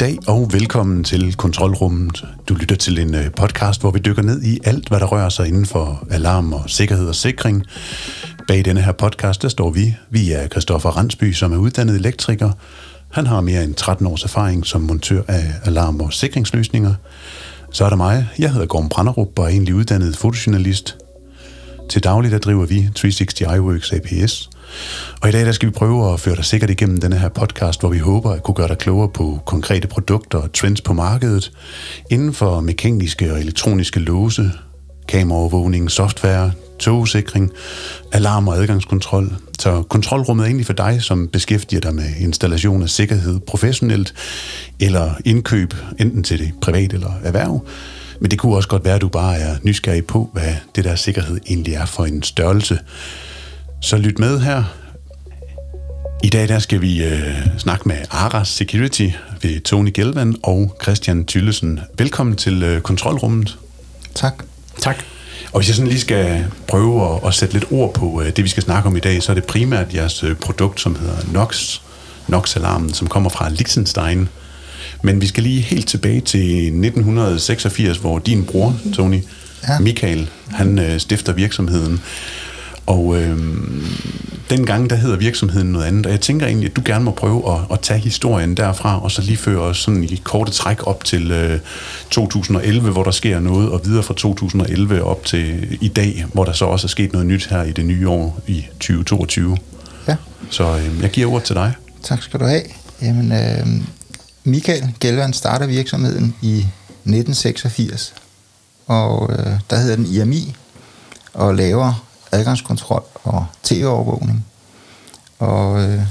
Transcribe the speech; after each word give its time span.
dag 0.00 0.18
og 0.26 0.52
velkommen 0.52 1.04
til 1.04 1.36
Kontrolrummet. 1.36 2.24
Du 2.48 2.54
lytter 2.54 2.76
til 2.76 2.98
en 2.98 3.14
øh, 3.14 3.30
podcast, 3.30 3.80
hvor 3.80 3.90
vi 3.90 3.98
dykker 3.98 4.22
ned 4.22 4.42
i 4.42 4.58
alt, 4.64 4.88
hvad 4.88 5.00
der 5.00 5.06
rører 5.06 5.28
sig 5.28 5.48
inden 5.48 5.66
for 5.66 6.06
alarm 6.10 6.52
og 6.52 6.70
sikkerhed 6.70 7.08
og 7.08 7.14
sikring. 7.14 7.66
Bag 8.48 8.64
denne 8.64 8.80
her 8.80 8.92
podcast, 8.92 9.42
der 9.42 9.48
står 9.48 9.70
vi. 9.70 9.94
Vi 10.10 10.32
er 10.32 10.48
Christoffer 10.48 10.90
Randsby, 10.90 11.32
som 11.32 11.52
er 11.52 11.56
uddannet 11.56 11.96
elektriker. 11.96 12.50
Han 13.10 13.26
har 13.26 13.40
mere 13.40 13.64
end 13.64 13.74
13 13.74 14.06
års 14.06 14.24
erfaring 14.24 14.66
som 14.66 14.80
montør 14.80 15.22
af 15.28 15.52
alarm- 15.64 16.00
og 16.00 16.12
sikringsløsninger. 16.12 16.94
Så 17.70 17.84
er 17.84 17.88
der 17.88 17.96
mig. 17.96 18.28
Jeg 18.38 18.52
hedder 18.52 18.66
Gorm 18.66 18.88
Branderup 18.88 19.38
og 19.38 19.44
er 19.44 19.48
egentlig 19.48 19.74
uddannet 19.74 20.16
fotojournalist. 20.16 20.96
Til 21.90 22.04
daglig 22.04 22.30
der 22.30 22.38
driver 22.38 22.66
vi 22.66 22.88
360 22.94 23.40
iWorks 23.40 23.92
APS– 23.92 24.50
og 25.20 25.28
i 25.28 25.32
dag 25.32 25.46
der 25.46 25.52
skal 25.52 25.68
vi 25.68 25.72
prøve 25.72 26.12
at 26.12 26.20
føre 26.20 26.36
dig 26.36 26.44
sikkert 26.44 26.70
igennem 26.70 27.00
denne 27.00 27.18
her 27.18 27.28
podcast, 27.28 27.80
hvor 27.80 27.88
vi 27.88 27.98
håber 27.98 28.30
at 28.30 28.42
kunne 28.42 28.54
gøre 28.54 28.68
dig 28.68 28.78
klogere 28.78 29.08
på 29.08 29.40
konkrete 29.46 29.88
produkter 29.88 30.38
og 30.38 30.52
trends 30.52 30.80
på 30.80 30.92
markedet 30.92 31.52
inden 32.10 32.34
for 32.34 32.60
mekaniske 32.60 33.32
og 33.32 33.40
elektroniske 33.40 34.00
låse, 34.00 34.50
kameraovervågning, 35.08 35.90
software, 35.90 36.52
togsikring, 36.78 37.50
alarm 38.12 38.48
og 38.48 38.56
adgangskontrol. 38.56 39.32
Så 39.58 39.82
kontrolrummet 39.82 40.44
er 40.44 40.46
egentlig 40.46 40.66
for 40.66 40.72
dig, 40.72 41.02
som 41.02 41.28
beskæftiger 41.28 41.80
dig 41.80 41.94
med 41.94 42.16
installation 42.20 42.82
af 42.82 42.90
sikkerhed 42.90 43.40
professionelt 43.40 44.14
eller 44.80 45.14
indkøb, 45.24 45.74
enten 45.98 46.22
til 46.22 46.38
det 46.38 46.52
privat 46.62 46.92
eller 46.92 47.12
erhverv. 47.24 47.66
Men 48.20 48.30
det 48.30 48.38
kunne 48.38 48.56
også 48.56 48.68
godt 48.68 48.84
være, 48.84 48.94
at 48.94 49.00
du 49.00 49.08
bare 49.08 49.38
er 49.38 49.56
nysgerrig 49.62 50.04
på, 50.04 50.30
hvad 50.32 50.54
det 50.74 50.84
der 50.84 50.94
sikkerhed 50.94 51.40
egentlig 51.46 51.74
er 51.74 51.86
for 51.86 52.04
en 52.04 52.22
størrelse. 52.22 52.78
Så 53.82 53.96
lyt 53.96 54.18
med 54.18 54.40
her. 54.40 54.64
I 56.22 56.28
dag 56.28 56.48
der 56.48 56.58
skal 56.58 56.80
vi 56.80 57.04
øh, 57.04 57.58
snakke 57.58 57.88
med 57.88 57.96
Aras 58.10 58.48
Security 58.48 59.08
ved 59.42 59.60
Tony 59.60 59.90
Gelvan 59.94 60.36
og 60.42 60.76
Christian 60.82 61.24
Tyllesen. 61.24 61.80
Velkommen 61.98 62.36
til 62.36 62.62
øh, 62.62 62.80
kontrolrummet. 62.80 63.58
Tak. 64.14 64.44
Tak. 64.78 64.96
Og 65.52 65.60
hvis 65.60 65.68
jeg 65.68 65.76
sådan 65.76 65.88
lige 65.88 66.00
skal 66.00 66.46
prøve 66.68 67.14
at, 67.14 67.20
at 67.26 67.34
sætte 67.34 67.54
lidt 67.54 67.72
ord 67.72 67.94
på 67.94 68.22
øh, 68.22 68.36
det, 68.36 68.44
vi 68.44 68.48
skal 68.48 68.62
snakke 68.62 68.86
om 68.86 68.96
i 68.96 69.00
dag, 69.00 69.22
så 69.22 69.32
er 69.32 69.34
det 69.34 69.44
primært 69.44 69.94
jeres 69.94 70.22
øh, 70.22 70.36
produkt, 70.36 70.80
som 70.80 70.96
hedder 70.96 71.32
Nox, 71.32 71.80
Nox-alarmen, 72.28 72.94
som 72.94 73.08
kommer 73.08 73.30
fra 73.30 73.48
Liechtenstein. 73.48 74.28
Men 75.02 75.20
vi 75.20 75.26
skal 75.26 75.42
lige 75.42 75.60
helt 75.60 75.88
tilbage 75.88 76.20
til 76.20 76.66
1986, 76.66 77.98
hvor 77.98 78.18
din 78.18 78.44
bror, 78.44 78.76
Tony, 78.94 79.22
ja. 79.68 79.78
Michael, 79.78 80.30
han 80.50 80.78
øh, 80.78 81.00
stifter 81.00 81.32
virksomheden. 81.32 82.00
Og 82.90 83.16
øh, 83.16 83.38
dengang, 84.50 84.90
der 84.90 84.96
hedder 84.96 85.16
virksomheden 85.16 85.72
noget 85.72 85.86
andet, 85.86 86.06
og 86.06 86.12
jeg 86.12 86.20
tænker 86.20 86.46
egentlig, 86.46 86.70
at 86.70 86.76
du 86.76 86.82
gerne 86.84 87.04
må 87.04 87.10
prøve 87.10 87.54
at, 87.54 87.60
at 87.72 87.80
tage 87.80 88.00
historien 88.00 88.56
derfra, 88.56 89.02
og 89.02 89.10
så 89.10 89.22
lige 89.22 89.36
føre 89.36 89.60
os 89.60 89.78
sådan 89.78 90.04
i 90.04 90.20
korte 90.24 90.52
træk 90.52 90.86
op 90.86 91.04
til 91.04 91.30
øh, 91.30 91.60
2011, 92.10 92.90
hvor 92.90 93.02
der 93.02 93.10
sker 93.10 93.40
noget, 93.40 93.70
og 93.70 93.80
videre 93.84 94.02
fra 94.02 94.14
2011 94.14 95.02
op 95.02 95.24
til 95.24 95.78
i 95.80 95.88
dag, 95.88 96.24
hvor 96.32 96.44
der 96.44 96.52
så 96.52 96.64
også 96.64 96.86
er 96.86 96.88
sket 96.88 97.12
noget 97.12 97.26
nyt 97.26 97.46
her 97.46 97.62
i 97.62 97.72
det 97.72 97.84
nye 97.84 98.08
år 98.08 98.40
i 98.46 98.66
2022. 98.80 99.56
Ja. 100.08 100.16
Så 100.50 100.78
øh, 100.78 101.02
jeg 101.02 101.10
giver 101.10 101.32
ord 101.32 101.42
til 101.42 101.54
dig. 101.54 101.72
Tak 102.02 102.22
skal 102.22 102.40
du 102.40 102.44
have. 102.44 102.62
Jamen, 103.02 103.32
øh, 103.32 103.66
Michael 104.44 104.94
Gelvand 105.00 105.34
starter 105.34 105.66
virksomheden 105.66 106.34
i 106.42 106.56
1986, 106.56 108.14
og 108.86 109.30
øh, 109.32 109.52
der 109.70 109.76
hedder 109.76 109.96
den 109.96 110.06
IMI, 110.06 110.54
og 111.34 111.54
laver 111.54 112.09
adgangskontrol 112.32 113.04
og 113.24 113.46
tv-overvågning. 113.62 114.46
Og 115.38 115.82
øh, 115.82 116.02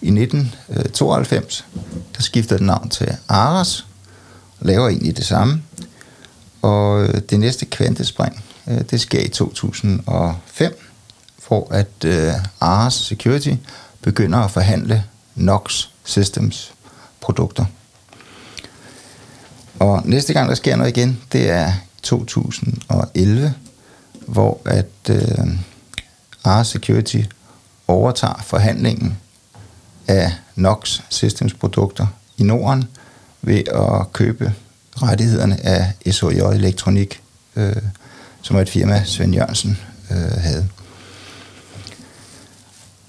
i 0.00 0.08
1992, 0.08 1.66
øh, 1.74 1.82
der 2.16 2.22
skifter 2.22 2.56
den 2.56 2.66
navn 2.66 2.88
til 2.88 3.16
Aras, 3.28 3.86
og 4.60 4.66
laver 4.66 4.88
egentlig 4.88 5.16
det 5.16 5.26
samme. 5.26 5.62
Og 6.62 7.02
øh, 7.02 7.20
det 7.30 7.40
næste 7.40 7.66
kvantespring, 7.66 8.44
øh, 8.66 8.80
det 8.90 9.00
sker 9.00 9.20
i 9.20 9.28
2005, 9.28 10.80
hvor 11.48 11.68
at 11.70 12.04
øh, 12.04 12.32
Aras 12.60 12.94
Security 12.94 13.54
begynder 14.02 14.38
at 14.38 14.50
forhandle 14.50 15.04
Nox 15.34 15.84
Systems 16.04 16.72
produkter. 17.20 17.64
Og 19.78 20.02
næste 20.04 20.32
gang, 20.32 20.48
der 20.48 20.54
sker 20.54 20.76
noget 20.76 20.96
igen, 20.96 21.20
det 21.32 21.50
er 21.50 21.72
2011, 22.02 23.54
hvor 24.26 24.60
at 24.64 25.10
øh, 25.10 25.58
R 26.44 26.62
Security 26.62 27.20
overtager 27.88 28.42
forhandlingen 28.42 29.18
af 30.08 30.32
Nox 30.56 31.00
Systems 31.08 31.54
produkter 31.54 32.06
i 32.38 32.42
Norden 32.42 32.84
ved 33.42 33.68
at 33.68 34.12
købe 34.12 34.54
rettighederne 35.02 35.66
af 35.66 35.92
SHJ 36.10 36.38
Elektronik, 36.38 37.22
øh, 37.56 37.76
som 38.42 38.56
er 38.56 38.60
et 38.60 38.68
firma, 38.68 39.04
Svend 39.04 39.34
Jørgensen 39.34 39.78
øh, 40.10 40.16
havde. 40.16 40.68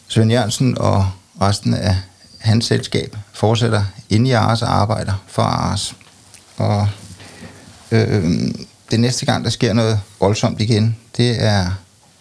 Svend 0.08 0.32
Jørgensen 0.32 0.78
og 0.78 1.12
resten 1.42 1.74
af 1.74 1.96
hans 2.38 2.66
selskab 2.66 3.18
fortsætter 3.34 3.84
ind 4.10 4.28
i 4.28 4.32
Ars 4.32 4.62
og 4.62 4.76
arbejder 4.76 5.14
for 5.28 5.42
Ars. 5.42 5.96
Og 6.58 6.88
øh, 7.92 8.52
det 8.92 9.00
næste 9.00 9.26
gang, 9.26 9.44
der 9.44 9.50
sker 9.50 9.74
noget 9.74 10.00
voldsomt 10.20 10.62
igen, 10.62 10.98
det 11.18 11.44
er 11.44 11.72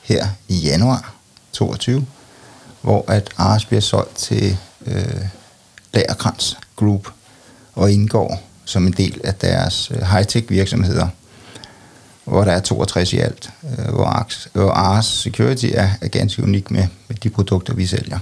her 0.03 0.27
i 0.49 0.57
januar 0.57 1.15
22, 1.53 2.07
hvor 2.83 3.05
at 3.09 3.31
Ars 3.37 3.65
bliver 3.65 3.81
solgt 3.81 4.17
til 4.17 4.57
øh, 4.87 5.25
Lagerkrans 5.95 6.59
Group 6.77 7.09
og 7.75 7.93
indgår 7.93 8.43
som 8.65 8.87
en 8.87 8.93
del 8.93 9.21
af 9.25 9.35
deres 9.35 9.91
øh, 9.91 10.03
high-tech 10.03 10.47
virksomheder, 10.49 11.09
hvor 12.25 12.45
der 12.45 12.53
er 12.53 12.61
62 12.61 13.13
i 13.13 13.19
alt, 13.19 13.51
øh, 13.65 13.95
hvor, 13.95 14.05
Ars, 14.05 14.49
hvor 14.53 14.71
Ars 14.71 15.07
Security 15.07 15.67
er, 15.75 15.91
er 16.01 16.09
ganske 16.09 16.43
unik 16.43 16.71
med, 16.71 16.87
med 17.09 17.17
de 17.17 17.31
produkter, 17.31 17.75
vi 17.75 17.87
sælger. 17.87 18.19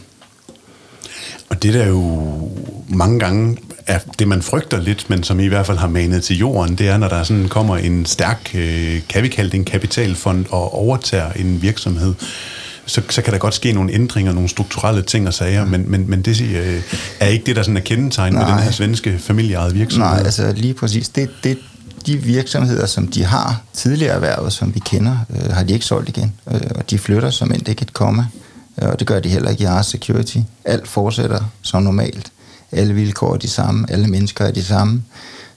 Og 1.48 1.62
det 1.62 1.74
der 1.74 1.82
er 1.82 1.88
jo 1.88 2.50
mange 2.88 3.18
gange 3.18 3.58
er 3.86 3.98
det, 4.18 4.28
man 4.28 4.42
frygter 4.42 4.80
lidt, 4.80 5.10
men 5.10 5.22
som 5.22 5.40
i 5.40 5.46
hvert 5.46 5.66
fald 5.66 5.78
har 5.78 5.88
manet 5.88 6.24
til 6.24 6.38
jorden, 6.38 6.78
det 6.78 6.88
er, 6.88 6.96
når 6.96 7.08
der 7.08 7.22
sådan 7.22 7.48
kommer 7.48 7.76
en 7.76 8.06
stærk, 8.06 8.50
øh, 8.54 9.00
kan 9.08 9.22
vi 9.22 9.28
kalde 9.28 9.50
det 9.50 9.58
en 9.58 9.64
kapitalfond, 9.64 10.46
og 10.50 10.74
overtager 10.74 11.32
en 11.32 11.62
virksomhed, 11.62 12.14
så, 12.86 13.02
så 13.10 13.22
kan 13.22 13.32
der 13.32 13.38
godt 13.38 13.54
ske 13.54 13.72
nogle 13.72 13.92
ændringer, 13.92 14.32
nogle 14.32 14.48
strukturelle 14.48 15.02
ting 15.02 15.26
og 15.26 15.34
sager, 15.34 15.64
men, 15.64 15.90
men, 15.90 16.10
men 16.10 16.22
det 16.22 16.40
øh, 16.40 16.82
er 17.20 17.26
ikke 17.26 17.46
det, 17.46 17.56
der 17.56 17.62
sådan 17.62 17.76
er 17.76 17.80
kendetegnet 17.80 18.38
med 18.38 18.46
den 18.46 18.58
her 18.58 18.70
svenske 18.70 19.18
familieejede 19.18 19.74
virksomhed. 19.74 20.10
Nej, 20.10 20.22
altså 20.24 20.52
lige 20.52 20.74
præcis. 20.74 21.08
Det, 21.08 21.30
det, 21.44 21.58
de 22.06 22.16
virksomheder, 22.16 22.86
som 22.86 23.06
de 23.06 23.24
har 23.24 23.62
tidligere 23.72 24.14
erhvervet, 24.14 24.52
som 24.52 24.74
vi 24.74 24.80
kender, 24.80 25.18
øh, 25.30 25.52
har 25.52 25.64
de 25.64 25.72
ikke 25.72 25.86
solgt 25.86 26.08
igen, 26.08 26.32
øh, 26.50 26.60
og 26.74 26.90
de 26.90 26.98
flytter 26.98 27.30
som 27.30 27.52
end 27.52 27.62
det 27.62 27.76
kan 27.76 27.86
komme, 27.92 28.26
øh, 28.82 28.88
og 28.88 28.98
det 28.98 29.06
gør 29.06 29.20
de 29.20 29.28
heller 29.28 29.50
ikke 29.50 29.62
i 29.62 29.66
Ars 29.66 29.86
Security. 29.86 30.38
Alt 30.64 30.88
fortsætter 30.88 31.40
som 31.62 31.82
normalt. 31.82 32.30
Alle 32.74 32.94
vilkår 32.94 33.34
er 33.34 33.38
de 33.38 33.48
samme, 33.48 33.86
alle 33.90 34.06
mennesker 34.06 34.44
er 34.44 34.50
de 34.50 34.64
samme. 34.64 35.02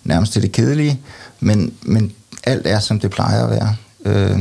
Nærmest 0.03 0.33
til 0.33 0.41
det 0.41 0.51
kedelige, 0.51 0.99
men, 1.39 1.73
men 1.81 2.11
alt 2.43 2.67
er, 2.67 2.79
som 2.79 2.99
det 2.99 3.11
plejer 3.11 3.43
at 3.43 3.49
være. 3.49 3.75
Øh, 4.05 4.39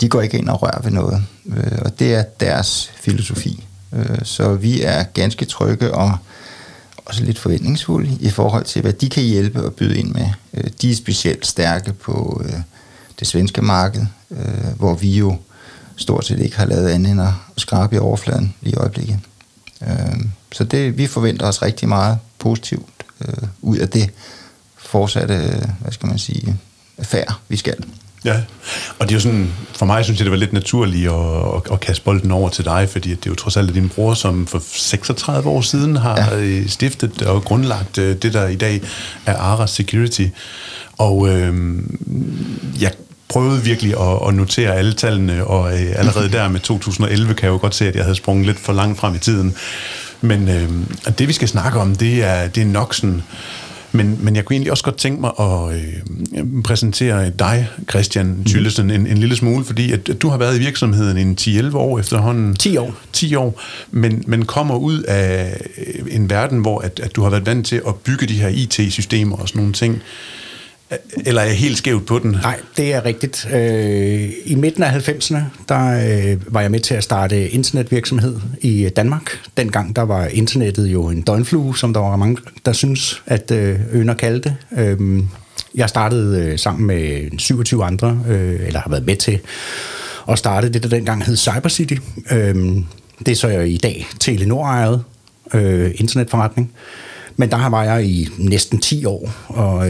de 0.00 0.08
går 0.08 0.22
ikke 0.22 0.38
ind 0.38 0.48
og 0.48 0.62
rører 0.62 0.82
ved 0.82 0.90
noget, 0.90 1.22
øh, 1.46 1.78
og 1.84 1.98
det 1.98 2.14
er 2.14 2.22
deres 2.22 2.90
filosofi. 3.00 3.64
Øh, 3.92 4.18
så 4.22 4.54
vi 4.54 4.82
er 4.82 5.02
ganske 5.02 5.44
trygge 5.44 5.94
og 5.94 6.18
også 7.06 7.24
lidt 7.24 7.38
forventningsfulde 7.38 8.18
i 8.20 8.30
forhold 8.30 8.64
til, 8.64 8.82
hvad 8.82 8.92
de 8.92 9.08
kan 9.08 9.22
hjælpe 9.22 9.64
og 9.64 9.72
byde 9.72 9.98
ind 9.98 10.12
med. 10.12 10.28
Øh, 10.54 10.64
de 10.82 10.90
er 10.90 10.94
specielt 10.94 11.46
stærke 11.46 11.92
på 11.92 12.42
øh, 12.44 12.60
det 13.20 13.26
svenske 13.26 13.62
marked, 13.62 14.06
øh, 14.30 14.76
hvor 14.76 14.94
vi 14.94 15.18
jo 15.18 15.36
stort 15.96 16.26
set 16.26 16.40
ikke 16.40 16.56
har 16.56 16.66
lavet 16.66 16.88
andet 16.88 17.12
end 17.12 17.20
at 17.20 17.32
skrabe 17.56 17.96
i 17.96 17.98
overfladen 17.98 18.54
lige 18.60 18.72
i 18.72 18.76
øjeblikket. 18.76 19.18
Øh, 19.82 20.24
så 20.52 20.64
det, 20.64 20.98
vi 20.98 21.06
forventer 21.06 21.46
os 21.46 21.62
rigtig 21.62 21.88
meget 21.88 22.18
positivt 22.38 23.04
øh, 23.28 23.48
ud 23.62 23.76
af 23.76 23.88
det 23.88 24.10
fortsatte, 24.78 25.34
hvad 25.80 25.92
skal 25.92 26.06
man 26.06 26.18
sige, 26.18 26.56
affære, 26.98 27.34
vi 27.48 27.56
skal. 27.56 27.84
Ja, 28.24 28.40
og 28.98 29.08
det 29.08 29.10
er 29.10 29.16
jo 29.16 29.20
sådan, 29.20 29.52
for 29.72 29.86
mig 29.86 30.04
synes 30.04 30.20
jeg, 30.20 30.24
det 30.24 30.30
var 30.30 30.38
lidt 30.38 30.52
naturligt 30.52 31.10
at, 31.10 31.54
at, 31.56 31.72
at 31.72 31.80
kaste 31.80 32.04
bolden 32.04 32.30
over 32.30 32.48
til 32.48 32.64
dig, 32.64 32.88
fordi 32.88 33.10
det 33.10 33.26
er 33.26 33.30
jo 33.30 33.34
trods 33.34 33.56
alt 33.56 33.74
din 33.74 33.88
bror, 33.88 34.14
som 34.14 34.46
for 34.46 34.62
36 34.72 35.48
år 35.48 35.60
siden 35.60 35.96
har 35.96 36.20
ja. 36.20 36.38
Øh, 36.38 36.68
stiftet 36.68 37.22
og 37.22 37.44
grundlagt 37.44 37.98
øh, 37.98 38.16
det, 38.16 38.34
der 38.34 38.48
i 38.48 38.56
dag 38.56 38.82
er 39.26 39.36
Ara 39.36 39.66
Security. 39.66 40.26
Og 40.98 41.28
øh, 41.28 41.82
jeg 42.80 42.92
prøvede 43.28 43.62
virkelig 43.62 44.00
at, 44.00 44.28
at 44.28 44.34
notere 44.34 44.76
alle 44.76 44.92
tallene, 44.92 45.44
og 45.44 45.72
øh, 45.72 45.92
allerede 45.96 46.32
der 46.32 46.48
med 46.48 46.60
2011 46.60 47.34
kan 47.34 47.44
jeg 47.44 47.52
jo 47.52 47.58
godt 47.58 47.74
se, 47.74 47.88
at 47.88 47.94
jeg 47.94 48.04
havde 48.04 48.16
sprunget 48.16 48.46
lidt 48.46 48.58
for 48.58 48.72
langt 48.72 48.98
frem 48.98 49.14
i 49.14 49.18
tiden. 49.18 49.54
Men 50.20 50.48
øh, 50.48 50.68
det, 51.18 51.28
vi 51.28 51.32
skal 51.32 51.48
snakke 51.48 51.78
om, 51.78 51.94
det 51.94 52.24
er, 52.24 52.48
det 52.48 52.62
er 52.62 52.66
Noxen. 52.66 53.22
Men, 53.92 54.18
men 54.20 54.36
jeg 54.36 54.44
kunne 54.44 54.54
egentlig 54.54 54.70
også 54.70 54.84
godt 54.84 54.96
tænke 54.96 55.20
mig 55.20 55.30
at 55.40 55.74
øh, 55.74 56.62
præsentere 56.64 57.30
dig, 57.30 57.68
Christian 57.90 58.44
Tyllesen, 58.46 58.86
mm. 58.86 58.92
en, 58.92 59.06
en 59.06 59.18
lille 59.18 59.36
smule, 59.36 59.64
fordi 59.64 59.92
at, 59.92 60.08
at 60.08 60.22
du 60.22 60.28
har 60.28 60.36
været 60.36 60.56
i 60.56 60.58
virksomheden 60.58 61.16
en 61.16 61.36
10-11 61.40 61.76
år 61.76 61.98
efterhånden. 61.98 62.56
10 62.56 62.76
år. 62.76 62.94
10 63.12 63.34
år, 63.34 63.60
men, 63.90 64.24
men 64.26 64.44
kommer 64.44 64.76
ud 64.76 65.02
af 65.02 65.60
en 66.10 66.30
verden, 66.30 66.58
hvor 66.58 66.78
at, 66.78 67.00
at 67.02 67.16
du 67.16 67.22
har 67.22 67.30
været 67.30 67.46
vant 67.46 67.66
til 67.66 67.82
at 67.88 67.94
bygge 67.94 68.26
de 68.26 68.34
her 68.34 68.48
IT-systemer 68.48 69.36
og 69.36 69.48
sådan 69.48 69.58
nogle 69.58 69.72
ting. 69.72 70.02
Eller 71.26 71.42
er 71.42 71.46
jeg 71.46 71.56
helt 71.56 71.78
skævt 71.78 72.06
på 72.06 72.18
den? 72.18 72.30
Nej, 72.30 72.60
det 72.76 72.94
er 72.94 73.04
rigtigt. 73.04 73.48
Øh, 73.52 74.30
I 74.44 74.54
midten 74.54 74.82
af 74.82 75.08
90'erne, 75.08 75.38
der 75.68 76.08
øh, 76.32 76.54
var 76.54 76.60
jeg 76.60 76.70
med 76.70 76.80
til 76.80 76.94
at 76.94 77.04
starte 77.04 77.50
internetvirksomhed 77.50 78.40
i 78.60 78.90
Danmark. 78.96 79.38
Dengang 79.56 79.96
der 79.96 80.02
var 80.02 80.26
internettet 80.26 80.86
jo 80.86 81.08
en 81.08 81.22
døgnflue, 81.22 81.78
som 81.78 81.92
der 81.92 82.00
var 82.00 82.16
mange, 82.16 82.36
der 82.66 82.72
synes, 82.72 83.22
at 83.26 83.50
øh, 83.50 83.80
ønder 83.92 84.14
kaldte. 84.14 84.56
Øh, 84.78 85.22
jeg 85.74 85.88
startede 85.88 86.44
øh, 86.44 86.58
sammen 86.58 86.86
med 86.86 87.38
27 87.38 87.84
andre, 87.84 88.20
øh, 88.28 88.66
eller 88.66 88.80
har 88.80 88.90
været 88.90 89.06
med 89.06 89.16
til 89.16 89.38
at 90.28 90.38
starte 90.38 90.68
det, 90.68 90.82
der 90.82 90.88
dengang 90.88 91.24
hed 91.24 91.36
Cybercity. 91.36 91.94
Det 93.18 93.28
er 93.28 93.34
så 93.34 93.48
jeg 93.48 93.68
i 93.68 93.76
dag 93.76 94.06
Telenor-ejet 94.20 95.02
internetforretning. 95.94 96.72
Men 97.36 97.50
der 97.50 97.68
var 97.68 97.84
jeg 97.84 98.04
i 98.04 98.28
næsten 98.38 98.78
10 98.78 99.04
år, 99.04 99.30
og 99.48 99.88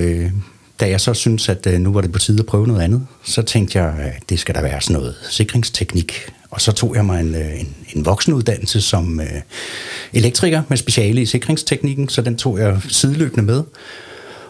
da 0.80 0.88
jeg 0.88 1.00
så 1.00 1.14
synes, 1.14 1.48
at 1.48 1.66
øh, 1.66 1.80
nu 1.80 1.92
var 1.92 2.00
det 2.00 2.12
på 2.12 2.18
tide 2.18 2.38
at 2.38 2.46
prøve 2.46 2.66
noget 2.66 2.82
andet, 2.82 3.06
så 3.24 3.42
tænkte 3.42 3.78
jeg, 3.78 3.98
at 3.98 4.22
det 4.28 4.38
skal 4.38 4.54
der 4.54 4.62
være 4.62 4.80
sådan 4.80 4.96
noget 4.96 5.14
sikringsteknik. 5.30 6.32
Og 6.50 6.60
så 6.60 6.72
tog 6.72 6.96
jeg 6.96 7.04
mig 7.04 7.20
en, 7.20 7.34
øh, 7.34 7.60
en, 7.60 7.74
en 7.94 8.04
voksenuddannelse 8.04 8.80
som 8.80 9.20
øh, 9.20 9.40
elektriker 10.12 10.62
med 10.68 10.76
speciale 10.76 11.22
i 11.22 11.26
sikringsteknikken, 11.26 12.08
så 12.08 12.22
den 12.22 12.36
tog 12.36 12.58
jeg 12.58 12.80
sideløbende 12.88 13.42
med. 13.42 13.62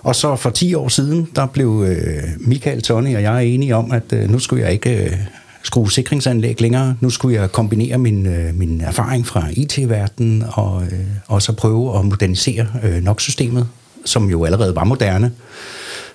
Og 0.03 0.17
så 0.17 0.37
for 0.37 0.51
10 0.51 0.75
år 0.75 0.89
siden, 0.89 1.29
der 1.37 1.47
blev 1.47 1.85
øh, 1.89 2.23
Michael, 2.39 2.83
Tony 2.83 3.17
og 3.17 3.23
jeg 3.23 3.45
enige 3.45 3.77
om, 3.77 3.93
at 3.93 4.13
øh, 4.13 4.31
nu 4.31 4.39
skulle 4.39 4.65
jeg 4.65 4.73
ikke 4.73 5.05
øh, 5.05 5.17
skrue 5.63 5.93
sikringsanlæg 5.93 6.61
længere. 6.61 6.97
Nu 7.01 7.11
skulle 7.11 7.41
jeg 7.41 7.53
kombinere 7.53 7.99
min, 7.99 8.27
øh, 8.27 8.55
min 8.55 8.81
erfaring 8.81 9.27
fra 9.27 9.49
IT-verdenen 9.53 10.45
og, 10.53 10.83
øh, 10.83 11.01
og 11.27 11.43
så 11.43 11.53
prøve 11.53 11.99
at 11.99 12.05
modernisere 12.05 12.67
øh, 12.83 13.03
NOx-systemet, 13.03 13.69
som 14.05 14.31
jo 14.31 14.45
allerede 14.45 14.77
var 14.77 14.85
moderne. 14.85 15.33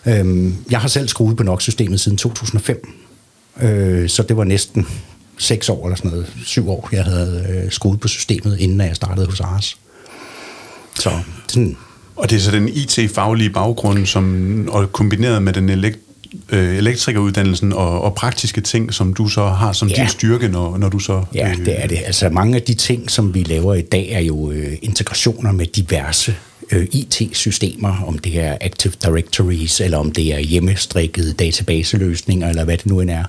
Øhm, 0.05 0.55
jeg 0.71 0.79
har 0.79 0.87
selv 0.87 1.07
skruet 1.07 1.37
på 1.37 1.43
NOx-systemet 1.43 1.99
siden 1.99 2.17
2005, 2.17 2.93
øh, 3.61 4.09
så 4.09 4.23
det 4.23 4.37
var 4.37 4.43
næsten 4.43 4.87
seks 5.37 5.69
år 5.69 5.85
eller 5.85 5.95
sådan 5.95 6.11
noget, 6.11 6.33
syv 6.45 6.69
år, 6.69 6.89
jeg 6.91 7.03
havde 7.03 7.63
øh, 7.65 7.71
skruet 7.71 7.99
på 7.99 8.07
systemet, 8.07 8.59
inden 8.59 8.81
jeg 8.81 8.95
startede 8.95 9.25
hos 9.25 9.39
Ars. 9.39 9.77
Så 10.95 11.09
sådan... 11.47 11.77
Og 12.15 12.29
det 12.29 12.35
er 12.35 12.39
så 12.39 12.51
den 12.51 12.69
IT-faglige 12.69 13.49
baggrund, 13.49 14.05
som 14.05 14.67
og 14.71 14.91
kombineret 14.91 15.43
med 15.43 15.53
den 15.53 15.69
elekt 15.69 15.99
øh, 16.51 16.77
elektrikeruddannelsen 16.77 17.73
og, 17.73 18.01
og 18.01 18.15
praktiske 18.15 18.61
ting, 18.61 18.93
som 18.93 19.13
du 19.13 19.27
så 19.27 19.45
har 19.45 19.73
som 19.73 19.87
ja. 19.87 19.95
din 19.95 20.07
styrke, 20.07 20.47
når, 20.47 20.77
når 20.77 20.89
du 20.89 20.99
så... 20.99 21.23
Ja, 21.35 21.49
øh, 21.49 21.65
det 21.65 21.83
er 21.83 21.87
det. 21.87 21.99
Altså 22.05 22.29
mange 22.29 22.55
af 22.55 22.61
de 22.61 22.73
ting, 22.73 23.11
som 23.11 23.33
vi 23.33 23.43
laver 23.43 23.73
i 23.73 23.81
dag, 23.81 24.09
er 24.11 24.19
jo 24.19 24.51
øh, 24.51 24.77
integrationer 24.81 25.51
med 25.51 25.65
diverse 25.65 26.35
øh, 26.71 26.87
IT-systemer, 26.91 28.03
om 28.07 28.17
det 28.17 28.39
er 28.39 28.57
Active 28.61 28.93
Directories, 29.03 29.81
eller 29.81 29.97
om 29.97 30.11
det 30.11 30.33
er 30.33 30.39
hjemmestrikkede 30.39 31.33
databaseløsninger, 31.33 32.49
eller 32.49 32.63
hvad 32.65 32.77
det 32.77 32.85
nu 32.85 32.99
end 32.99 33.09
er. 33.09 33.23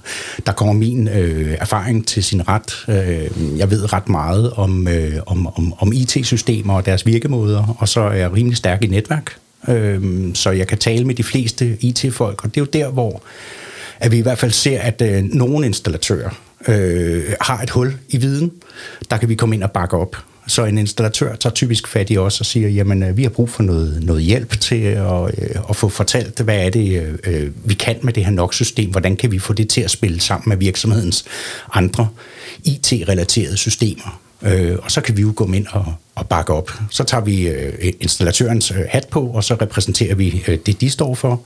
Der 0.47 0.53
kommer 0.53 0.75
min 0.75 1.09
øh, 1.09 1.57
erfaring 1.61 2.07
til 2.07 2.25
sin 2.25 2.49
ret. 2.49 2.85
Øh, 2.89 3.59
jeg 3.59 3.71
ved 3.71 3.93
ret 3.93 4.09
meget 4.09 4.53
om, 4.53 4.89
øh, 4.89 5.15
om, 5.27 5.47
om, 5.47 5.75
om 5.79 5.93
IT-systemer 5.93 6.75
og 6.75 6.87
deres 6.87 7.07
virkemåder, 7.07 7.77
og 7.79 7.89
så 7.89 8.01
er 8.01 8.13
jeg 8.13 8.33
rimelig 8.33 8.57
stærk 8.57 8.85
i 8.85 8.87
netværk. 8.87 9.42
Øh, 9.69 10.35
så 10.35 10.50
jeg 10.50 10.67
kan 10.67 10.79
tale 10.79 11.05
med 11.05 11.14
de 11.14 11.23
fleste 11.23 11.76
IT-folk, 11.81 12.44
og 12.44 12.55
det 12.55 12.61
er 12.61 12.64
jo 12.64 12.85
der, 12.85 12.91
hvor 12.91 13.23
at 14.03 14.12
vi 14.12 14.19
i 14.19 14.20
hvert 14.20 14.38
fald 14.38 14.53
ser, 14.53 14.81
at 14.81 15.03
øh, 15.03 15.25
nogle 15.25 15.67
installatører 15.67 16.31
øh, 16.69 17.25
har 17.41 17.62
et 17.62 17.70
hul 17.70 17.97
i 18.09 18.17
viden. 18.17 18.53
Der 19.11 19.17
kan 19.17 19.29
vi 19.29 19.35
komme 19.35 19.55
ind 19.55 19.62
og 19.62 19.70
bakke 19.70 19.97
op. 19.97 20.17
Så 20.47 20.64
en 20.64 20.79
installatør 20.79 21.35
tager 21.35 21.55
typisk 21.55 21.88
fat 21.88 22.11
i 22.11 22.17
os 22.19 22.41
og 22.41 22.47
siger, 22.47 22.69
jamen 22.69 23.03
øh, 23.03 23.17
vi 23.17 23.23
har 23.23 23.31
brug 23.31 23.50
for 23.50 23.62
noget, 23.62 24.03
noget 24.03 24.23
hjælp 24.23 24.61
til 24.61 24.82
at, 24.82 25.25
øh, 25.38 25.56
at 25.69 25.76
få 25.76 25.88
fortalt, 25.88 26.41
hvad 26.41 26.67
er 26.67 26.70
det, 26.70 27.03
øh, 27.03 27.19
øh 27.26 27.50
vi 27.65 27.75
kan 27.75 27.97
med 28.03 28.12
det 28.12 28.25
her 28.25 28.32
NOx-system, 28.32 28.91
hvordan 28.91 29.17
kan 29.17 29.31
vi 29.31 29.38
få 29.38 29.53
det 29.53 29.69
til 29.69 29.81
at 29.81 29.91
spille 29.91 30.20
sammen 30.20 30.49
med 30.49 30.56
virksomhedens 30.56 31.25
andre 31.73 32.08
IT-relaterede 32.65 33.56
systemer. 33.56 34.22
Øh, 34.44 34.79
og 34.83 34.91
så 34.91 35.00
kan 35.00 35.17
vi 35.17 35.23
jo 35.23 35.33
gå 35.37 35.53
ind 35.53 35.67
og, 35.71 35.94
og 36.15 36.27
bakke 36.27 36.53
op. 36.53 36.71
Så 36.91 37.05
tager 37.05 37.25
vi 37.25 37.49
øh, 37.49 37.93
installatørens 38.00 38.71
øh, 38.71 38.85
hat 38.89 39.09
på, 39.09 39.27
og 39.27 39.44
så 39.44 39.55
repræsenterer 39.55 40.15
vi 40.15 40.44
øh, 40.49 40.59
det, 40.67 40.81
de 40.81 40.91
står 40.91 41.15
for. 41.15 41.41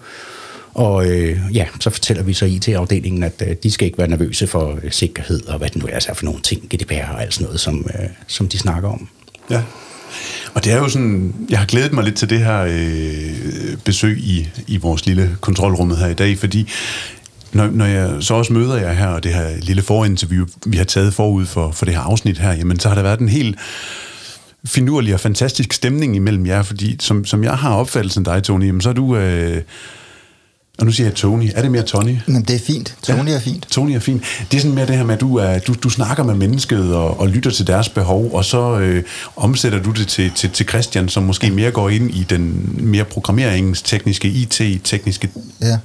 Og 0.74 1.06
øh, 1.06 1.38
ja, 1.52 1.66
så 1.80 1.90
fortæller 1.90 2.22
vi 2.22 2.32
så 2.32 2.46
IT-afdelingen, 2.46 3.22
at 3.22 3.42
øh, 3.46 3.56
de 3.62 3.70
skal 3.70 3.86
ikke 3.86 3.98
være 3.98 4.08
nervøse 4.08 4.46
for 4.46 4.78
øh, 4.82 4.92
sikkerhed 4.92 5.46
og 5.46 5.58
hvad 5.58 5.68
det 5.68 5.82
nu 5.82 5.88
er 5.92 6.14
for 6.14 6.24
nogle 6.24 6.40
ting, 6.42 6.62
GDPR 6.74 7.12
og 7.12 7.22
alt 7.22 7.34
sådan 7.34 7.44
noget, 7.44 7.60
som, 7.60 7.86
øh, 7.94 8.08
som 8.26 8.48
de 8.48 8.58
snakker 8.58 8.88
om. 8.88 9.08
Ja. 9.50 9.62
Og 10.54 10.64
det 10.64 10.72
er 10.72 10.76
jo 10.76 10.88
sådan, 10.88 11.34
jeg 11.50 11.58
har 11.58 11.66
glædet 11.66 11.92
mig 11.92 12.04
lidt 12.04 12.16
til 12.16 12.30
det 12.30 12.38
her 12.38 12.60
øh, 12.68 13.76
besøg 13.84 14.18
i, 14.18 14.48
i 14.66 14.76
vores 14.76 15.06
lille 15.06 15.36
kontrolrummet 15.40 15.98
her 15.98 16.06
i 16.06 16.14
dag, 16.14 16.38
fordi 16.38 16.68
når, 17.52 17.66
når 17.66 17.84
jeg 17.84 18.16
så 18.20 18.34
også 18.34 18.52
møder 18.52 18.76
jer 18.76 18.92
her, 18.92 19.06
og 19.06 19.24
det 19.24 19.34
her 19.34 19.56
lille 19.60 19.82
forinterview, 19.82 20.46
vi 20.66 20.76
har 20.76 20.84
taget 20.84 21.14
forud 21.14 21.46
for, 21.46 21.70
for 21.70 21.84
det 21.84 21.94
her 21.94 22.00
afsnit 22.00 22.38
her, 22.38 22.52
jamen 22.52 22.80
så 22.80 22.88
har 22.88 22.94
der 22.94 23.02
været 23.02 23.20
en 23.20 23.28
helt 23.28 23.58
finurlig 24.64 25.14
og 25.14 25.20
fantastisk 25.20 25.72
stemning 25.72 26.16
imellem 26.16 26.46
jer, 26.46 26.62
fordi 26.62 26.96
som, 27.00 27.24
som 27.24 27.44
jeg 27.44 27.58
har 27.58 27.74
opfattelsen 27.74 28.26
af 28.26 28.34
dig, 28.34 28.44
Tony, 28.44 28.66
jamen, 28.66 28.80
så 28.80 28.88
er 28.88 28.94
du... 28.94 29.16
Øh, 29.16 29.62
og 30.78 30.86
nu 30.86 30.92
siger 30.92 31.06
jeg 31.06 31.14
Tony. 31.14 31.50
Er 31.54 31.62
det 31.62 31.70
mere 31.70 31.82
Tony? 31.82 32.16
Men 32.26 32.42
det 32.42 32.56
er 32.56 32.58
fint. 32.58 32.96
Tony 33.02 33.28
ja, 33.28 33.34
er 33.34 33.40
fint. 33.40 33.66
Tony 33.70 33.90
er 33.90 33.98
fint. 33.98 34.22
Det 34.50 34.56
er 34.56 34.60
sådan 34.60 34.74
mere 34.74 34.86
det 34.86 34.96
her 34.96 35.04
med, 35.04 35.14
at 35.14 35.20
du, 35.20 35.36
er, 35.36 35.58
du, 35.58 35.74
du 35.82 35.90
snakker 35.90 36.24
med 36.24 36.34
mennesket 36.34 36.94
og, 36.94 37.20
og 37.20 37.28
lytter 37.28 37.50
til 37.50 37.66
deres 37.66 37.88
behov, 37.88 38.30
og 38.34 38.44
så 38.44 38.78
øh, 38.78 39.04
omsætter 39.36 39.82
du 39.82 39.90
det 39.90 40.08
til, 40.08 40.30
til, 40.30 40.50
til 40.50 40.68
Christian, 40.68 41.08
som 41.08 41.22
måske 41.22 41.50
mere 41.50 41.70
går 41.70 41.88
ind 41.88 42.10
i 42.10 42.26
den 42.30 42.74
mere 42.78 43.04
programmeringstekniske, 43.04 44.28
IT-tekniske, 44.28 45.28
ja. 45.62 45.78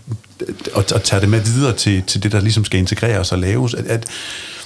og, 0.73 0.85
og 0.93 1.03
tager 1.03 1.19
det 1.19 1.29
med 1.29 1.39
videre 1.39 1.75
til, 1.75 2.03
til 2.07 2.23
det, 2.23 2.31
der 2.31 2.41
ligesom 2.41 2.65
skal 2.65 2.79
integreres 2.79 3.31
og 3.31 3.39
laves. 3.39 3.73
At, 3.73 3.85
at, 3.85 4.05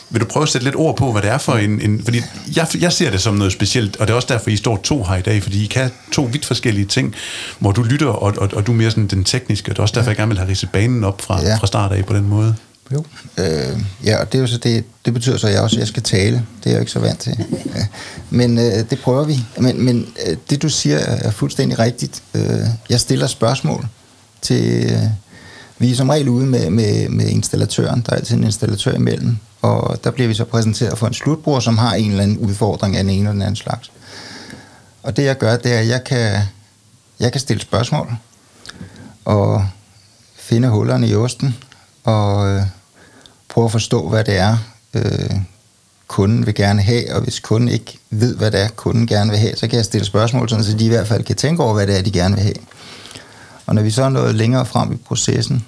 vil 0.09 0.21
du 0.21 0.25
prøve 0.25 0.43
at 0.43 0.49
sætte 0.49 0.65
lidt 0.65 0.75
ord 0.75 0.97
på, 0.97 1.11
hvad 1.11 1.21
det 1.21 1.29
er 1.29 1.37
for 1.37 1.53
en... 1.53 1.81
en 1.81 2.03
fordi 2.03 2.21
jeg, 2.55 2.67
jeg 2.79 2.93
ser 2.93 3.11
det 3.11 3.21
som 3.21 3.33
noget 3.33 3.53
specielt, 3.53 3.97
og 3.97 4.07
det 4.07 4.13
er 4.13 4.15
også 4.15 4.27
derfor, 4.31 4.49
I 4.49 4.55
står 4.55 4.77
to 4.77 5.03
her 5.03 5.15
i 5.15 5.21
dag, 5.21 5.43
fordi 5.43 5.63
I 5.63 5.67
kan 5.67 5.91
to 6.11 6.21
vidt 6.21 6.45
forskellige 6.45 6.85
ting, 6.85 7.15
hvor 7.59 7.71
du 7.71 7.83
lytter, 7.83 8.07
og, 8.07 8.33
og, 8.37 8.49
og 8.53 8.67
du 8.67 8.71
er 8.71 8.75
mere 8.75 8.89
sådan 8.89 9.07
den 9.07 9.23
tekniske, 9.23 9.71
og 9.71 9.75
det 9.75 9.79
er 9.79 9.83
også 9.83 9.95
derfor, 9.95 10.05
ja. 10.05 10.09
jeg 10.09 10.17
gerne 10.17 10.29
vil 10.29 10.37
have 10.37 10.49
ridset 10.49 10.69
banen 10.71 11.03
op 11.03 11.21
fra, 11.21 11.41
ja. 11.41 11.55
fra 11.55 11.67
start 11.67 11.91
af 11.91 12.05
på 12.05 12.13
den 12.13 12.27
måde. 12.27 12.55
Jo, 12.93 13.05
øh, 13.37 13.79
ja, 14.03 14.17
og 14.17 14.31
det, 14.31 14.37
er 14.37 14.41
jo 14.41 14.47
så 14.47 14.57
det, 14.57 14.83
det 15.05 15.13
betyder 15.13 15.37
så, 15.37 15.47
at 15.47 15.53
jeg 15.53 15.61
også 15.61 15.79
jeg 15.79 15.87
skal 15.87 16.03
tale. 16.03 16.35
Det 16.35 16.65
er 16.65 16.69
jeg 16.69 16.75
jo 16.75 16.79
ikke 16.79 16.91
så 16.91 16.99
vant 16.99 17.19
til. 17.19 17.45
Men 18.29 18.57
øh, 18.57 18.89
det 18.89 18.99
prøver 19.03 19.23
vi. 19.23 19.39
Men, 19.57 19.85
men 19.85 20.07
øh, 20.27 20.37
det, 20.49 20.61
du 20.61 20.69
siger, 20.69 20.97
er 20.97 21.31
fuldstændig 21.31 21.79
rigtigt. 21.79 22.23
Øh, 22.33 22.59
jeg 22.89 22.99
stiller 22.99 23.27
spørgsmål 23.27 23.85
til... 24.41 24.91
Øh, 24.91 24.99
vi 25.77 25.91
er 25.91 25.95
som 25.95 26.09
regel 26.09 26.29
ude 26.29 26.45
med, 26.45 26.69
med, 26.69 27.09
med 27.09 27.27
installatøren. 27.27 28.03
Der 28.05 28.11
er 28.11 28.15
altid 28.15 28.35
en 28.35 28.43
installatør 28.43 28.93
imellem 28.93 29.37
og 29.65 30.03
der 30.03 30.11
bliver 30.11 30.27
vi 30.27 30.33
så 30.33 30.45
præsenteret 30.45 30.97
for 30.97 31.07
en 31.07 31.13
slutbruger, 31.13 31.59
som 31.59 31.77
har 31.77 31.93
en 31.93 32.09
eller 32.11 32.23
anden 32.23 32.37
udfordring 32.37 32.95
af 32.95 33.01
en 33.01 33.09
eller 33.09 33.29
anden 33.31 33.55
slags. 33.55 33.91
Og 35.03 35.17
det 35.17 35.23
jeg 35.23 35.37
gør, 35.37 35.57
det 35.57 35.73
er, 35.73 35.79
at 35.79 35.87
jeg 35.87 36.03
kan, 36.03 36.41
jeg 37.19 37.31
kan 37.31 37.41
stille 37.41 37.61
spørgsmål, 37.61 38.15
og 39.25 39.67
finde 40.37 40.69
hullerne 40.69 41.07
i 41.07 41.15
osten, 41.15 41.55
og 42.03 42.47
øh, 42.47 42.61
prøve 43.49 43.65
at 43.65 43.71
forstå, 43.71 44.09
hvad 44.09 44.23
det 44.23 44.37
er, 44.37 44.57
øh, 44.93 45.35
kunden 46.07 46.45
vil 46.45 46.55
gerne 46.55 46.81
have, 46.81 47.15
og 47.15 47.21
hvis 47.21 47.39
kunden 47.39 47.69
ikke 47.69 47.99
ved, 48.09 48.35
hvad 48.35 48.51
det 48.51 48.61
er, 48.61 48.67
kunden 48.67 49.07
gerne 49.07 49.29
vil 49.29 49.39
have, 49.39 49.55
så 49.55 49.67
kan 49.67 49.77
jeg 49.77 49.85
stille 49.85 50.05
spørgsmål, 50.05 50.49
sådan, 50.49 50.65
så 50.65 50.77
de 50.77 50.85
i 50.85 50.89
hvert 50.89 51.07
fald 51.07 51.23
kan 51.23 51.35
tænke 51.35 51.63
over, 51.63 51.73
hvad 51.73 51.87
det 51.87 51.97
er, 51.97 52.01
de 52.01 52.11
gerne 52.11 52.35
vil 52.35 52.43
have. 52.43 52.55
Og 53.65 53.75
når 53.75 53.81
vi 53.81 53.91
så 53.91 54.03
er 54.03 54.09
nået 54.09 54.35
længere 54.35 54.65
frem 54.65 54.91
i 54.91 54.95
processen, 54.95 55.65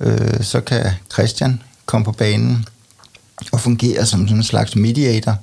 øh, 0.00 0.42
så 0.42 0.60
kan 0.60 0.90
Christian 1.12 1.62
komme 1.86 2.04
på 2.04 2.12
banen 2.12 2.66
og 3.52 3.60
fungerer 3.60 4.04
som 4.04 4.20
sådan 4.20 4.36
en 4.36 4.42
slags 4.42 4.76
mediator 4.76 5.36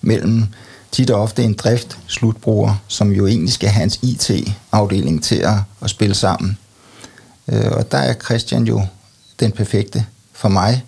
mellem 0.00 0.44
tit 0.92 1.10
og 1.10 1.22
ofte 1.22 1.42
en 1.42 1.54
drift 1.54 1.98
slutbruger, 2.06 2.82
som 2.88 3.12
jo 3.12 3.26
egentlig 3.26 3.52
skal 3.52 3.68
have 3.68 3.80
hans 3.80 3.98
IT-afdeling 4.02 5.24
til 5.24 5.36
at, 5.36 5.56
at 5.82 5.90
spille 5.90 6.14
sammen. 6.14 6.58
Øh, 7.48 7.70
og 7.72 7.92
der 7.92 7.98
er 7.98 8.14
Christian 8.14 8.64
jo 8.64 8.82
den 9.40 9.52
perfekte 9.52 10.06
for 10.32 10.48
mig, 10.48 10.84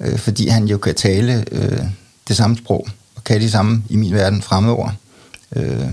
øh, 0.00 0.18
fordi 0.18 0.48
han 0.48 0.64
jo 0.68 0.78
kan 0.78 0.94
tale 0.94 1.44
øh, 1.52 1.82
det 2.28 2.36
samme 2.36 2.56
sprog, 2.56 2.88
og 3.16 3.24
kan 3.24 3.40
de 3.40 3.50
samme 3.50 3.82
i 3.88 3.96
min 3.96 4.14
verden 4.14 4.42
fremover. 4.42 4.90
Øh, 5.56 5.92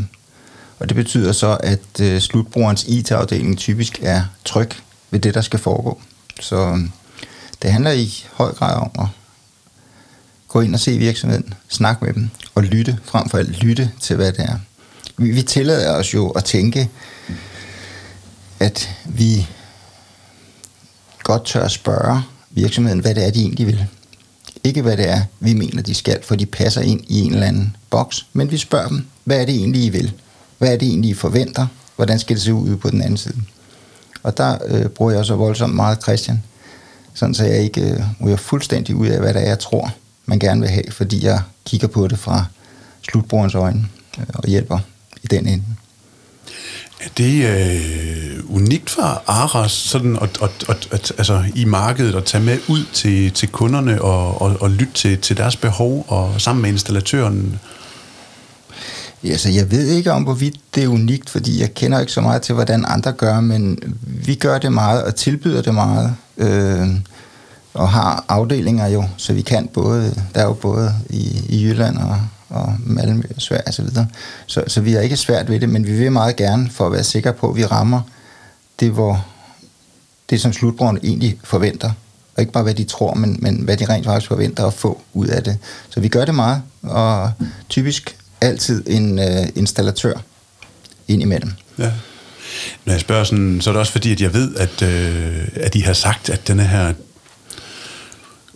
og 0.79 0.89
det 0.89 0.95
betyder 0.95 1.31
så, 1.31 1.57
at 1.63 2.01
øh, 2.01 2.21
slutbrugerens 2.21 2.83
IT-afdeling 2.83 3.57
typisk 3.57 3.99
er 4.01 4.23
tryg 4.45 4.71
ved 5.11 5.19
det, 5.19 5.33
der 5.33 5.41
skal 5.41 5.59
foregå. 5.59 6.01
Så 6.39 6.55
øh, 6.55 6.79
det 7.61 7.71
handler 7.71 7.91
i 7.91 8.25
høj 8.33 8.53
grad 8.53 8.75
om 8.75 8.91
at 8.99 9.07
gå 10.55 10.61
ind 10.61 10.73
og 10.73 10.79
se 10.79 10.97
virksomheden, 10.97 11.53
snak 11.67 12.01
med 12.01 12.13
dem 12.13 12.29
og 12.55 12.63
lytte, 12.63 12.97
frem 13.03 13.29
for 13.29 13.37
alt 13.37 13.63
lytte 13.63 13.91
til, 14.01 14.15
hvad 14.15 14.31
det 14.31 14.39
er. 14.39 14.57
Vi, 15.17 15.31
vi 15.31 15.41
tillader 15.41 15.95
os 15.95 16.13
jo 16.13 16.29
at 16.29 16.43
tænke 16.43 16.89
at 18.59 18.89
vi 19.05 19.47
godt 21.23 21.45
tør 21.45 21.67
spørge 21.67 22.23
virksomheden, 22.51 22.99
hvad 22.99 23.15
det 23.15 23.27
er, 23.27 23.31
de 23.31 23.41
egentlig 23.41 23.67
vil. 23.67 23.85
Ikke 24.63 24.81
hvad 24.81 24.97
det 24.97 25.09
er, 25.09 25.21
vi 25.39 25.53
mener, 25.53 25.81
de 25.81 25.95
skal, 25.95 26.23
for 26.23 26.35
de 26.35 26.45
passer 26.45 26.81
ind 26.81 27.01
i 27.07 27.21
en 27.21 27.33
eller 27.33 27.47
anden 27.47 27.75
boks, 27.89 28.25
men 28.33 28.51
vi 28.51 28.57
spørger 28.57 28.87
dem, 28.87 29.05
hvad 29.23 29.41
er 29.41 29.45
det 29.45 29.55
egentlig, 29.55 29.83
I 29.83 29.89
vil? 29.89 30.13
Hvad 30.57 30.73
er 30.73 30.77
det 30.77 30.87
egentlig, 30.87 31.11
I 31.11 31.13
forventer? 31.13 31.67
Hvordan 31.95 32.19
skal 32.19 32.35
det 32.35 32.43
se 32.43 32.53
ud 32.53 32.77
på 32.77 32.89
den 32.89 33.01
anden 33.01 33.17
side? 33.17 33.41
Og 34.23 34.37
der 34.37 34.57
øh, 34.65 34.85
bruger 34.85 35.11
jeg 35.11 35.25
så 35.25 35.35
voldsomt 35.35 35.75
meget 35.75 36.03
Christian, 36.03 36.43
sådan 37.13 37.35
så 37.35 37.45
jeg 37.45 37.57
ikke 37.57 37.81
øh, 37.81 38.03
ryger 38.25 38.37
fuldstændig 38.37 38.95
ud 38.95 39.07
af, 39.07 39.19
hvad 39.19 39.33
det 39.33 39.41
er, 39.41 39.47
jeg 39.47 39.59
tror, 39.59 39.91
man 40.25 40.39
gerne 40.39 40.61
vil 40.61 40.69
have, 40.69 40.91
fordi 40.91 41.25
jeg 41.25 41.41
kigger 41.65 41.87
på 41.87 42.07
det 42.07 42.19
fra 42.19 42.45
slutbrugerens 43.01 43.55
øjne 43.55 43.87
øh, 44.19 44.25
og 44.33 44.49
hjælper 44.49 44.79
i 45.23 45.27
den 45.27 45.47
ende. 45.47 45.63
Er 47.01 47.09
det 47.17 47.45
øh, 47.45 48.55
unikt 48.55 48.89
for 48.89 49.23
Aras 49.27 49.71
sådan 49.71 50.15
at, 50.21 50.37
at, 50.41 50.65
at, 50.69 50.87
at, 50.91 51.13
altså, 51.17 51.43
i 51.55 51.65
markedet 51.65 52.15
at 52.15 52.25
tage 52.25 52.43
med 52.43 52.57
ud 52.67 52.85
til, 52.93 53.31
til 53.31 53.49
kunderne 53.49 54.01
og, 54.01 54.41
og, 54.41 54.57
og 54.61 54.69
lytte 54.69 54.93
til, 54.93 55.17
til 55.17 55.37
deres 55.37 55.55
behov 55.55 56.05
og 56.07 56.41
sammen 56.41 56.61
med 56.61 56.69
installatøren? 56.69 57.59
Ja, 59.23 59.37
så 59.37 59.49
jeg 59.49 59.71
ved 59.71 59.87
ikke 59.87 60.11
om, 60.11 60.23
hvorvidt 60.23 60.55
det 60.75 60.83
er 60.83 60.87
unikt, 60.87 61.29
fordi 61.29 61.61
jeg 61.61 61.73
kender 61.73 61.99
ikke 61.99 62.11
så 62.11 62.21
meget 62.21 62.41
til, 62.41 62.55
hvordan 62.55 62.85
andre 62.87 63.11
gør, 63.11 63.39
men 63.39 63.79
vi 64.05 64.35
gør 64.35 64.57
det 64.57 64.71
meget 64.71 65.03
og 65.03 65.15
tilbyder 65.15 65.61
det 65.61 65.73
meget. 65.73 66.15
Øh, 66.37 66.87
og 67.75 67.89
har 67.89 68.25
afdelinger 68.27 68.87
jo, 68.87 69.03
så 69.17 69.33
vi 69.33 69.41
kan 69.41 69.67
både, 69.67 70.15
der 70.35 70.41
er 70.41 70.45
jo 70.45 70.53
både 70.53 70.93
i, 71.09 71.45
i 71.49 71.63
Jylland 71.63 71.97
og, 71.97 72.17
og 72.49 72.75
Malmø 72.79 73.23
og 73.35 73.41
Sverige 73.41 73.67
osv. 73.67 73.73
Så, 73.73 73.81
videre. 73.81 74.07
så, 74.45 74.63
så 74.67 74.81
vi 74.81 74.91
har 74.91 75.01
ikke 75.01 75.17
svært 75.17 75.49
ved 75.49 75.59
det, 75.59 75.69
men 75.69 75.87
vi 75.87 75.93
vil 75.93 76.11
meget 76.11 76.35
gerne 76.35 76.69
for 76.69 76.85
at 76.85 76.91
være 76.91 77.03
sikre 77.03 77.33
på, 77.33 77.49
at 77.49 77.55
vi 77.55 77.65
rammer 77.65 78.01
det, 78.79 78.91
hvor 78.91 79.25
det 80.29 80.41
som 80.41 80.53
slutbrugerne 80.53 80.99
egentlig 81.03 81.39
forventer. 81.43 81.91
Og 82.35 82.41
ikke 82.41 82.51
bare, 82.51 82.63
hvad 82.63 82.73
de 82.73 82.83
tror, 82.83 83.13
men, 83.13 83.37
men 83.39 83.55
hvad 83.55 83.77
de 83.77 83.85
rent 83.85 84.05
faktisk 84.05 84.27
forventer 84.27 84.65
at 84.67 84.73
få 84.73 85.01
ud 85.13 85.27
af 85.27 85.43
det. 85.43 85.57
Så 85.89 85.99
vi 85.99 86.07
gør 86.07 86.25
det 86.25 86.35
meget, 86.35 86.61
og 86.83 87.31
typisk 87.69 88.17
altid 88.41 88.83
en 88.87 89.19
øh, 89.19 89.47
installatør 89.55 90.13
ind 91.07 91.21
imellem. 91.21 91.51
Ja. 91.77 91.91
Når 92.85 92.93
jeg 92.93 93.01
spørger 93.01 93.23
sådan, 93.23 93.61
så 93.61 93.69
er 93.69 93.71
det 93.71 93.79
også 93.79 93.91
fordi, 93.91 94.11
at 94.11 94.21
jeg 94.21 94.33
ved, 94.33 94.55
at, 94.55 94.81
øh, 94.81 95.47
at 95.55 95.75
I 95.75 95.79
har 95.79 95.93
sagt, 95.93 96.29
at 96.29 96.47
denne 96.47 96.63
her 96.63 96.93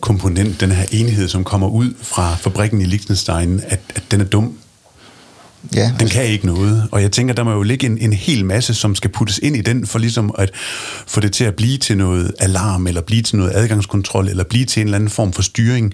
komponent, 0.01 0.61
den 0.61 0.71
her 0.71 0.85
enhed, 0.91 1.27
som 1.27 1.43
kommer 1.43 1.67
ud 1.67 1.93
fra 2.01 2.35
fabrikken 2.35 2.81
i 2.81 2.85
Liechtenstein, 2.85 3.61
at, 3.67 3.79
at 3.95 4.03
den 4.11 4.21
er 4.21 4.25
dum. 4.25 4.57
Ja, 5.75 5.91
Den 5.99 6.07
kan 6.07 6.25
ikke 6.25 6.45
noget. 6.45 6.87
Og 6.91 7.01
jeg 7.01 7.11
tænker, 7.11 7.33
der 7.33 7.43
må 7.43 7.51
jo 7.51 7.61
ligge 7.61 7.87
en, 7.87 7.97
en 7.97 8.13
hel 8.13 8.45
masse, 8.45 8.73
som 8.73 8.95
skal 8.95 9.09
puttes 9.09 9.39
ind 9.43 9.55
i 9.55 9.61
den, 9.61 9.87
for 9.87 9.99
ligesom 9.99 10.35
at 10.37 10.51
få 11.07 11.19
det 11.19 11.31
til 11.31 11.43
at 11.43 11.55
blive 11.55 11.77
til 11.77 11.97
noget 11.97 12.31
alarm, 12.39 12.87
eller 12.87 13.01
blive 13.01 13.21
til 13.21 13.37
noget 13.37 13.51
adgangskontrol, 13.55 14.27
eller 14.27 14.43
blive 14.43 14.65
til 14.65 14.81
en 14.81 14.87
eller 14.87 14.97
anden 14.97 15.09
form 15.09 15.33
for 15.33 15.41
styring. 15.41 15.93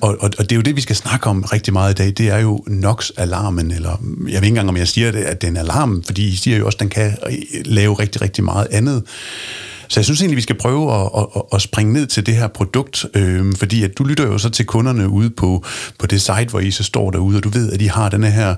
Og, 0.00 0.16
og, 0.20 0.30
og 0.38 0.44
det 0.44 0.52
er 0.52 0.56
jo 0.56 0.62
det, 0.62 0.76
vi 0.76 0.80
skal 0.80 0.96
snakke 0.96 1.26
om 1.26 1.42
rigtig 1.42 1.72
meget 1.72 1.90
i 1.90 1.94
dag. 1.94 2.06
Det 2.06 2.28
er 2.28 2.38
jo 2.38 2.64
NOx-alarmen, 2.66 3.70
eller 3.70 3.90
jeg 4.18 4.26
ved 4.26 4.34
ikke 4.34 4.46
engang, 4.46 4.68
om 4.68 4.76
jeg 4.76 4.88
siger 4.88 5.12
det, 5.12 5.22
at 5.22 5.40
det 5.40 5.46
er 5.46 5.50
en 5.50 5.56
alarm, 5.56 6.02
fordi 6.06 6.28
I 6.28 6.36
siger 6.36 6.58
jo 6.58 6.66
også, 6.66 6.76
at 6.76 6.80
den 6.80 6.88
kan 6.88 7.16
lave 7.64 7.94
rigtig, 7.94 8.22
rigtig 8.22 8.44
meget 8.44 8.66
andet. 8.70 9.02
Så 9.88 10.00
jeg 10.00 10.04
synes 10.04 10.20
egentlig, 10.20 10.36
vi 10.36 10.42
skal 10.42 10.58
prøve 10.58 10.94
at, 10.94 11.10
at, 11.16 11.42
at 11.52 11.62
springe 11.62 11.92
ned 11.92 12.06
til 12.06 12.26
det 12.26 12.36
her 12.36 12.48
produkt, 12.48 13.06
øh, 13.14 13.52
fordi 13.56 13.84
at 13.84 13.98
du 13.98 14.04
lytter 14.04 14.26
jo 14.26 14.38
så 14.38 14.50
til 14.50 14.66
kunderne 14.66 15.08
ude 15.08 15.30
på, 15.30 15.64
på 15.98 16.06
det 16.06 16.20
site, 16.20 16.46
hvor 16.50 16.60
I 16.60 16.70
så 16.70 16.84
står 16.84 17.10
derude, 17.10 17.36
og 17.36 17.44
du 17.44 17.48
ved, 17.48 17.72
at 17.72 17.80
de 17.80 17.90
har 17.90 18.08
denne 18.08 18.30
her 18.30 18.54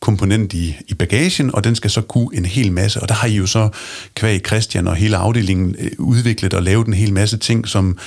komponent 0.00 0.52
i, 0.52 0.76
i 0.88 0.94
bagagen, 0.94 1.54
og 1.54 1.64
den 1.64 1.74
skal 1.74 1.90
så 1.90 2.00
kunne 2.00 2.28
en 2.32 2.44
hel 2.44 2.72
masse. 2.72 3.00
Og 3.02 3.08
der 3.08 3.14
har 3.14 3.28
I 3.28 3.34
jo 3.34 3.46
så 3.46 3.68
kvæg 4.14 4.46
Christian 4.46 4.88
og 4.88 4.96
hele 4.96 5.16
afdelingen 5.16 5.76
øh, 5.78 5.90
udviklet 5.98 6.54
og 6.54 6.62
lavet 6.62 6.86
en 6.86 6.94
hel 6.94 7.12
masse 7.12 7.36
ting, 7.36 7.68
som 7.68 7.98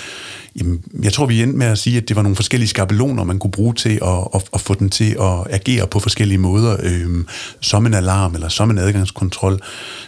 jamen, 0.58 0.84
jeg 1.04 1.14
tror, 1.14 1.26
vi 1.26 1.44
endte 1.44 1.58
med 1.58 1.68
at 1.68 1.78
sige, 1.78 1.98
at 1.98 2.08
det 2.08 2.16
var 2.16 2.22
nogle 2.22 2.36
forskellige 2.36 2.70
skabeloner, 2.70 3.24
man 3.24 3.40
kunne 3.40 3.52
bruge 3.52 3.74
til 3.74 4.00
at, 4.02 4.28
at, 4.36 4.44
at 4.54 4.62
få 4.62 4.74
den 4.74 4.90
til 4.90 5.18
at 5.20 5.54
agere 5.54 5.88
på 5.88 6.00
forskellige 6.00 6.38
måder, 6.38 6.78
øh, 6.84 7.24
som 7.62 7.86
en 7.86 7.94
alarm 7.94 8.36
eller 8.36 8.50
som 8.50 8.70
en 8.70 8.78
adgangskontrol. 8.78 9.60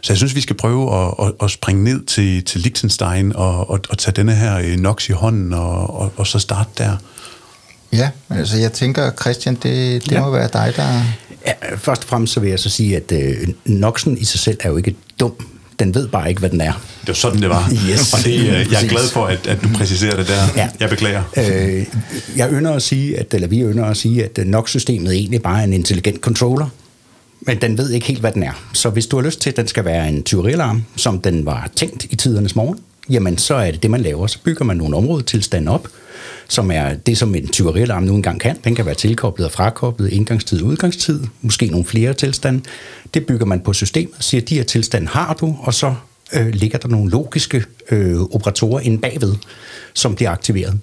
Så 0.02 0.14
jeg 0.14 0.18
synes, 0.18 0.36
vi 0.36 0.42
skal 0.42 0.56
prøve 0.56 0.96
at, 0.96 1.14
at, 1.26 1.34
at 1.42 1.52
springe 1.52 1.84
ned 1.84 2.06
til, 2.06 2.44
til 2.44 2.62
Liechtenstein 2.62 3.36
og, 3.36 3.70
og, 3.70 3.80
og 3.90 3.98
tage 3.98 4.14
denne 4.16 4.36
her 4.36 4.58
øh, 4.58 4.76
Nox 4.76 5.10
i 5.10 5.12
hånden 5.12 5.54
og, 5.54 6.00
og, 6.00 6.12
og 6.18 6.28
så 6.28 6.40
starte 6.40 6.70
der. 6.78 6.98
Ja, 7.94 8.10
altså 8.30 8.58
jeg 8.58 8.74
tænker, 8.74 9.12
Christian, 9.22 9.56
det, 9.56 10.04
det 10.06 10.12
ja. 10.12 10.22
må 10.22 10.32
være 10.32 10.50
dig, 10.54 10.74
der... 10.76 11.02
Ja, 11.46 11.76
først 11.76 12.04
og 12.04 12.10
fremmest 12.10 12.34
så 12.34 12.40
vil 12.40 12.50
jeg 12.50 12.60
så 12.60 12.70
sige, 12.70 12.96
at 12.98 13.12
øh, 13.12 13.48
Noxen 13.66 14.18
i 14.18 14.26
sig 14.26 14.40
selv 14.40 14.58
er 14.60 14.70
jo 14.70 14.78
ikke 14.78 14.96
dum. 15.20 15.34
Den 15.80 15.96
ved 15.96 16.08
bare 16.08 16.30
ikke, 16.30 16.40
hvad 16.40 16.50
den 16.50 16.62
er. 16.62 16.74
Det 17.00 17.08
var 17.08 17.14
sådan, 17.14 17.42
det 17.42 17.50
var. 17.50 17.72
Yes. 17.90 18.14
Og 18.14 18.20
det, 18.24 18.40
øh, 18.40 18.72
jeg 18.72 18.84
er 18.84 18.88
glad 18.88 19.08
for, 19.08 19.26
at, 19.26 19.48
at 19.48 19.64
du 19.64 19.68
præciserer 19.76 20.16
det 20.16 20.28
der. 20.28 20.48
Ja. 20.56 20.70
Jeg 20.80 20.90
beklager. 20.90 21.24
Øh, 21.38 21.86
jeg 22.38 22.52
ynder 22.52 22.72
at 22.74 22.82
sige, 22.82 23.20
at, 23.20 23.34
eller 23.34 23.48
vi 23.48 23.62
ynder 23.62 23.86
at 23.86 23.98
sige, 23.98 24.24
at 24.24 24.48
NOx-systemet 24.48 25.14
egentlig 25.14 25.42
bare 25.42 25.60
er 25.60 25.64
en 25.64 25.74
intelligent 25.74 26.20
controller, 26.20 26.68
men 27.42 27.62
den 27.62 27.78
ved 27.78 27.90
ikke 27.90 28.08
helt, 28.08 28.20
hvad 28.20 28.32
den 28.32 28.44
er. 28.44 28.70
Så 28.74 28.90
hvis 28.90 29.08
du 29.08 29.18
har 29.18 29.24
lyst 29.24 29.42
til, 29.42 29.50
at 29.50 29.58
den 29.58 29.68
skal 29.68 29.86
være 29.86 30.10
en 30.10 30.24
tyverialarm, 30.24 30.84
som 30.96 31.22
den 31.22 31.46
var 31.46 31.70
tænkt 31.76 32.08
i 32.10 32.16
tidernes 32.16 32.56
morgen, 32.56 32.80
jamen 33.10 33.38
så 33.38 33.56
er 33.56 33.72
det 33.72 33.84
det, 33.84 33.92
man 33.92 34.02
laver. 34.02 34.28
Så 34.28 34.40
bygger 34.44 34.66
man 34.66 34.78
nogle 34.78 34.98
områdetilstande 34.98 35.72
op, 35.72 35.88
som 36.48 36.72
er 36.72 36.94
det, 36.94 37.18
som 37.18 37.36
en 37.36 37.48
tyverialarm 37.48 38.04
nu 38.04 38.16
engang 38.16 38.40
kan. 38.40 38.58
Den 38.64 38.76
kan 38.76 38.86
være 38.86 38.96
tilkoblet 38.96 39.46
og 39.46 39.52
frakoblet, 39.52 40.10
indgangstid 40.14 40.62
og 40.62 40.68
udgangstid, 40.68 41.24
måske 41.42 41.68
nogle 41.68 41.86
flere 41.86 42.14
tilstande. 42.14 42.62
Det 43.14 43.26
bygger 43.26 43.46
man 43.46 43.60
på 43.60 43.74
systemet, 43.74 44.16
siger, 44.20 44.42
de 44.42 44.56
her 44.56 44.64
tilstande 44.64 45.08
har 45.08 45.34
du, 45.34 45.56
og 45.62 45.74
så 45.74 45.94
øh, 46.34 46.48
ligger 46.48 46.78
der 46.78 46.88
nogle 46.88 47.12
logiske 47.12 47.64
øh, 47.92 48.22
operatorer 48.22 48.80
inde 48.80 48.98
bagved, 48.98 49.36
som 49.94 50.16
bliver 50.16 50.32
aktiveret. 50.32 50.80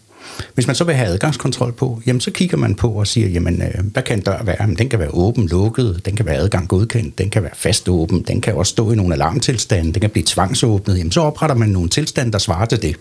Hvis 0.55 0.67
man 0.67 0.77
så 0.77 0.85
vil 0.85 0.95
have 0.95 1.09
adgangskontrol 1.09 1.73
på, 1.73 2.03
jamen 2.07 2.21
så 2.21 2.31
kigger 2.31 2.57
man 2.57 2.75
på 2.75 2.91
og 2.91 3.07
siger, 3.07 3.29
jamen 3.29 3.63
øh, 3.63 3.85
hvad 3.93 4.03
kan 4.03 4.19
en 4.19 4.25
dør 4.25 4.43
være? 4.43 4.57
Jamen, 4.61 4.77
den 4.77 4.89
kan 4.89 4.99
være 4.99 5.11
åben, 5.11 5.49
lukket, 5.49 6.01
den 6.05 6.17
kan 6.17 6.27
være 6.27 6.37
adgang 6.37 6.69
godkendt, 6.69 7.19
den 7.19 7.31
kan 7.31 7.43
være 7.43 7.53
fast 7.55 7.89
åben, 7.89 8.23
den 8.23 8.41
kan 8.41 8.55
også 8.55 8.71
stå 8.71 8.93
i 8.93 8.95
nogle 8.95 9.15
alarmtilstande, 9.15 9.93
den 9.93 10.01
kan 10.01 10.11
blive 10.11 10.25
tvangsåbnet. 10.27 10.99
Jamen 10.99 11.13
så 11.13 11.21
opretter 11.21 11.57
man 11.57 11.69
nogle 11.69 11.89
tilstande, 11.89 12.33
der 12.33 12.39
svarer 12.39 12.67
til 12.67 12.83
det. 12.83 12.97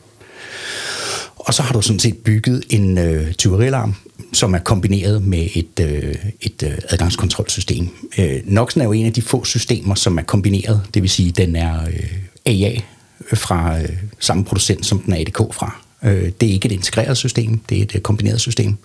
Og 1.36 1.54
så 1.54 1.64
har 1.64 1.74
du 1.74 1.82
sådan 1.82 2.00
set 2.00 2.18
bygget 2.18 2.64
en 2.70 2.98
øh, 2.98 3.34
tyverialarm, 3.34 3.96
som 4.34 4.54
er 4.54 4.60
kombineret 4.60 5.24
med 5.24 5.48
et, 5.54 5.80
øh, 5.80 6.16
et 6.42 6.64
øh, 6.64 6.78
adgangskontrolsystem. 6.90 7.88
Øh, 8.18 8.42
Noxen 8.46 8.82
er 8.82 8.86
jo 8.86 8.92
en 8.92 9.06
af 9.06 9.14
de 9.14 9.22
få 9.22 9.44
systemer, 9.44 9.96
som 9.96 10.18
er 10.18 10.22
kombineret, 10.22 10.82
det 10.94 11.02
vil 11.02 11.10
sige, 11.10 11.32
den 11.32 11.56
er 11.56 11.88
øh, 11.88 12.12
AA 12.46 12.80
fra 13.34 13.80
øh, 13.82 13.90
samme 14.20 14.44
producent, 14.44 14.86
som 14.86 15.00
den 15.00 15.14
er 15.14 15.18
ADK 15.18 15.54
fra. 15.54 15.85
Øh, 16.04 16.32
det 16.42 16.50
er 16.50 16.54
ikke 16.54 16.66
et 16.66 16.72
integreret 16.72 17.18
system, 17.18 17.60
det 17.70 17.78
er 17.78 17.82
et 17.82 17.96
øh, 17.96 18.02
kombineret 18.02 18.42
system. 18.42 18.76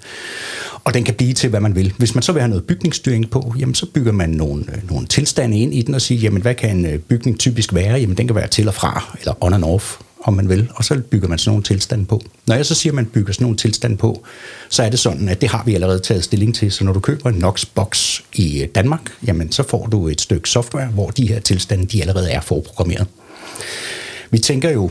Og 0.84 0.94
den 0.94 1.04
kan 1.04 1.14
blive 1.14 1.32
til, 1.32 1.50
hvad 1.50 1.60
man 1.60 1.74
vil. 1.74 1.92
Hvis 1.98 2.14
man 2.14 2.22
så 2.22 2.32
vil 2.32 2.42
have 2.42 2.48
noget 2.48 2.64
bygningsstyring 2.64 3.30
på, 3.30 3.54
jamen 3.58 3.74
så 3.74 3.86
bygger 3.86 4.12
man 4.12 4.30
nogle, 4.30 4.64
øh, 4.68 4.90
nogle 4.90 5.06
tilstande 5.06 5.58
ind 5.58 5.74
i 5.74 5.82
den 5.82 5.94
og 5.94 6.00
siger, 6.02 6.20
jamen 6.20 6.42
hvad 6.42 6.54
kan 6.54 6.76
en 6.76 6.86
øh, 6.86 6.98
bygning 6.98 7.38
typisk 7.38 7.74
være? 7.74 8.00
Jamen 8.00 8.16
den 8.16 8.26
kan 8.26 8.36
være 8.36 8.48
til 8.48 8.68
og 8.68 8.74
fra, 8.74 9.16
eller 9.20 9.44
on 9.44 9.52
and 9.52 9.64
off, 9.64 9.96
om 10.24 10.34
man 10.34 10.48
vil, 10.48 10.68
og 10.74 10.84
så 10.84 11.00
bygger 11.10 11.28
man 11.28 11.38
sådan 11.38 11.50
nogle 11.50 11.62
tilstande 11.62 12.04
på. 12.04 12.22
Når 12.46 12.54
jeg 12.54 12.66
så 12.66 12.74
siger, 12.74 12.90
at 12.90 12.94
man 12.94 13.06
bygger 13.06 13.32
sådan 13.32 13.44
nogle 13.44 13.56
tilstande 13.56 13.96
på, 13.96 14.24
så 14.68 14.82
er 14.82 14.90
det 14.90 14.98
sådan, 14.98 15.28
at 15.28 15.40
det 15.40 15.48
har 15.48 15.62
vi 15.66 15.74
allerede 15.74 15.98
taget 15.98 16.24
stilling 16.24 16.54
til, 16.54 16.72
så 16.72 16.84
når 16.84 16.92
du 16.92 17.00
køber 17.00 17.30
en 17.30 17.44
Nox-box 17.44 18.20
i 18.34 18.66
Danmark, 18.74 19.00
jamen 19.26 19.52
så 19.52 19.62
får 19.62 19.86
du 19.86 20.08
et 20.08 20.20
stykke 20.20 20.48
software, 20.48 20.86
hvor 20.86 21.10
de 21.10 21.28
her 21.28 21.40
tilstande, 21.40 21.86
de 21.86 22.00
allerede 22.00 22.30
er 22.30 22.40
forprogrammeret. 22.40 23.06
Vi 24.30 24.38
tænker 24.38 24.70
jo, 24.70 24.90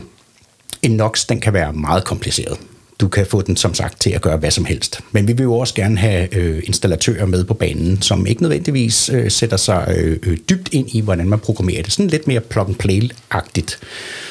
en 0.82 0.90
Nox, 0.90 1.26
den 1.26 1.40
kan 1.40 1.52
være 1.52 1.72
meget 1.72 2.04
kompliceret. 2.04 2.58
Du 3.00 3.08
kan 3.08 3.26
få 3.26 3.42
den, 3.42 3.56
som 3.56 3.74
sagt, 3.74 4.00
til 4.00 4.10
at 4.10 4.20
gøre 4.20 4.36
hvad 4.36 4.50
som 4.50 4.64
helst. 4.64 5.00
Men 5.12 5.28
vi 5.28 5.32
vil 5.32 5.42
jo 5.42 5.54
også 5.54 5.74
gerne 5.74 5.98
have 5.98 6.34
øh, 6.34 6.62
installatører 6.64 7.26
med 7.26 7.44
på 7.44 7.54
banen, 7.54 8.02
som 8.02 8.26
ikke 8.26 8.42
nødvendigvis 8.42 9.10
øh, 9.12 9.30
sætter 9.30 9.56
sig 9.56 9.94
øh, 9.96 10.18
øh 10.22 10.38
dybt 10.50 10.68
ind 10.72 10.88
i, 10.94 11.00
hvordan 11.00 11.28
man 11.28 11.38
programmerer 11.38 11.82
det. 11.82 11.92
Sådan 11.92 12.10
lidt 12.10 12.26
mere 12.26 12.40
plug-and-play-agtigt. 12.40 13.78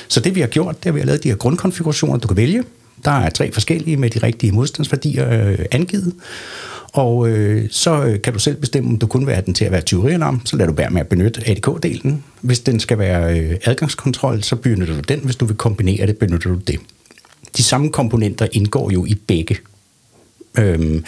Så 0.08 0.20
det 0.20 0.36
vi 0.36 0.40
har 0.40 0.48
gjort, 0.48 0.80
det 0.80 0.86
er, 0.86 0.90
at 0.90 0.96
vi 0.96 1.00
har 1.00 1.06
lavet 1.06 1.24
de 1.24 1.30
her 1.30 1.36
grundkonfigurationer, 1.36 2.18
du 2.18 2.28
kan 2.28 2.38
vælge. 2.38 2.64
Der 3.06 3.12
er 3.12 3.30
tre 3.30 3.52
forskellige 3.52 3.98
med 3.98 4.10
de 4.10 4.20
rigtige 4.20 4.52
modstandsværdier 4.52 5.50
øh, 5.50 5.66
angivet. 5.72 6.14
Og 6.94 7.30
øh, 7.30 7.68
så 7.72 8.04
øh, 8.04 8.22
kan 8.22 8.34
du 8.34 8.40
selv 8.40 8.56
bestemme, 8.56 8.90
om 8.90 8.98
du 8.98 9.08
kun 9.08 9.26
vil 9.26 9.34
have 9.34 9.46
den 9.46 9.54
til 9.54 9.66
at 9.66 9.72
være 9.72 9.82
tyverialarm, 9.82 10.42
så 10.46 10.58
lader 10.58 10.70
du 10.70 10.76
være 10.76 10.90
med 10.90 11.02
at 11.02 11.08
benytte 11.08 11.42
ADK-delen. 11.42 12.14
Hvis 12.42 12.60
den 12.60 12.80
skal 12.80 12.98
være 12.98 13.40
øh, 13.40 13.58
adgangskontrol, 13.66 14.44
så 14.44 14.56
benytter 14.56 14.94
du 14.96 15.00
den. 15.00 15.20
Hvis 15.20 15.36
du 15.36 15.46
vil 15.46 15.56
kombinere 15.56 16.08
det, 16.08 16.18
benytter 16.18 16.50
du 16.50 16.56
det. 16.56 16.80
De 17.58 17.64
samme 17.64 17.92
komponenter 17.92 18.48
indgår 18.52 18.92
jo 18.92 19.06
i 19.06 19.16
begge. 19.16 19.58
Øhm, 20.58 21.04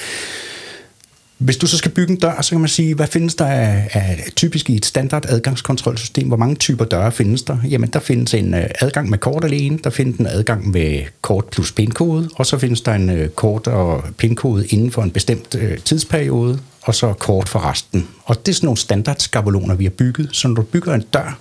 hvis 1.41 1.57
du 1.57 1.67
så 1.67 1.77
skal 1.77 1.91
bygge 1.91 2.11
en 2.11 2.19
dør, 2.19 2.41
så 2.41 2.49
kan 2.49 2.59
man 2.59 2.69
sige, 2.69 2.95
hvad 2.95 3.07
findes 3.07 3.35
der 3.35 3.45
af, 3.45 3.89
af 3.93 4.23
typisk 4.35 4.69
i 4.69 4.75
et 4.75 4.85
standard 4.85 5.25
adgangskontrolsystem? 5.29 6.27
Hvor 6.27 6.37
mange 6.37 6.55
typer 6.55 6.85
døre 6.85 7.11
findes 7.11 7.41
der? 7.41 7.57
Jamen, 7.69 7.89
der 7.89 7.99
findes 7.99 8.33
en 8.33 8.53
øh, 8.53 8.65
adgang 8.81 9.09
med 9.09 9.17
kort 9.17 9.43
alene, 9.43 9.79
der 9.83 9.89
findes 9.89 10.19
en 10.19 10.27
adgang 10.27 10.71
med 10.71 10.99
kort 11.21 11.45
plus 11.45 11.71
pinkode, 11.71 12.29
og 12.35 12.45
så 12.45 12.57
findes 12.57 12.81
der 12.81 12.93
en 12.93 13.09
øh, 13.09 13.29
kort 13.29 13.67
og 13.67 14.03
pinkode 14.17 14.67
inden 14.67 14.91
for 14.91 15.01
en 15.01 15.11
bestemt 15.11 15.55
øh, 15.55 15.77
tidsperiode, 15.77 16.59
og 16.81 16.95
så 16.95 17.13
kort 17.13 17.49
for 17.49 17.59
resten. 17.69 18.07
Og 18.23 18.45
det 18.45 18.51
er 18.51 18.55
sådan 18.55 18.67
nogle 18.67 18.77
standardskabeloner, 18.77 19.75
vi 19.75 19.83
har 19.83 19.91
bygget, 19.91 20.29
så 20.31 20.47
når 20.47 20.55
du 20.55 20.61
bygger 20.61 20.93
en 20.93 21.03
dør, 21.13 21.39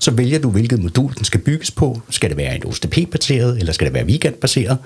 Så 0.00 0.10
vælger 0.10 0.38
du, 0.38 0.50
hvilket 0.50 0.82
modul 0.82 1.14
den 1.14 1.24
skal 1.24 1.40
bygges 1.40 1.70
på. 1.70 2.00
Skal 2.10 2.30
det 2.30 2.36
være 2.36 2.56
en 2.56 2.66
OSTP-baseret, 2.66 3.58
eller 3.58 3.72
skal 3.72 3.84
det 3.84 3.94
være 3.94 4.04
weekend-baseret? 4.04 4.78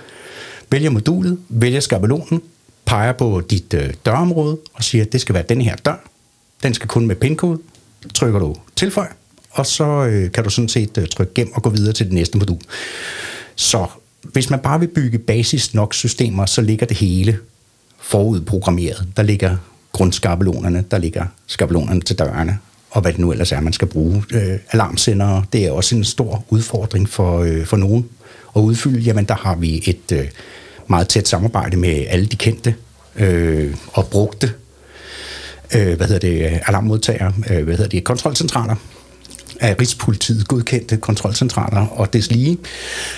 Vælger 0.70 0.90
modulet, 0.90 1.38
vælger 1.48 1.80
skabelonen, 1.80 2.42
peger 2.86 3.12
på 3.12 3.42
dit 3.50 3.74
øh, 3.74 3.94
dørområde 4.06 4.58
og 4.74 4.84
siger, 4.84 5.04
at 5.04 5.12
det 5.12 5.20
skal 5.20 5.34
være 5.34 5.44
den 5.48 5.60
her 5.60 5.76
dør. 5.76 6.08
Den 6.62 6.74
skal 6.74 6.88
kun 6.88 7.06
med 7.06 7.16
pinkode. 7.16 7.58
Trykker 8.14 8.38
du 8.38 8.56
tilføj, 8.76 9.06
og 9.50 9.66
så 9.66 9.84
øh, 9.84 10.32
kan 10.32 10.44
du 10.44 10.50
sådan 10.50 10.68
set 10.68 10.98
øh, 10.98 11.08
trykke 11.08 11.34
gem 11.34 11.52
og 11.52 11.62
gå 11.62 11.70
videre 11.70 11.92
til 11.92 12.06
det 12.06 12.14
næste 12.14 12.38
modul. 12.38 12.58
Så 13.54 13.86
hvis 14.22 14.50
man 14.50 14.60
bare 14.60 14.80
vil 14.80 14.88
bygge 14.88 15.18
basis 15.18 15.74
nok 15.74 15.94
systemer, 15.94 16.46
så 16.46 16.60
ligger 16.60 16.86
det 16.86 16.96
hele 16.96 17.38
forudprogrammeret. 18.00 19.08
Der 19.16 19.22
ligger 19.22 19.56
grundskabelonerne, 19.92 20.84
der 20.90 20.98
ligger 20.98 21.26
skabelonerne 21.46 22.00
til 22.00 22.18
dørene, 22.18 22.58
og 22.90 23.00
hvad 23.02 23.12
det 23.12 23.20
nu 23.20 23.32
ellers 23.32 23.52
er, 23.52 23.60
man 23.60 23.72
skal 23.72 23.88
bruge. 23.88 24.24
Øh, 24.32 24.58
alarmsendere, 24.70 25.44
det 25.52 25.66
er 25.66 25.70
også 25.70 25.96
en 25.96 26.04
stor 26.04 26.44
udfordring 26.48 27.08
for, 27.08 27.40
øh, 27.40 27.66
for 27.66 27.76
nogen 27.76 28.08
at 28.56 28.60
udfylde. 28.60 29.00
Jamen, 29.00 29.24
der 29.24 29.34
har 29.34 29.56
vi 29.56 29.82
et 29.86 30.12
øh, 30.12 30.28
meget 30.88 31.08
tæt 31.08 31.28
samarbejde 31.28 31.76
med 31.76 32.04
alle 32.08 32.26
de 32.26 32.36
kendte 32.36 32.74
øh, 33.16 33.74
og 33.92 34.06
brugte 34.06 34.52
øh, 35.74 35.96
hvad 35.96 36.06
hedder 36.06 36.18
det, 36.18 36.60
alarmmodtagere, 36.66 37.32
øh, 37.50 37.64
hvad 37.64 37.76
hedder 37.76 37.90
det, 37.90 38.04
kontrolcentraler, 38.04 38.74
af 39.60 39.76
Rigspolitiet 39.80 40.48
godkendte 40.48 40.96
kontrolcentraler 40.96 41.86
og 41.86 42.12
deslige. 42.12 42.58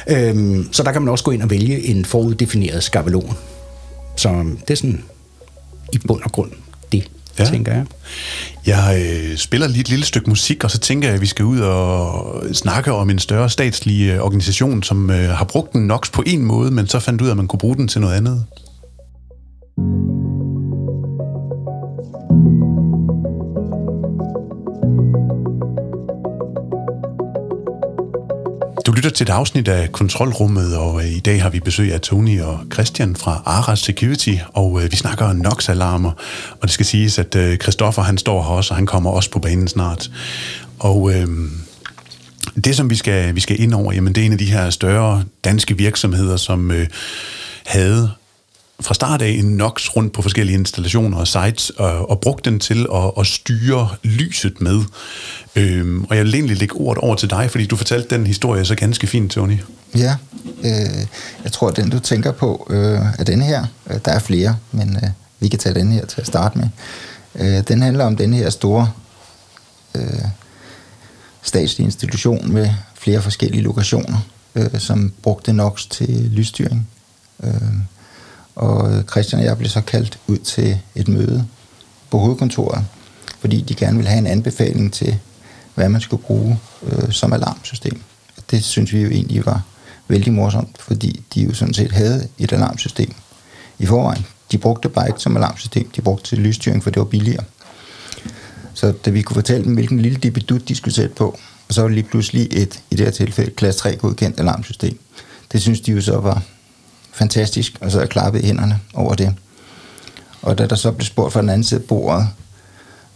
Øhm, 0.09 0.69
så 0.73 0.83
der 0.83 0.93
kan 0.93 1.03
man 1.03 1.09
også 1.09 1.25
gå 1.25 1.31
ind 1.31 1.43
og 1.43 1.51
vælge 1.51 1.85
en 1.85 2.05
foruddefineret 2.05 2.83
skabelon. 2.83 3.37
Så 4.17 4.45
det 4.61 4.71
er 4.71 4.75
sådan 4.75 5.05
i 5.93 5.99
bund 5.99 6.23
og 6.23 6.33
grund 6.33 6.53
ja. 7.45 7.51
tænker 7.51 7.73
jeg. 7.73 7.85
Jeg 8.67 9.05
øh, 9.07 9.37
spiller 9.37 9.69
lige 9.69 9.81
et 9.81 9.89
lille 9.89 10.05
stykke 10.05 10.31
musik, 10.31 10.65
og 10.65 10.71
så 10.71 10.79
tænker 10.79 11.09
jeg, 11.09 11.15
at 11.15 11.21
vi 11.21 11.27
skal 11.27 11.45
ud 11.45 11.61
og 11.61 12.45
snakke 12.53 12.93
om 12.93 13.11
en 13.11 13.19
større 13.19 13.51
statslig 13.51 14.11
øh, 14.11 14.21
organisation, 14.21 14.83
som 14.83 15.11
øh, 15.11 15.29
har 15.29 15.45
brugt 15.45 15.73
den 15.73 15.87
NOx 15.87 16.13
på 16.13 16.23
en 16.27 16.45
måde, 16.45 16.71
men 16.71 16.87
så 16.87 16.99
fandt 16.99 17.21
ud 17.21 17.27
af, 17.27 17.31
at 17.31 17.37
man 17.37 17.49
kunne 17.49 17.59
bruge 17.59 17.77
den 17.77 17.89
til 17.89 18.01
noget 18.01 18.15
andet. 18.15 18.45
Du 22.41 22.68
lytter 28.99 29.11
til 29.11 29.25
et 29.25 29.31
afsnit 29.31 29.69
af 29.69 29.93
Kontrolrummet, 29.93 30.77
og 30.77 31.01
øh, 31.01 31.11
i 31.11 31.21
dag 31.21 31.43
har 31.43 31.51
vi 31.51 31.61
besøg 31.61 31.93
af 31.95 32.01
Tony 32.01 32.41
og 32.41 32.61
Christian 32.73 33.17
fra 33.17 33.43
Aras 33.47 33.79
Security, 33.79 34.35
og 34.55 34.83
øh, 34.83 34.91
vi 34.93 34.97
snakker 34.97 35.33
NOx-alarmer. 35.33 36.11
Og 36.51 36.63
det 36.63 36.71
skal 36.71 36.87
siges, 36.87 37.19
at 37.19 37.35
øh, 37.35 37.57
Christoffer 37.57 38.03
han 38.03 38.19
står 38.19 38.43
her 38.43 38.51
også, 38.51 38.71
og 38.71 38.77
han 38.77 38.87
kommer 38.87 39.11
også 39.11 39.31
på 39.31 39.39
banen 39.39 39.69
snart. 39.69 40.11
Og 40.79 41.15
øh, 41.15 41.27
det, 42.65 42.77
som 42.77 42.91
vi 42.91 42.95
skal, 42.95 43.35
vi 43.35 43.41
skal 43.41 43.61
ind 43.61 43.75
over, 43.75 43.93
jamen, 43.93 44.15
det 44.15 44.21
er 44.21 44.27
en 44.27 44.33
af 44.33 44.39
de 44.39 44.53
her 44.53 44.71
større 44.71 45.25
danske 45.45 45.77
virksomheder, 45.77 46.37
som 46.37 46.71
øh, 46.71 46.87
havde 47.67 48.11
fra 48.81 48.95
start 48.95 49.23
af 49.23 49.29
en 49.29 49.45
NOx 49.45 49.89
rundt 49.89 50.13
på 50.13 50.23
forskellige 50.23 50.59
installationer 50.59 51.19
og 51.19 51.29
sites, 51.29 51.71
og, 51.71 52.11
og 52.11 52.21
brugt 52.21 52.45
den 52.45 52.61
til 52.61 52.87
at, 52.95 53.13
at 53.19 53.27
styre 53.27 53.89
lyset 54.03 54.61
med. 54.61 54.83
Øhm, 55.57 56.05
og 56.05 56.17
jeg 56.17 56.25
vil 56.25 56.35
egentlig 56.35 56.57
lægge 56.57 56.75
ordet 56.75 57.03
over 57.03 57.17
til 57.17 57.31
dig, 57.31 57.51
fordi 57.51 57.67
du 57.67 57.77
fortalte 57.77 58.15
den 58.15 58.27
historie 58.27 58.65
så 58.65 58.75
ganske 58.75 59.07
fint, 59.07 59.33
Tony. 59.33 59.59
Ja, 59.97 60.17
øh, 60.65 61.07
jeg 61.45 61.53
tror, 61.53 61.69
at 61.69 61.77
den 61.77 61.91
du 61.91 61.99
tænker 61.99 62.33
på 62.33 62.67
øh, 62.71 63.01
er 63.19 63.25
den 63.25 63.43
her. 63.43 63.67
Øh, 63.91 63.99
der 64.05 64.13
er 64.13 64.19
flere, 64.19 64.57
men 64.73 64.97
øh, 64.97 65.11
vi 65.41 65.49
kan 65.49 65.59
tage 65.59 65.75
den 65.75 65.93
her 65.93 66.07
til 66.07 66.21
at 66.21 66.27
starte 66.27 66.59
med. 66.59 66.69
Øh, 67.35 67.63
den 67.69 67.83
handler 67.83 68.05
om 68.05 68.17
den 68.17 68.35
her 68.35 68.51
store 68.51 68.91
øh, 69.95 70.25
statslige 71.43 71.85
institution 71.85 72.53
med 72.53 72.71
flere 72.95 73.23
forskellige 73.23 73.63
lokationer, 73.63 74.19
øh, 74.55 74.79
som 74.79 75.13
brugte 75.23 75.53
NOx 75.53 75.87
til 75.89 76.09
lysstyring. 76.09 76.89
Øh, 77.43 77.53
og 78.59 78.93
øh, 78.93 79.05
Christian 79.05 79.41
og 79.41 79.47
jeg 79.47 79.59
blev 79.59 79.71
så 79.71 79.81
kaldt 79.81 80.19
ud 80.27 80.39
til 80.39 80.79
et 80.95 81.09
møde 81.09 81.47
på 82.11 82.19
hovedkontoret, 82.19 82.85
fordi 83.41 83.61
de 83.61 83.75
gerne 83.75 83.97
ville 83.97 84.09
have 84.09 84.19
en 84.19 84.27
anbefaling 84.27 84.93
til, 84.93 85.19
hvad 85.75 85.89
man 85.89 86.01
skulle 86.01 86.23
bruge 86.23 86.59
øh, 86.83 87.13
som 87.13 87.33
alarmsystem. 87.33 88.03
Det 88.51 88.65
synes 88.65 88.93
vi 88.93 89.03
jo 89.03 89.09
egentlig 89.11 89.47
var 89.47 89.63
vældig 90.09 90.33
morsomt, 90.33 90.77
fordi 90.81 91.25
de 91.35 91.43
jo 91.43 91.55
sådan 91.55 91.75
set 91.75 91.93
havde 91.93 92.29
et 92.39 92.53
alarmsystem 92.53 93.15
i 93.79 93.87
forvejen. 93.87 94.27
De 94.53 94.59
brugte 94.59 94.89
bare 94.89 95.09
ikke 95.09 95.21
som 95.21 95.37
alarmsystem, 95.37 95.91
de 95.97 96.03
brugte 96.03 96.25
til 96.25 96.39
lysstyring, 96.39 96.83
for 96.83 96.91
det 96.91 97.01
var 97.01 97.07
billigere. 97.07 97.45
Så 98.75 98.93
da 99.05 99.11
vi 99.11 99.23
kunne 99.23 99.35
fortælle 99.35 99.65
dem, 99.65 99.75
hvilken 99.75 100.01
lille 100.01 100.19
debidut 100.19 100.69
de 100.69 100.75
skulle 100.75 100.95
sætte 100.95 101.15
på, 101.15 101.39
og 101.69 101.75
så 101.75 101.81
var 101.81 101.89
det 101.89 101.95
lige 101.95 102.09
pludselig 102.11 102.49
et, 102.53 102.83
i 102.91 102.97
det 102.97 103.07
her 103.07 103.13
tilfælde, 103.13 103.51
klasse 103.51 103.81
3 103.81 103.97
godkendt 103.97 104.41
alarmsystem. 104.41 104.99
Det 105.53 105.63
synes 105.63 105.81
de 105.81 105.93
jo 105.93 106.01
så 106.01 106.19
var 106.19 106.43
fantastisk, 107.19 107.79
og 107.81 107.91
så 107.91 108.01
jeg 108.01 108.09
i 108.43 108.47
hænderne 108.47 108.81
over 108.95 109.15
det. 109.15 109.35
Og 110.43 110.59
da 110.59 110.67
der 110.67 110.77
så 110.77 110.93
blev 110.93 111.05
spurgt 111.05 111.33
fra 111.33 111.41
den 111.41 111.49
anden 111.49 111.65
side 111.65 111.81
af 111.81 111.87
bordet, 111.87 112.29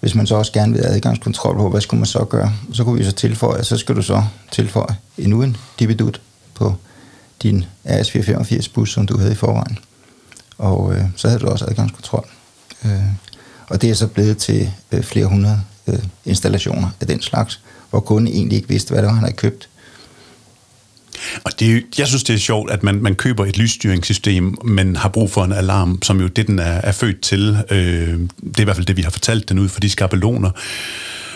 hvis 0.01 0.15
man 0.15 0.27
så 0.27 0.35
også 0.35 0.53
gerne 0.53 0.73
vil 0.73 0.83
have 0.83 0.95
adgangskontrol 0.95 1.57
på, 1.57 1.71
hvad 1.71 1.81
skulle 1.81 1.99
man 1.99 2.07
så 2.07 2.25
gøre? 2.25 2.53
Så 2.73 2.85
kunne 2.85 2.99
vi 2.99 3.05
så 3.05 3.13
tilføje, 3.13 3.65
så 3.65 3.77
skal 3.77 3.97
du 3.97 4.03
så 4.03 4.25
tilføje 4.53 4.97
endnu 5.19 5.43
en 5.43 5.57
dibidut 5.79 6.21
på 6.55 6.75
din 7.43 7.65
RS485 7.87 8.73
bus, 8.75 8.93
som 8.93 9.07
du 9.07 9.19
havde 9.19 9.33
i 9.33 9.35
forvejen. 9.35 9.79
Og 10.59 10.95
øh, 10.95 11.05
så 11.17 11.29
havde 11.29 11.41
du 11.41 11.47
også 11.47 11.65
adgangskontrol. 11.69 12.27
Øh, 12.85 13.03
og 13.69 13.83
det 13.83 13.91
er 13.91 13.95
så 13.95 14.07
blevet 14.07 14.39
til 14.39 14.71
øh, 14.93 15.03
flere 15.03 15.27
hundrede 15.27 15.61
øh, 15.87 15.99
installationer 16.25 16.91
af 17.01 17.07
den 17.07 17.23
slags, 17.23 17.61
hvor 17.91 18.01
kunden 18.01 18.35
egentlig 18.35 18.57
ikke 18.57 18.69
vidste, 18.69 18.91
hvad 18.91 19.03
det 19.03 19.07
var, 19.07 19.15
han 19.15 19.25
havde 19.25 19.37
købt. 19.37 19.69
Og 21.45 21.61
det, 21.61 21.85
jeg 21.99 22.09
synes, 22.09 22.25
det 22.25 22.35
er 22.35 22.39
sjovt, 22.39 22.71
at 22.71 22.83
man, 22.83 23.03
man 23.03 23.15
køber 23.15 23.47
et 23.47 23.59
lysstyringssystem, 23.59 24.55
men 24.65 24.97
har 24.97 25.09
brug 25.09 25.31
for 25.31 25.45
en 25.45 25.53
alarm, 25.53 26.03
som 26.03 26.21
jo 26.21 26.27
det, 26.27 26.47
den 26.47 26.59
er, 26.59 26.65
er 26.65 26.93
født 26.93 27.21
til. 27.21 27.57
Øh, 27.71 27.79
det 27.79 28.57
er 28.57 28.61
i 28.61 28.65
hvert 28.65 28.77
fald 28.77 28.87
det, 28.87 28.97
vi 28.97 29.03
har 29.03 29.11
fortalt 29.11 29.49
den 29.49 29.59
ud 29.59 29.69
for 29.69 29.81
de 29.81 29.91
skabeloner. 29.91 30.51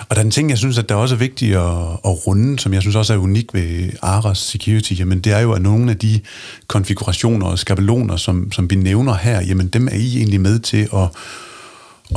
Og 0.09 0.16
der 0.16 0.22
er 0.22 0.25
en 0.25 0.31
ting, 0.31 0.51
jeg 0.51 0.59
synes, 0.59 0.79
at 0.79 0.88
det 0.88 0.96
også 0.96 1.14
er 1.14 1.18
vigtigt 1.18 1.57
at, 1.57 1.62
at 2.05 2.27
runde, 2.27 2.59
som 2.59 2.75
jeg 2.75 2.83
synes 2.83 2.96
også 2.96 3.14
er 3.14 3.18
unik 3.18 3.55
ved 3.55 3.90
Aras 4.03 4.38
Security, 4.38 4.92
jamen 4.99 5.20
det 5.20 5.33
er 5.33 5.40
jo, 5.40 5.53
at 5.53 5.62
nogle 5.62 5.90
af 5.90 5.99
de 5.99 6.20
konfigurationer 6.66 7.46
og 7.46 7.59
skabeloner, 7.59 8.16
som, 8.16 8.53
som 8.53 8.70
vi 8.70 8.75
nævner 8.75 9.14
her, 9.14 9.40
jamen 9.40 9.68
dem 9.68 9.88
er 9.88 9.96
I 9.96 10.16
egentlig 10.16 10.40
med 10.40 10.59
til 10.59 10.88
at, 10.94 11.09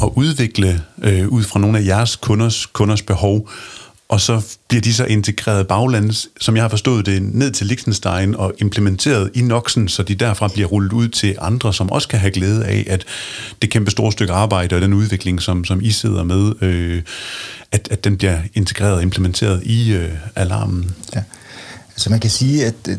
at 0.04 0.10
udvikle 0.16 0.84
øh, 1.02 1.28
ud 1.28 1.44
fra 1.44 1.60
nogle 1.60 1.80
af 1.80 1.86
jeres 1.86 2.16
kunders, 2.16 2.66
kunders 2.66 3.02
behov 3.02 3.50
og 4.10 4.22
så 4.22 4.42
bliver 4.68 4.82
de 4.82 4.94
så 4.94 5.06
integreret 5.06 5.68
baglands, 5.68 6.28
som 6.40 6.56
jeg 6.56 6.64
har 6.64 6.70
forstået 6.70 7.06
det, 7.06 7.22
ned 7.24 7.52
til 7.52 7.68
Liechtenstein 7.68 8.36
og 8.36 8.54
implementeret 8.58 9.32
i 9.34 9.42
Noxen, 9.42 9.88
så 9.88 10.04
de 10.04 10.16
derfra 10.16 10.48
bliver 10.48 10.68
rullet 10.68 10.94
ud 10.94 11.08
til 11.10 11.36
andre, 11.42 11.74
som 11.74 11.92
også 11.92 12.08
kan 12.08 12.20
have 12.20 12.32
glæde 12.32 12.66
af, 12.66 12.86
at 12.90 13.06
det 13.62 13.70
kæmpe 13.70 13.92
store 13.92 14.12
stykke 14.12 14.34
arbejde 14.34 14.76
og 14.76 14.82
den 14.82 14.94
udvikling, 14.94 15.42
som, 15.42 15.66
som 15.66 15.82
I 15.82 15.92
sidder 15.92 16.24
med, 16.24 16.54
øh, 16.62 17.02
at, 17.72 17.88
at 17.92 18.04
den 18.04 18.18
bliver 18.18 18.38
integreret 18.54 18.94
og 18.94 19.02
implementeret 19.02 19.64
i 19.64 19.94
øh, 19.94 20.12
alarmen. 20.36 20.96
Ja. 21.16 21.24
Altså 21.90 22.10
man 22.10 22.20
kan 22.20 22.30
sige, 22.30 22.66
at 22.66 22.76
øh, 22.90 22.98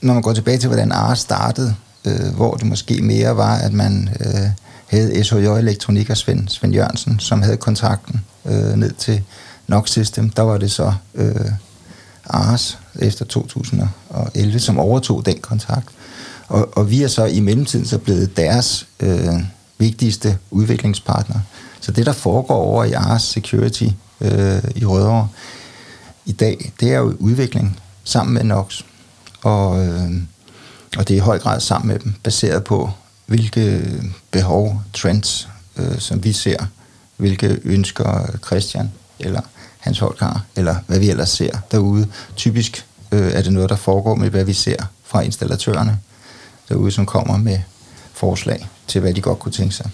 når 0.00 0.14
man 0.14 0.22
går 0.22 0.32
tilbage 0.32 0.58
til, 0.58 0.68
hvordan 0.68 0.92
AR 0.92 1.14
startede, 1.14 1.74
øh, 2.04 2.34
hvor 2.36 2.54
det 2.54 2.66
måske 2.66 3.02
mere 3.02 3.36
var, 3.36 3.56
at 3.56 3.72
man 3.72 4.08
øh, 4.20 4.48
havde 4.86 5.24
SHJ 5.24 5.46
Elektronik 5.46 6.10
og 6.10 6.16
Svend, 6.16 6.48
Svend 6.48 6.74
Jørgensen, 6.74 7.18
som 7.18 7.42
havde 7.42 7.56
kontakten 7.56 8.20
øh, 8.46 8.76
ned 8.76 8.92
til 8.92 9.22
NOx 9.66 9.90
System, 9.90 10.30
der 10.30 10.42
var 10.42 10.58
det 10.58 10.70
så 10.70 10.92
øh, 11.14 11.50
Ars 12.24 12.78
efter 12.98 13.24
2011, 13.24 14.58
som 14.58 14.78
overtog 14.78 15.26
den 15.26 15.38
kontrakt. 15.40 15.88
Og, 16.48 16.76
og 16.76 16.90
vi 16.90 17.02
er 17.02 17.08
så 17.08 17.24
i 17.24 17.40
mellemtiden 17.40 17.86
så 17.86 17.98
blevet 17.98 18.36
deres 18.36 18.86
øh, 19.00 19.34
vigtigste 19.78 20.38
udviklingspartner. 20.50 21.40
Så 21.80 21.92
det, 21.92 22.06
der 22.06 22.12
foregår 22.12 22.56
over 22.56 22.84
i 22.84 22.92
Ars 22.92 23.22
Security 23.22 23.86
øh, 24.20 24.62
i 24.76 24.84
Rødovre 24.84 25.28
i 26.24 26.32
dag, 26.32 26.72
det 26.80 26.92
er 26.92 26.98
jo 26.98 27.16
udvikling 27.18 27.80
sammen 28.04 28.34
med 28.34 28.44
Nox. 28.44 28.82
Og, 29.42 29.86
øh, 29.86 30.10
og 30.96 31.08
det 31.08 31.14
er 31.14 31.18
i 31.18 31.20
høj 31.20 31.38
grad 31.38 31.60
sammen 31.60 31.88
med 31.88 31.98
dem, 31.98 32.14
baseret 32.22 32.64
på, 32.64 32.90
hvilke 33.26 33.82
behov, 34.30 34.82
trends, 34.92 35.48
øh, 35.76 35.98
som 35.98 36.24
vi 36.24 36.32
ser, 36.32 36.66
hvilke 37.16 37.60
ønsker 37.64 38.26
Christian 38.46 38.92
eller 39.20 39.40
hans 39.78 39.98
folk 39.98 40.20
har, 40.20 40.44
eller 40.56 40.76
hvad 40.86 40.98
vi 40.98 41.10
ellers 41.10 41.30
ser 41.30 41.58
derude. 41.70 42.06
Typisk 42.36 42.86
øh, 43.12 43.32
er 43.32 43.42
det 43.42 43.52
noget, 43.52 43.70
der 43.70 43.76
foregår 43.76 44.14
med, 44.14 44.30
hvad 44.30 44.44
vi 44.44 44.52
ser 44.52 44.76
fra 45.04 45.20
installatørerne 45.20 45.98
derude, 46.68 46.90
som 46.90 47.06
kommer 47.06 47.36
med 47.36 47.58
forslag 48.14 48.68
til, 48.86 49.00
hvad 49.00 49.14
de 49.14 49.20
godt 49.20 49.38
kunne 49.38 49.52
tænke 49.52 49.74
sig. 49.74 49.90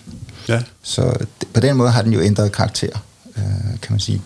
Ja. 0.48 0.62
Så 0.82 1.26
på 1.54 1.60
den 1.60 1.76
måde 1.76 1.90
har 1.90 2.02
den 2.02 2.12
jo 2.12 2.20
ændret 2.20 2.52
karakter, 2.52 2.98
øh, 3.36 3.80
kan 3.82 3.92
man 3.92 4.00
sige. 4.00 4.22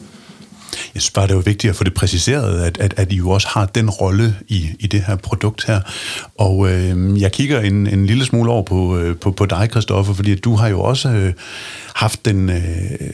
Jeg 0.95 1.03
synes 1.03 1.11
bare, 1.11 1.27
det 1.27 1.33
er 1.33 1.37
jo 1.37 1.43
vigtigt 1.45 1.71
at 1.71 1.77
få 1.77 1.85
det 1.85 1.95
præciseret, 1.95 2.63
at, 2.63 2.79
at, 2.79 2.95
at 2.97 3.13
I 3.13 3.17
jo 3.17 3.31
også 3.31 3.49
har 3.49 3.67
den 3.67 3.91
rolle 3.91 4.37
i, 4.49 4.71
i 4.79 4.87
det 4.87 5.03
her 5.03 5.17
produkt 5.17 5.67
her. 5.67 5.81
Og 6.39 6.71
øh, 6.71 7.21
jeg 7.21 7.33
kigger 7.33 7.61
en, 7.61 7.87
en 7.87 8.07
lille 8.07 8.25
smule 8.25 8.51
over 8.51 8.63
på, 8.63 8.99
øh, 8.99 9.17
på, 9.17 9.31
på 9.31 9.47
dig, 9.47 9.69
Christoffer, 9.71 10.15
fordi 10.15 10.35
du 10.35 10.57
har 10.57 10.69
jo 10.69 10.81
også 10.81 11.09
øh, 11.09 11.33
haft 11.95 12.25
den... 12.25 12.51
Øh, 12.51 13.11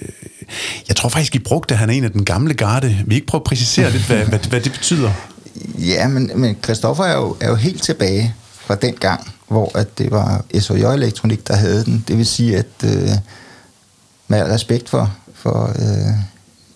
jeg 0.89 0.97
tror 0.97 1.09
faktisk, 1.09 1.35
I 1.35 1.39
brugte, 1.39 1.75
at 1.75 1.79
han 1.79 1.91
er 1.91 1.95
en 1.95 2.05
af 2.05 2.11
den 2.11 2.25
gamle 2.25 2.55
garde. 2.55 2.97
Vi 3.07 3.15
ikke 3.15 3.27
prøve 3.27 3.41
at 3.41 3.45
præcisere 3.45 3.91
lidt, 3.91 4.07
hvad, 4.07 4.25
hvad, 4.25 4.39
hvad 4.39 4.61
det 4.61 4.73
betyder? 4.73 5.13
Ja, 5.79 6.09
men, 6.09 6.31
men 6.35 6.57
Christoffer 6.65 7.05
er 7.05 7.17
jo, 7.17 7.37
er 7.41 7.49
jo 7.49 7.55
helt 7.55 7.83
tilbage 7.83 8.35
fra 8.61 8.75
den 8.75 8.95
gang, 8.95 9.33
hvor 9.49 9.79
at 9.79 9.99
det 9.99 10.11
var 10.11 10.45
SHJ 10.59 10.83
Elektronik, 10.83 11.49
der 11.49 11.55
havde 11.55 11.85
den. 11.85 12.05
Det 12.09 12.19
vil 12.19 12.27
sige, 12.27 12.57
at 12.57 12.67
øh, 12.85 13.09
med 14.29 14.43
respekt 14.43 14.89
for, 14.89 15.17
for 15.35 15.73
øh, 15.79 16.15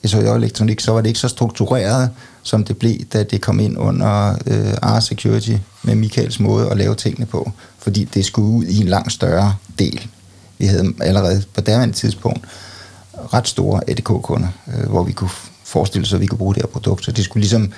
SHJ 0.06 0.28
Elektronik, 0.36 0.80
så 0.80 0.92
var 0.92 1.00
det 1.00 1.08
ikke 1.08 1.20
så 1.20 1.28
struktureret, 1.28 2.10
som 2.42 2.64
det 2.64 2.76
blev, 2.76 2.98
da 3.12 3.22
det 3.22 3.40
kom 3.40 3.60
ind 3.60 3.78
under 3.78 4.36
øh, 4.46 4.72
R 4.82 5.00
Security 5.00 5.56
med 5.82 5.94
Michaels 5.94 6.40
måde 6.40 6.70
at 6.70 6.76
lave 6.76 6.94
tingene 6.94 7.26
på. 7.26 7.52
Fordi 7.78 8.04
det 8.04 8.24
skulle 8.24 8.48
ud 8.48 8.64
i 8.64 8.80
en 8.80 8.88
langt 8.88 9.12
større 9.12 9.54
del. 9.78 10.08
Vi 10.58 10.66
havde 10.66 10.92
allerede 11.00 11.42
på 11.54 11.60
daværende 11.60 11.94
tidspunkt 11.94 12.44
ret 13.34 13.48
store 13.48 13.90
ADK-kunder, 13.90 14.48
øh, 14.68 14.90
hvor 14.90 15.02
vi 15.02 15.12
kunne 15.12 15.30
forestille 15.64 16.04
os, 16.04 16.12
at 16.12 16.20
vi 16.20 16.26
kunne 16.26 16.38
bruge 16.38 16.54
det 16.54 16.62
her 16.62 16.68
produkt. 16.68 17.04
Så 17.04 17.12
det 17.12 17.24
skulle 17.24 17.40
ligesom 17.40 17.72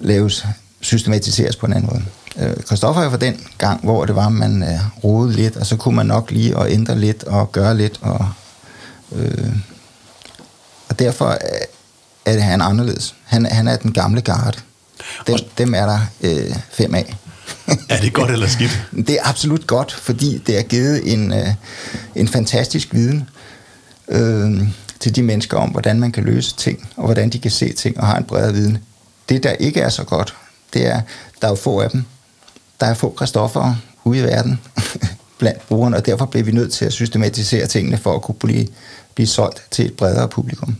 laves, 0.00 0.46
systematiseres 0.80 1.56
på 1.56 1.66
en 1.66 1.72
anden 1.72 1.90
måde. 1.92 2.04
Øh, 2.48 2.56
Christoffer 2.66 3.02
er 3.02 3.10
fra 3.10 3.16
den 3.16 3.46
gang, 3.58 3.84
hvor 3.84 4.04
det 4.04 4.14
var, 4.14 4.26
at 4.26 4.32
man 4.32 4.62
øh, 4.62 5.04
rodede 5.04 5.36
lidt, 5.36 5.56
og 5.56 5.66
så 5.66 5.76
kunne 5.76 5.96
man 5.96 6.06
nok 6.06 6.30
lige 6.30 6.56
og 6.56 6.72
ændre 6.72 6.98
lidt 6.98 7.24
og 7.24 7.52
gøre 7.52 7.76
lidt. 7.76 7.98
Og, 8.02 8.28
øh, 9.12 9.52
og 10.88 10.98
derfor 10.98 11.38
er 12.24 12.32
det 12.32 12.42
han 12.42 12.60
anderledes. 12.60 13.14
Han, 13.24 13.46
han 13.46 13.68
er 13.68 13.76
den 13.76 13.92
gamle 13.92 14.20
garde. 14.20 14.58
Dem, 15.26 15.38
dem 15.58 15.74
er 15.74 15.86
der 15.86 16.00
øh, 16.20 16.56
fem 16.70 16.94
af. 16.94 17.16
er 17.88 18.00
det 18.00 18.12
godt 18.12 18.30
eller 18.30 18.48
skidt? 18.48 18.82
Det 19.06 19.10
er 19.10 19.28
absolut 19.28 19.66
godt, 19.66 19.92
fordi 19.92 20.38
det 20.38 20.54
har 20.54 20.62
givet 20.62 21.12
en, 21.12 21.32
øh, 21.32 21.48
en 22.14 22.28
fantastisk 22.28 22.88
viden 22.92 23.28
øh, 24.08 24.68
til 25.00 25.16
de 25.16 25.22
mennesker 25.22 25.56
om, 25.56 25.70
hvordan 25.70 26.00
man 26.00 26.12
kan 26.12 26.24
løse 26.24 26.56
ting, 26.56 26.88
og 26.96 27.04
hvordan 27.04 27.30
de 27.30 27.38
kan 27.38 27.50
se 27.50 27.72
ting 27.72 28.00
og 28.00 28.06
har 28.06 28.18
en 28.18 28.24
bredere 28.24 28.52
viden. 28.52 28.78
Det, 29.28 29.42
der 29.42 29.52
ikke 29.52 29.80
er 29.80 29.88
så 29.88 30.04
godt, 30.04 30.34
det 30.74 30.86
er, 30.86 31.00
der 31.40 31.46
er 31.46 31.52
jo 31.52 31.56
få 31.56 31.80
af 31.80 31.90
dem. 31.90 32.04
Der 32.80 32.86
er 32.86 32.94
få 32.94 33.10
kristoffer 33.10 33.74
ude 34.04 34.18
i 34.18 34.22
verden 34.22 34.60
blandt 35.38 35.68
brugerne, 35.68 35.96
og 35.96 36.06
derfor 36.06 36.26
bliver 36.26 36.44
vi 36.44 36.52
nødt 36.52 36.72
til 36.72 36.84
at 36.84 36.92
systematisere 36.92 37.66
tingene 37.66 37.98
for 37.98 38.14
at 38.14 38.22
kunne 38.22 38.34
blive, 38.34 38.66
blive 39.14 39.26
solgt 39.26 39.62
til 39.70 39.86
et 39.86 39.96
bredere 39.96 40.28
publikum 40.28 40.76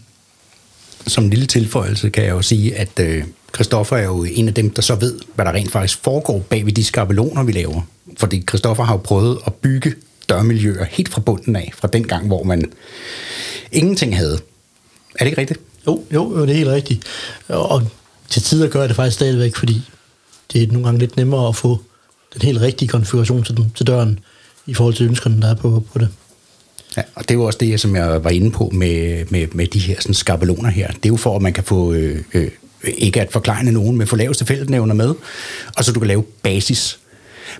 som 1.08 1.24
en 1.24 1.30
lille 1.30 1.46
tilføjelse 1.46 2.10
kan 2.10 2.24
jeg 2.24 2.30
jo 2.30 2.42
sige, 2.42 2.76
at 2.76 3.00
øh, 3.00 3.24
Christoffer 3.54 3.96
er 3.96 4.04
jo 4.04 4.24
en 4.24 4.48
af 4.48 4.54
dem, 4.54 4.70
der 4.70 4.82
så 4.82 4.94
ved, 4.94 5.18
hvad 5.34 5.44
der 5.44 5.52
rent 5.52 5.72
faktisk 5.72 5.98
foregår 6.02 6.38
bag 6.38 6.66
ved 6.66 6.72
de 6.72 6.84
skabeloner, 6.84 7.42
vi 7.42 7.52
laver. 7.52 7.80
Fordi 8.16 8.44
Christoffer 8.48 8.84
har 8.84 8.94
jo 8.94 8.98
prøvet 8.98 9.38
at 9.46 9.54
bygge 9.54 9.94
dørmiljøer 10.28 10.84
helt 10.84 11.08
fra 11.08 11.20
bunden 11.20 11.56
af, 11.56 11.72
fra 11.76 11.88
den 11.88 12.06
gang, 12.06 12.26
hvor 12.26 12.42
man 12.42 12.72
ingenting 13.72 14.16
havde. 14.16 14.40
Er 15.14 15.24
det 15.24 15.26
ikke 15.26 15.40
rigtigt? 15.40 15.60
Jo, 15.86 16.04
jo, 16.14 16.42
det 16.42 16.50
er 16.50 16.56
helt 16.56 16.68
rigtigt. 16.68 17.04
Og 17.48 17.82
til 18.28 18.42
tider 18.42 18.68
gør 18.68 18.80
jeg 18.80 18.88
det 18.88 18.96
faktisk 18.96 19.14
stadigvæk, 19.14 19.56
fordi 19.56 19.82
det 20.52 20.62
er 20.62 20.66
nogle 20.66 20.84
gange 20.84 21.00
lidt 21.00 21.16
nemmere 21.16 21.48
at 21.48 21.56
få 21.56 21.80
den 22.34 22.42
helt 22.42 22.60
rigtige 22.60 22.88
konfiguration 22.88 23.44
til, 23.44 23.56
den, 23.56 23.72
til 23.76 23.86
døren, 23.86 24.18
i 24.66 24.74
forhold 24.74 24.94
til 24.94 25.06
ønskerne, 25.06 25.42
der 25.42 25.50
er 25.50 25.54
på, 25.54 25.84
på 25.92 25.98
det. 25.98 26.08
Ja, 26.96 27.02
og 27.14 27.22
det 27.22 27.30
er 27.30 27.34
jo 27.34 27.44
også 27.44 27.58
det, 27.58 27.80
som 27.80 27.96
jeg 27.96 28.24
var 28.24 28.30
inde 28.30 28.50
på 28.50 28.70
med, 28.74 29.24
med, 29.30 29.46
med 29.52 29.66
de 29.66 29.78
her 29.78 29.96
sådan, 30.00 30.14
skabeloner 30.14 30.70
her. 30.70 30.88
Det 30.88 31.04
er 31.04 31.08
jo 31.08 31.16
for, 31.16 31.36
at 31.36 31.42
man 31.42 31.52
kan 31.52 31.64
få, 31.64 31.92
øh, 31.92 32.22
øh, 32.34 32.50
ikke 32.84 33.20
at 33.20 33.32
forklare 33.32 33.64
nogen, 33.64 33.96
men 33.96 34.06
få 34.06 34.16
laveste 34.16 34.46
fællesnævner 34.46 34.94
med, 34.94 35.14
og 35.76 35.84
så 35.84 35.92
du 35.92 36.00
kan 36.00 36.08
lave 36.08 36.22
basis. 36.22 36.98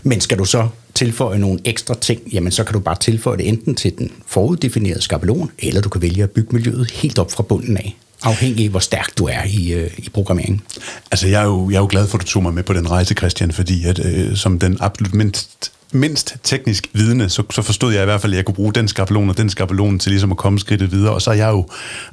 Men 0.03 0.21
skal 0.21 0.39
du 0.39 0.45
så 0.45 0.69
tilføje 0.99 1.39
nogle 1.39 1.61
ekstra 1.65 1.95
ting, 1.95 2.21
jamen 2.33 2.53
så 2.53 2.65
kan 2.65 2.73
du 2.73 2.81
bare 2.81 2.97
tilføje 3.01 3.37
det 3.37 3.49
enten 3.49 3.75
til 3.75 3.99
den 3.99 4.11
foruddefinerede 4.27 5.03
skabelon, 5.03 5.51
eller 5.59 5.81
du 5.81 5.89
kan 5.89 6.03
vælge 6.03 6.23
at 6.23 6.31
bygge 6.31 6.49
miljøet 6.53 6.91
helt 6.91 7.19
op 7.19 7.33
fra 7.33 7.43
bunden 7.43 7.77
af 7.77 7.97
afhængig 8.23 8.65
af, 8.65 8.71
hvor 8.71 8.81
stærk 8.81 9.19
du 9.19 9.25
er 9.25 9.43
i, 9.47 9.73
øh, 9.73 9.91
i 9.99 10.09
programmeringen. 10.09 10.61
Altså, 11.11 11.29
jeg 11.29 11.41
er, 11.43 11.47
jo, 11.47 11.71
jeg 11.71 11.77
er 11.77 11.81
jo 11.81 11.89
glad 11.91 12.07
for, 12.07 12.19
at 12.19 12.25
du 12.25 12.27
tog 12.27 12.43
mig 12.43 12.55
med 12.55 12.63
på 12.63 12.73
den 12.73 12.91
rejse, 12.91 13.15
Christian, 13.15 13.53
fordi 13.53 13.85
at, 13.85 14.07
øh, 14.07 14.37
som 14.37 14.59
den 14.59 14.77
absolut 14.81 15.15
mindst 15.15 15.73
mindst 15.93 16.37
teknisk 16.43 16.89
vidne, 16.93 17.29
så, 17.29 17.43
så 17.51 17.63
forstod 17.63 17.93
jeg 17.93 18.03
i 18.03 18.05
hvert 18.05 18.21
fald, 18.21 18.33
at 18.33 18.37
jeg 18.37 18.45
kunne 18.45 18.55
bruge 18.55 18.73
den 18.73 18.89
skabelon 18.89 19.29
og 19.29 19.37
den 19.39 19.51
skabelon 19.51 19.99
til 19.99 20.11
ligesom 20.11 20.31
at 20.31 20.37
komme 20.37 20.59
skridtet 20.59 20.93
videre. 20.93 21.15
Og 21.15 21.23
så 21.23 21.31
er 21.31 21.35
jeg 21.35 21.49
jo 21.49 21.69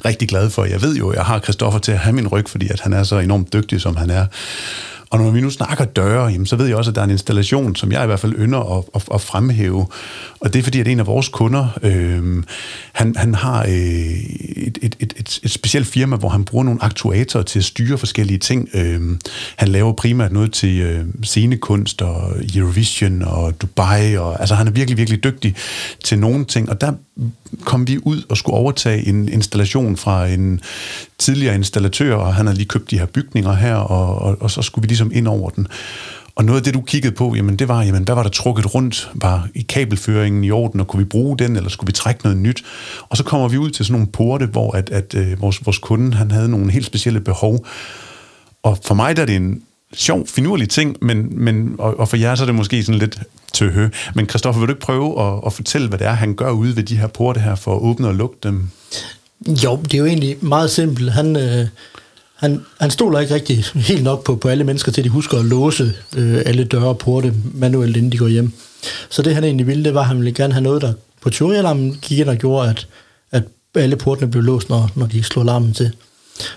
rigtig 0.05 0.27
glad 0.27 0.49
for, 0.49 0.65
jeg 0.65 0.81
ved 0.81 0.95
jo, 0.95 1.09
at 1.09 1.15
jeg 1.15 1.25
har 1.25 1.39
Christoffer 1.39 1.79
til 1.79 1.91
at 1.91 1.99
have 1.99 2.13
min 2.13 2.27
ryg, 2.27 2.49
fordi 2.49 2.69
at 2.69 2.81
han 2.81 2.93
er 2.93 3.03
så 3.03 3.19
enormt 3.19 3.53
dygtig, 3.53 3.81
som 3.81 3.95
han 3.95 4.09
er. 4.09 4.25
Og 5.15 5.21
når 5.21 5.31
vi 5.31 5.41
nu 5.41 5.49
snakker 5.49 5.85
døre, 5.85 6.25
jamen, 6.25 6.45
så 6.45 6.55
ved 6.55 6.65
jeg 6.65 6.75
også, 6.75 6.91
at 6.91 6.95
der 6.95 7.01
er 7.01 7.05
en 7.05 7.11
installation, 7.11 7.75
som 7.75 7.91
jeg 7.91 8.03
i 8.03 8.05
hvert 8.05 8.19
fald 8.19 8.33
ynder 8.39 8.77
at, 8.77 8.83
at, 8.95 9.03
at 9.13 9.21
fremhæve. 9.21 9.87
Og 10.39 10.53
det 10.53 10.59
er 10.59 10.63
fordi, 10.63 10.79
at 10.79 10.87
en 10.87 10.99
af 10.99 11.07
vores 11.07 11.27
kunder, 11.27 11.67
øh, 11.83 12.43
han, 12.93 13.15
han 13.17 13.35
har 13.35 13.63
øh, 13.63 13.71
et, 13.71 14.77
et, 14.81 14.95
et, 14.99 15.13
et, 15.17 15.39
et 15.43 15.51
specielt 15.51 15.87
firma, 15.87 16.15
hvor 16.15 16.29
han 16.29 16.43
bruger 16.43 16.63
nogle 16.63 16.83
aktuatorer 16.83 17.43
til 17.43 17.59
at 17.59 17.65
styre 17.65 17.97
forskellige 17.97 18.37
ting. 18.37 18.69
Øh, 18.73 19.01
han 19.55 19.67
laver 19.67 19.93
primært 19.93 20.31
noget 20.31 20.53
til 20.53 20.79
øh, 20.79 21.05
scenekunst 21.23 22.01
og 22.01 22.33
Eurovision 22.55 23.21
og 23.21 23.61
Dubai. 23.61 24.17
Og, 24.17 24.39
altså 24.39 24.55
han 24.55 24.67
er 24.67 24.71
virkelig, 24.71 24.97
virkelig 24.97 25.23
dygtig 25.23 25.55
til 26.03 26.19
nogle 26.19 26.45
ting. 26.45 26.69
Og 26.69 26.81
der 26.81 26.93
kom 27.63 27.87
vi 27.87 27.99
ud 28.03 28.23
og 28.29 28.37
skulle 28.37 28.57
overtage 28.57 29.07
en 29.07 29.29
installation 29.29 29.97
fra 29.97 30.27
en 30.27 30.61
tidligere 31.17 31.55
installatør, 31.55 32.15
og 32.15 32.35
han 32.35 32.45
havde 32.45 32.57
lige 32.57 32.67
købt 32.67 32.91
de 32.91 32.99
her 32.99 33.05
bygninger 33.05 33.53
her, 33.53 33.75
og, 33.75 34.21
og, 34.21 34.37
og 34.41 34.51
så 34.51 34.61
skulle 34.61 34.83
vi 34.83 34.87
ligesom 34.87 35.11
ind 35.13 35.27
over 35.27 35.49
den. 35.49 35.67
Og 36.35 36.45
noget 36.45 36.59
af 36.59 36.63
det, 36.63 36.73
du 36.73 36.81
kiggede 36.81 37.15
på, 37.15 37.33
jamen 37.35 37.55
det 37.55 37.67
var, 37.67 37.83
jamen 37.83 38.03
hvad 38.03 38.15
var 38.15 38.23
der 38.23 38.29
trukket 38.29 38.75
rundt? 38.75 39.11
Var 39.13 39.47
i 39.55 39.61
kabelføringen 39.61 40.43
i 40.43 40.51
orden, 40.51 40.79
og 40.79 40.87
kunne 40.87 41.03
vi 41.03 41.09
bruge 41.09 41.37
den, 41.37 41.55
eller 41.55 41.69
skulle 41.69 41.87
vi 41.87 41.91
trække 41.91 42.23
noget 42.23 42.37
nyt? 42.37 42.63
Og 43.09 43.17
så 43.17 43.23
kommer 43.23 43.47
vi 43.47 43.57
ud 43.57 43.69
til 43.69 43.85
sådan 43.85 43.93
nogle 43.93 44.11
porte, 44.11 44.45
hvor 44.45 44.71
at, 44.71 44.89
at, 44.89 45.15
øh, 45.15 45.41
vores, 45.41 45.65
vores 45.65 45.77
kunde, 45.77 46.13
han 46.13 46.31
havde 46.31 46.49
nogle 46.49 46.71
helt 46.71 46.85
specielle 46.85 47.21
behov. 47.21 47.65
Og 48.63 48.77
for 48.83 48.95
mig 48.95 49.15
der 49.15 49.21
er 49.21 49.25
det 49.25 49.35
en 49.35 49.61
sjov, 49.93 50.27
finurlig 50.27 50.69
ting, 50.69 50.97
men, 51.01 51.43
men, 51.43 51.75
og, 51.77 51.99
og 51.99 52.09
for 52.09 52.17
jer 52.17 52.35
så 52.35 52.43
er 52.43 52.45
det 52.45 52.55
måske 52.55 52.83
sådan 52.83 52.99
lidt 52.99 53.19
tøhø. 53.55 53.89
Men 54.15 54.29
Christoffer, 54.29 54.59
vil 54.59 54.67
du 54.67 54.73
ikke 54.73 54.85
prøve 54.85 55.21
at, 55.21 55.41
at 55.45 55.53
fortælle, 55.53 55.87
hvad 55.87 55.99
det 55.99 56.07
er, 56.07 56.13
han 56.13 56.35
gør 56.35 56.51
ude 56.51 56.75
ved 56.75 56.83
de 56.83 56.97
her 56.97 57.07
porte 57.07 57.39
her, 57.39 57.55
for 57.55 57.75
at 57.75 57.81
åbne 57.81 58.07
og 58.07 58.15
lukke 58.15 58.37
dem? 58.43 58.69
Jo, 59.47 59.79
det 59.83 59.93
er 59.93 59.97
jo 59.97 60.05
egentlig 60.05 60.37
meget 60.41 60.71
simpelt. 60.71 61.11
Han, 61.11 61.35
øh, 61.35 61.67
han, 62.35 62.61
han 62.79 62.91
stoler 62.91 63.19
ikke 63.19 63.33
rigtig 63.33 63.63
helt 63.75 64.03
nok 64.03 64.23
på, 64.23 64.35
på 64.35 64.47
alle 64.47 64.63
mennesker 64.63 64.91
til, 64.91 65.01
at 65.01 65.05
de 65.05 65.09
husker 65.09 65.37
at 65.39 65.45
låse 65.45 65.93
øh, 66.17 66.41
alle 66.45 66.63
døre 66.63 66.87
og 66.87 66.97
porte 66.97 67.33
manuelt, 67.53 67.97
inden 67.97 68.11
de 68.11 68.17
går 68.17 68.27
hjem. 68.27 68.51
Så 69.09 69.21
det 69.21 69.35
han 69.35 69.43
egentlig 69.43 69.67
ville, 69.67 69.83
det 69.83 69.93
var, 69.93 70.01
at 70.01 70.07
han 70.07 70.17
ville 70.17 70.33
gerne 70.33 70.53
have 70.53 70.63
noget, 70.63 70.81
der 70.81 70.93
på 71.21 71.29
teorialarmen 71.29 71.97
gik 72.01 72.19
ind 72.19 72.29
og 72.29 72.37
gjorde, 72.37 72.69
at, 72.69 72.87
at 73.31 73.43
alle 73.75 73.95
portene 73.95 74.31
blev 74.31 74.43
låst, 74.43 74.69
når, 74.69 74.91
når 74.95 75.05
de 75.05 75.23
slog 75.23 75.43
alarmen 75.43 75.73
til. 75.73 75.91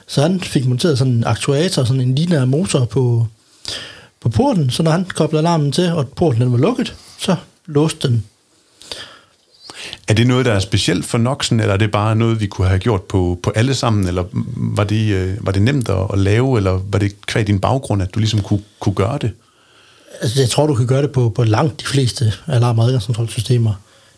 Så 0.06 0.22
han 0.22 0.40
fik 0.40 0.66
monteret 0.66 0.98
sådan 0.98 1.12
en 1.12 1.24
aktuator, 1.26 1.84
sådan 1.84 2.00
en 2.00 2.14
lineær 2.14 2.44
motor 2.44 2.84
på, 2.84 3.26
på 4.20 4.28
porten, 4.28 4.70
så 4.70 4.82
når 4.82 4.90
han 4.90 5.04
koblede 5.04 5.40
alarmen 5.40 5.72
til, 5.72 5.92
og 5.92 6.08
porten 6.08 6.40
den 6.40 6.52
var 6.52 6.58
lukket, 6.58 6.94
så 7.18 7.36
låste 7.66 8.08
den. 8.08 8.24
Er 10.08 10.14
det 10.14 10.26
noget, 10.26 10.46
der 10.46 10.52
er 10.52 10.58
specielt 10.58 11.04
for 11.04 11.18
Noxen, 11.18 11.60
eller 11.60 11.74
er 11.74 11.78
det 11.78 11.90
bare 11.90 12.16
noget, 12.16 12.40
vi 12.40 12.46
kunne 12.46 12.68
have 12.68 12.78
gjort 12.78 13.02
på, 13.02 13.38
på 13.42 13.52
alle 13.54 13.74
sammen, 13.74 14.08
eller 14.08 14.24
var 14.56 14.84
det, 14.84 15.12
øh, 15.12 15.46
var 15.46 15.52
det 15.52 15.62
nemt 15.62 15.88
at, 15.88 16.06
at 16.12 16.18
lave, 16.18 16.56
eller 16.56 16.80
var 16.90 16.98
det 16.98 17.26
kvad 17.26 17.44
din 17.44 17.60
baggrund, 17.60 18.02
at 18.02 18.14
du 18.14 18.18
ligesom 18.18 18.40
kunne, 18.40 18.62
kunne 18.80 18.94
gøre 18.94 19.18
det? 19.18 19.30
Altså, 20.20 20.40
jeg 20.40 20.50
tror, 20.50 20.66
du 20.66 20.74
kan 20.74 20.86
gøre 20.86 21.02
det 21.02 21.12
på, 21.12 21.28
på 21.28 21.44
langt 21.44 21.80
de 21.80 21.86
fleste 21.86 22.32
alarm- 22.46 22.78
og 22.78 22.84
adgangskontrolsystemer. 22.84 23.72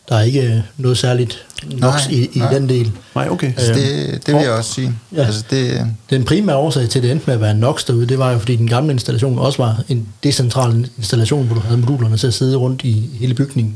Der 0.09 0.15
er 0.15 0.21
ikke 0.21 0.63
noget 0.77 0.97
særligt 0.97 1.45
NOx 1.77 2.07
i, 2.09 2.23
i 2.33 2.41
den 2.51 2.69
del. 2.69 2.91
Nej, 3.15 3.29
okay. 3.29 3.47
Altså, 3.47 3.73
det, 3.73 4.27
det 4.27 4.35
vil 4.35 4.41
jeg 4.41 4.51
også 4.51 4.73
sige. 4.73 4.93
Ja. 5.15 5.25
Altså, 5.25 5.43
det, 5.49 5.87
den 6.09 6.23
primære 6.23 6.55
årsag 6.55 6.89
til, 6.89 6.99
at 6.99 7.03
det 7.03 7.11
endte 7.11 7.25
med 7.27 7.33
at 7.33 7.41
være 7.41 7.53
NOx 7.53 7.85
derude, 7.85 8.07
det 8.07 8.19
var 8.19 8.31
jo, 8.31 8.39
fordi 8.39 8.55
den 8.55 8.67
gamle 8.67 8.91
installation 8.91 9.39
også 9.39 9.63
var 9.63 9.83
en 9.89 10.07
decentral 10.23 10.89
installation, 10.97 11.45
hvor 11.45 11.55
du 11.55 11.61
havde 11.61 11.77
modulerne 11.77 12.17
til 12.17 12.27
at 12.27 12.33
sidde 12.33 12.57
rundt 12.57 12.83
i 12.83 13.09
hele 13.19 13.33
bygningen. 13.33 13.75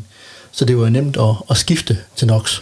Så 0.52 0.66
det 0.66 0.78
var 0.78 0.90
nemt 0.90 1.18
at, 1.18 1.36
at 1.50 1.58
skifte 1.58 1.98
til 2.16 2.28
NOx. 2.28 2.62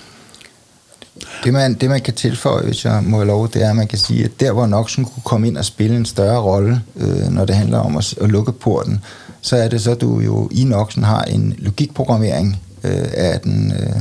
Det 1.44 1.54
man, 1.54 1.74
det 1.74 1.90
man 1.90 2.02
kan 2.02 2.14
tilføje, 2.14 2.64
hvis 2.64 2.86
jeg 2.86 3.04
må 3.04 3.18
have 3.18 3.28
lov, 3.28 3.50
det 3.54 3.64
er, 3.64 3.70
at 3.70 3.76
man 3.76 3.88
kan 3.88 3.98
sige, 3.98 4.24
at 4.24 4.40
der 4.40 4.52
hvor 4.52 4.66
Noxen 4.66 5.06
kunne 5.06 5.24
komme 5.24 5.48
ind 5.48 5.58
og 5.58 5.66
spille 5.66 5.98
en 5.98 6.06
større 6.06 6.42
rolle, 6.42 6.82
øh, 6.96 7.30
når 7.30 7.46
det 7.46 7.56
handler 7.56 7.78
om 7.80 7.98
at, 7.98 8.14
at 8.22 8.30
lukke 8.30 8.52
porten, 8.52 9.02
så 9.42 9.56
er 9.56 9.68
det 9.68 9.82
så, 9.82 9.92
at 9.92 10.02
du 10.02 10.20
jo 10.20 10.50
i 10.52 10.64
Noxen 10.64 11.04
har 11.04 11.22
en 11.22 11.56
logikprogrammering 11.58 12.62
øh, 12.84 13.08
af 13.14 13.40
den 13.40 13.72
øh, 13.72 13.96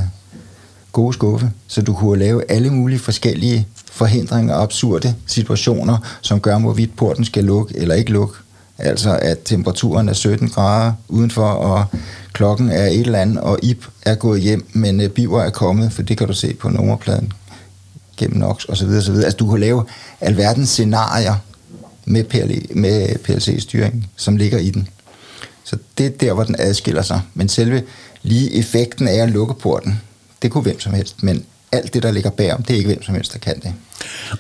gode 0.93 1.13
skuffe, 1.13 1.51
så 1.67 1.83
du 1.83 1.95
kunne 1.95 2.19
lave 2.19 2.51
alle 2.51 2.71
mulige 2.71 2.99
forskellige 2.99 3.67
forhindringer 3.93 4.55
og 4.55 4.63
absurde 4.63 5.15
situationer, 5.27 5.99
som 6.21 6.41
gør, 6.41 6.59
hvorvidt 6.59 6.97
porten 6.97 7.25
skal 7.25 7.45
lukke 7.45 7.75
eller 7.77 7.95
ikke 7.95 8.13
lukke. 8.13 8.35
Altså 8.79 9.19
at 9.23 9.39
temperaturen 9.45 10.09
er 10.09 10.13
17 10.13 10.49
grader 10.49 10.93
udenfor, 11.09 11.47
og 11.47 11.85
klokken 12.33 12.69
er 12.69 12.87
et 12.87 13.01
eller 13.01 13.19
andet, 13.19 13.41
og 13.41 13.59
Ip 13.63 13.87
er 14.03 14.15
gået 14.15 14.41
hjem, 14.41 14.67
men 14.73 15.01
øh, 15.01 15.09
Biver 15.09 15.43
er 15.43 15.51
kommet, 15.51 15.93
for 15.93 16.03
det 16.03 16.19
kan 16.19 16.27
du 16.27 16.33
se 16.33 16.55
på 16.55 16.69
nummerpladen 16.69 17.33
gennem 18.17 18.39
NOx 18.39 18.65
og 18.65 18.77
så 18.77 18.87
videre, 18.87 19.03
så 19.03 19.13
videre. 19.13 19.25
Altså 19.25 19.37
du 19.37 19.51
kan 19.51 19.61
lave 19.61 19.85
alverdens 20.21 20.69
scenarier 20.69 21.35
med, 22.05 22.25
PL, 22.25 22.79
med 22.79 23.19
PLC-styring, 23.19 24.11
som 24.17 24.37
ligger 24.37 24.59
i 24.59 24.71
den. 24.71 24.89
Så 25.65 25.77
det 25.99 26.07
er 26.07 26.11
der, 26.11 26.33
hvor 26.33 26.45
den 26.45 26.57
adskiller 26.59 27.03
sig. 27.03 27.21
Men 27.35 27.49
selve 27.49 27.83
lige 28.23 28.55
effekten 28.55 29.09
af 29.09 29.15
at 29.23 29.31
lukke 29.31 29.55
porten, 29.55 30.01
det 30.43 30.51
kunne 30.51 30.63
hvem 30.63 30.81
som 30.81 30.95
helst, 30.95 31.23
men 31.23 31.45
alt 31.73 31.95
det, 31.95 32.03
der 32.03 32.11
ligger 32.11 32.31
bagom, 32.31 32.63
det 32.63 32.75
er 32.75 32.77
ikke 32.77 32.89
hvem 32.89 33.03
som 33.03 33.15
helst, 33.15 33.33
der 33.33 33.39
kan 33.39 33.61
det. 33.61 33.75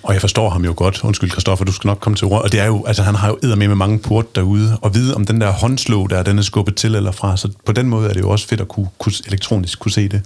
Og 0.02 0.12
jeg 0.12 0.20
forstår 0.20 0.50
ham 0.50 0.64
jo 0.64 0.74
godt. 0.76 1.04
Undskyld, 1.04 1.30
Kristoffer, 1.30 1.64
du 1.64 1.72
skal 1.72 1.88
nok 1.88 1.98
komme 2.00 2.16
til 2.16 2.26
ord. 2.26 2.42
Og 2.42 2.52
det 2.52 2.60
er 2.60 2.66
jo, 2.66 2.84
altså 2.84 3.02
han 3.02 3.14
har 3.14 3.28
jo 3.28 3.56
med 3.56 3.68
med 3.68 3.76
mange 3.76 3.98
port 3.98 4.36
derude, 4.36 4.78
og 4.80 4.94
vide 4.94 5.14
om 5.14 5.26
den 5.26 5.40
der 5.40 5.50
håndslå, 5.50 6.06
der 6.06 6.16
er 6.16 6.22
den 6.22 6.38
er 6.38 6.42
skubbet 6.42 6.76
til 6.76 6.94
eller 6.94 7.12
fra. 7.12 7.36
Så 7.36 7.48
på 7.66 7.72
den 7.72 7.88
måde 7.88 8.08
er 8.08 8.12
det 8.12 8.20
jo 8.20 8.30
også 8.30 8.48
fedt 8.48 8.60
at 8.60 8.68
kunne, 8.68 8.88
kunne 8.98 9.12
elektronisk 9.26 9.78
kunne 9.78 9.92
se 9.92 10.08
det. 10.08 10.22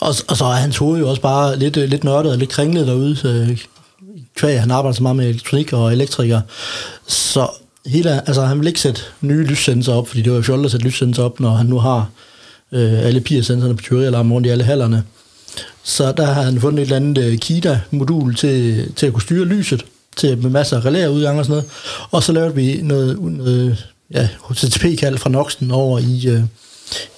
Og, 0.00 0.14
og 0.28 0.36
så 0.36 0.44
er 0.44 0.52
hans 0.52 0.76
hoved 0.76 1.00
jo 1.00 1.08
også 1.08 1.22
bare 1.22 1.58
lidt, 1.58 1.76
øh, 1.76 1.88
lidt 1.88 2.04
nørdet 2.04 2.32
og 2.32 2.38
lidt 2.38 2.50
kringlet 2.50 2.86
derude. 2.86 3.18
Øh, 3.24 3.58
kvæg, 4.36 4.60
han 4.60 4.70
arbejder 4.70 4.94
så 4.94 5.02
meget 5.02 5.16
med 5.16 5.28
elektronik 5.28 5.72
og 5.72 5.92
elektriker. 5.92 6.40
Så 7.06 7.48
hele, 7.86 8.28
altså, 8.28 8.44
han 8.44 8.58
vil 8.58 8.66
ikke 8.66 8.80
sætte 8.80 9.00
nye 9.20 9.44
lyssensorer 9.44 9.96
op, 9.96 10.08
fordi 10.08 10.22
det 10.22 10.32
var 10.32 10.36
jo 10.36 10.42
fjollet 10.42 10.64
at 10.64 10.70
sætte 10.70 10.86
lyssensorer 10.86 11.26
op, 11.26 11.40
når 11.40 11.54
han 11.54 11.66
nu 11.66 11.78
har 11.78 12.08
øh, 12.72 13.06
alle 13.06 13.20
PIA-sensorerne 13.20 13.76
på 13.76 13.82
tyverialarm 13.82 14.32
rundt 14.32 14.46
i 14.46 14.50
alle 14.50 14.64
hallerne. 14.64 15.04
Så 15.82 16.12
der 16.12 16.26
har 16.26 16.42
han 16.42 16.60
fundet 16.60 16.78
et 16.78 16.82
eller 16.82 16.96
andet 16.96 17.24
øh, 17.24 17.38
KIDA-modul 17.38 18.34
til, 18.34 18.86
til 18.96 19.06
at 19.06 19.12
kunne 19.12 19.22
styre 19.22 19.44
lyset, 19.44 19.84
til 20.16 20.38
med 20.38 20.50
masser 20.50 20.76
af 20.76 20.84
relæerudgang 20.84 21.38
og 21.38 21.44
sådan 21.44 21.52
noget. 21.52 21.70
Og 22.10 22.22
så 22.22 22.32
lavede 22.32 22.54
vi 22.54 22.80
noget, 22.82 23.20
noget 23.20 23.86
ja, 24.10 24.28
HTTP-kald 24.48 25.18
fra 25.18 25.30
Noxen 25.30 25.70
over 25.70 25.98
i, 25.98 26.28
øh, 26.28 26.42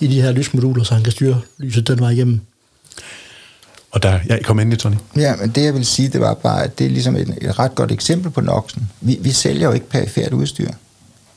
i 0.00 0.06
de 0.06 0.22
her 0.22 0.32
lysmoduler, 0.32 0.84
så 0.84 0.94
han 0.94 1.02
kan 1.02 1.12
styre 1.12 1.40
lyset 1.58 1.88
den 1.88 2.00
vej 2.00 2.10
igennem. 2.10 2.40
Og 3.90 4.02
der, 4.02 4.18
ja, 4.28 4.42
kom 4.42 4.60
ind 4.60 4.72
i, 4.72 4.76
Tony. 4.76 4.94
Ja, 5.16 5.36
men 5.36 5.50
det 5.50 5.64
jeg 5.64 5.74
vil 5.74 5.86
sige, 5.86 6.08
det 6.08 6.20
var 6.20 6.34
bare, 6.34 6.64
at 6.64 6.78
det 6.78 6.86
er 6.86 6.90
ligesom 6.90 7.16
et, 7.16 7.38
et 7.42 7.58
ret 7.58 7.74
godt 7.74 7.92
eksempel 7.92 8.30
på 8.30 8.40
Noxen. 8.40 8.90
Vi, 9.00 9.18
vi 9.20 9.30
sælger 9.30 9.66
jo 9.66 9.72
ikke 9.72 9.88
perifært 9.88 10.32
udstyr. 10.32 10.68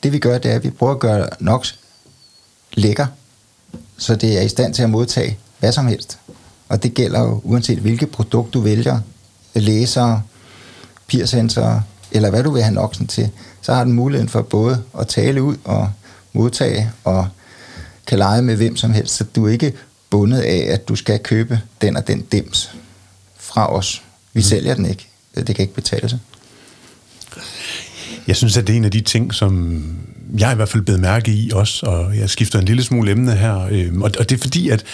Det 0.02 0.12
vi 0.12 0.18
gør, 0.18 0.38
det 0.38 0.50
er, 0.50 0.54
at 0.56 0.64
vi 0.64 0.70
prøver 0.70 0.92
at 0.92 1.00
gøre 1.00 1.28
Nox 1.40 1.74
lækker, 2.74 3.06
så 3.98 4.16
det 4.16 4.38
er 4.38 4.42
i 4.42 4.48
stand 4.48 4.74
til 4.74 4.82
at 4.82 4.90
modtage 4.90 5.38
hvad 5.58 5.72
som 5.72 5.86
helst. 5.86 6.18
Og 6.68 6.82
det 6.82 6.94
gælder 6.94 7.20
jo 7.20 7.40
uanset 7.44 7.78
hvilket 7.78 8.10
produkt 8.10 8.54
du 8.54 8.60
vælger, 8.60 9.00
læser, 9.54 10.20
peersensorer, 11.06 11.80
eller 12.12 12.30
hvad 12.30 12.42
du 12.42 12.50
vil 12.50 12.62
have 12.62 12.74
Noxen 12.74 13.06
til, 13.06 13.30
så 13.62 13.74
har 13.74 13.84
den 13.84 13.92
muligheden 13.92 14.28
for 14.28 14.42
både 14.42 14.82
at 14.98 15.08
tale 15.08 15.42
ud 15.42 15.56
og 15.64 15.92
modtage 16.32 16.90
og 17.04 17.28
kan 18.06 18.18
lege 18.18 18.42
med 18.42 18.56
hvem 18.56 18.76
som 18.76 18.90
helst, 18.90 19.14
så 19.14 19.24
du 19.24 19.46
er 19.46 19.50
ikke 19.50 19.72
bundet 20.10 20.40
af, 20.40 20.66
at 20.68 20.88
du 20.88 20.96
skal 20.96 21.18
købe 21.18 21.60
den 21.80 21.96
og 21.96 22.08
den 22.08 22.20
dims 22.20 22.70
fra 23.36 23.74
os. 23.74 24.02
Vi 24.32 24.40
mm. 24.40 24.42
sælger 24.42 24.74
den 24.74 24.86
ikke. 24.86 25.08
Det 25.34 25.46
kan 25.46 25.62
ikke 25.62 25.74
betale 25.74 26.08
sig. 26.08 26.18
Jeg 28.26 28.36
synes, 28.36 28.56
at 28.56 28.66
det 28.66 28.72
er 28.72 28.76
en 28.76 28.84
af 28.84 28.90
de 28.90 29.00
ting, 29.00 29.34
som 29.34 29.82
jeg 30.38 30.52
i 30.52 30.56
hvert 30.56 30.68
fald 30.68 30.82
blevet 30.82 31.00
mærke 31.00 31.30
i 31.30 31.50
også, 31.54 31.86
og 31.86 32.16
jeg 32.16 32.30
skifter 32.30 32.58
en 32.58 32.64
lille 32.64 32.82
smule 32.82 33.10
emne 33.10 33.32
her, 33.32 33.68
øh, 33.70 34.00
og 34.00 34.28
det 34.28 34.32
er 34.32 34.38
fordi, 34.38 34.68
at 34.68 34.84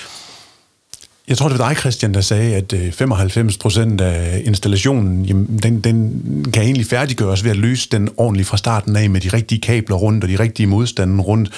jeg 1.28 1.38
tror, 1.38 1.48
det 1.48 1.58
var 1.58 1.68
dig, 1.68 1.76
Christian, 1.76 2.14
der 2.14 2.20
sagde, 2.20 2.54
at 2.54 2.72
øh, 2.72 2.92
95 2.92 3.58
procent 3.58 4.00
af 4.00 4.42
installationen, 4.44 5.24
jamen, 5.24 5.58
den, 5.62 5.80
den 5.80 6.50
kan 6.52 6.62
egentlig 6.62 6.86
færdiggøres 6.86 7.44
ved 7.44 7.50
at 7.50 7.56
løse 7.56 7.88
den 7.92 8.08
ordentligt 8.16 8.48
fra 8.48 8.56
starten 8.56 8.96
af 8.96 9.10
med 9.10 9.20
de 9.20 9.28
rigtige 9.28 9.60
kabler 9.60 9.96
rundt 9.96 10.24
og 10.24 10.30
de 10.30 10.38
rigtige 10.38 10.66
modstande 10.66 11.22
rundt. 11.22 11.50